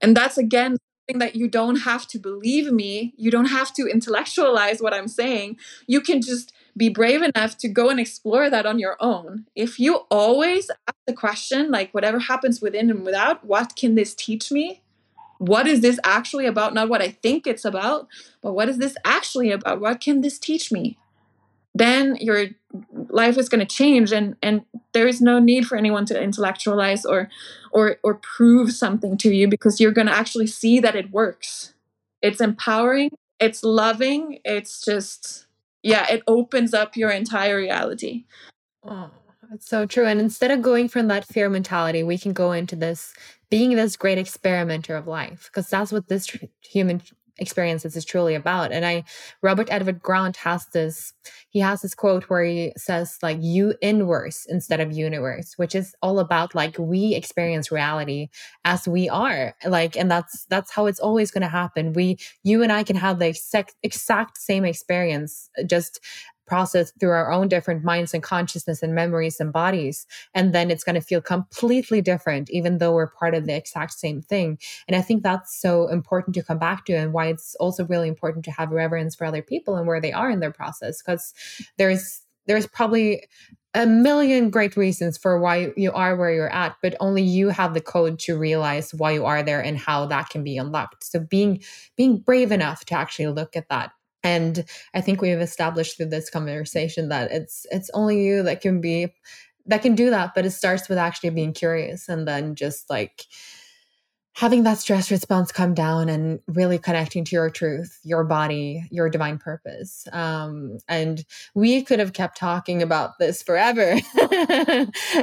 [0.00, 0.76] And that's again
[1.08, 3.14] something that you don't have to believe me.
[3.16, 5.58] You don't have to intellectualize what I'm saying.
[5.86, 9.46] You can just be brave enough to go and explore that on your own.
[9.54, 14.14] If you always ask the question, like whatever happens within and without, what can this
[14.14, 14.80] teach me?
[15.38, 16.72] What is this actually about?
[16.72, 18.06] Not what I think it's about,
[18.40, 19.80] but what is this actually about?
[19.80, 20.98] What can this teach me?
[21.74, 22.48] Then your
[23.08, 24.62] life is going to change and and
[24.92, 27.28] there is no need for anyone to intellectualize or
[27.70, 31.74] or or prove something to you because you're going to actually see that it works.
[32.20, 35.46] It's empowering it's loving it's just
[35.82, 38.24] yeah it opens up your entire reality.
[38.84, 39.10] Oh
[39.52, 40.06] it's so true.
[40.06, 43.14] And instead of going from that fear mentality we can go into this
[43.50, 47.02] being this great experimenter of life because that's what this human
[47.42, 48.72] experiences is truly about.
[48.72, 49.04] And I,
[49.42, 51.12] Robert Edward Grant has this,
[51.50, 55.94] he has this quote where he says like you inverse instead of universe, which is
[56.00, 58.28] all about like we experience reality
[58.64, 61.92] as we are like, and that's, that's how it's always going to happen.
[61.92, 66.00] We, you and I can have the exact, exact same experience, just
[66.46, 70.06] process through our own different minds and consciousness and memories and bodies.
[70.34, 73.94] And then it's going to feel completely different, even though we're part of the exact
[73.94, 74.58] same thing.
[74.88, 78.08] And I think that's so important to come back to and why it's also really
[78.08, 81.02] important to have reverence for other people and where they are in their process.
[81.02, 81.32] Because
[81.78, 83.24] there's there's probably
[83.74, 87.72] a million great reasons for why you are where you're at, but only you have
[87.72, 91.04] the code to realize why you are there and how that can be unlocked.
[91.04, 91.62] So being
[91.96, 93.92] being brave enough to actually look at that
[94.22, 98.80] and i think we've established through this conversation that it's it's only you that can
[98.80, 99.12] be
[99.66, 103.26] that can do that but it starts with actually being curious and then just like
[104.34, 109.10] having that stress response come down and really connecting to your truth your body your
[109.10, 110.06] divine purpose.
[110.12, 111.24] Um, and
[111.54, 113.96] we could have kept talking about this forever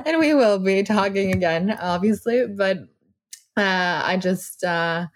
[0.06, 2.78] and we will be talking again obviously but
[3.58, 5.08] uh, i just uh,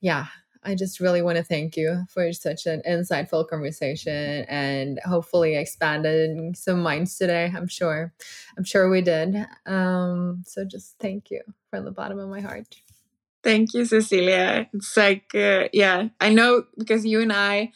[0.00, 0.26] yeah
[0.62, 6.56] I just really want to thank you for such an insightful conversation and hopefully expanded
[6.56, 7.50] some minds today.
[7.54, 8.12] I'm sure.
[8.58, 9.36] I'm sure we did.
[9.64, 12.76] Um, so just thank you from the bottom of my heart.
[13.42, 14.68] Thank you, Cecilia.
[14.74, 17.72] It's like, uh, yeah, I know because you and I,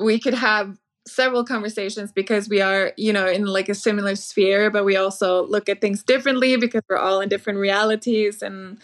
[0.00, 0.76] we could have
[1.06, 5.46] several conversations because we are, you know, in like a similar sphere, but we also
[5.46, 8.78] look at things differently because we're all in different realities and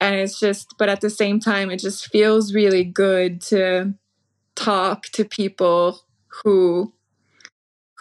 [0.00, 3.94] and it's just but at the same time it just feels really good to
[4.54, 6.00] talk to people
[6.42, 6.92] who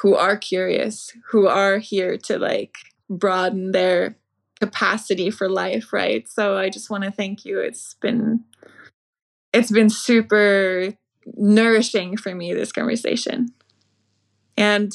[0.02, 2.76] who are curious who are here to like
[3.10, 4.18] broaden their
[4.60, 6.28] capacity for life right?
[6.30, 7.60] So i just want to thank you.
[7.60, 8.44] It's been
[9.54, 10.94] it's been super
[11.36, 13.54] nourishing for me this conversation.
[14.58, 14.92] And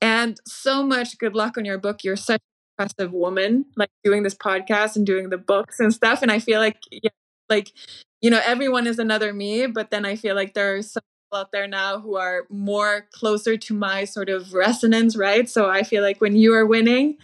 [0.00, 2.04] and so much good luck on your book.
[2.04, 2.40] You're such
[2.78, 6.22] impressive woman, like doing this podcast and doing the books and stuff.
[6.22, 7.10] And I feel like, yeah,
[7.48, 7.72] like,
[8.20, 11.40] you know, everyone is another me, but then I feel like there are some people
[11.40, 15.48] out there now who are more closer to my sort of resonance, right?
[15.48, 17.16] So I feel like when you are winning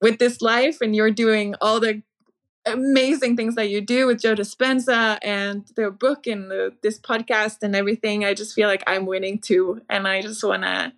[0.00, 2.02] with this life and you're doing all the
[2.64, 7.58] amazing things that you do with Joe Dispenza and the book and the, this podcast
[7.62, 9.82] and everything, I just feel like I'm winning too.
[9.88, 10.92] And I just want to,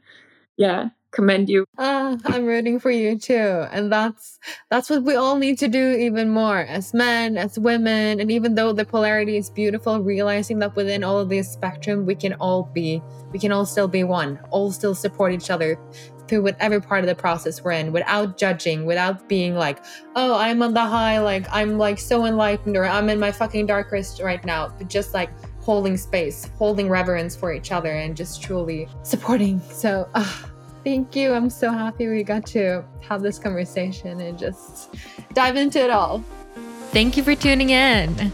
[0.57, 1.65] yeah, commend you.
[1.77, 3.67] Uh, I'm rooting for you too.
[3.73, 4.39] And that's
[4.71, 8.55] that's what we all need to do even more as men, as women, and even
[8.55, 12.65] though the polarity is beautiful, realizing that within all of this spectrum we can all
[12.73, 13.03] be
[13.33, 15.79] we can all still be one, all still support each other
[16.29, 19.83] through whatever part of the process we're in without judging, without being like,
[20.15, 23.67] oh, I'm on the high, like I'm like so enlightened or I'm in my fucking
[23.67, 24.69] darkest right now.
[24.69, 25.31] But just like
[25.61, 29.61] holding space, holding reverence for each other and just truly supporting.
[29.71, 30.43] So uh,
[30.89, 31.35] Thank you.
[31.35, 34.95] I'm so happy we got to have this conversation and just
[35.35, 36.25] dive into it all.
[36.93, 38.33] Thank you for tuning in.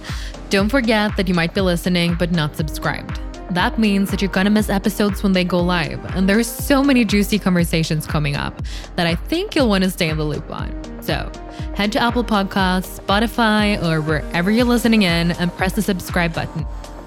[0.51, 3.18] Don't forget that you might be listening but not subscribed.
[3.51, 7.05] That means that you're gonna miss episodes when they go live, and there's so many
[7.05, 8.62] juicy conversations coming up
[8.94, 10.70] that I think you'll wanna stay in the loop on.
[11.02, 11.32] So
[11.74, 16.64] head to Apple Podcasts, Spotify, or wherever you're listening in and press the subscribe button.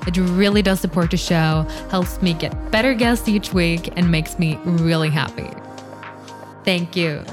[0.08, 4.40] It really does support the show, helps me get better guests each week, and makes
[4.40, 5.50] me really happy.
[6.64, 7.24] Thank you.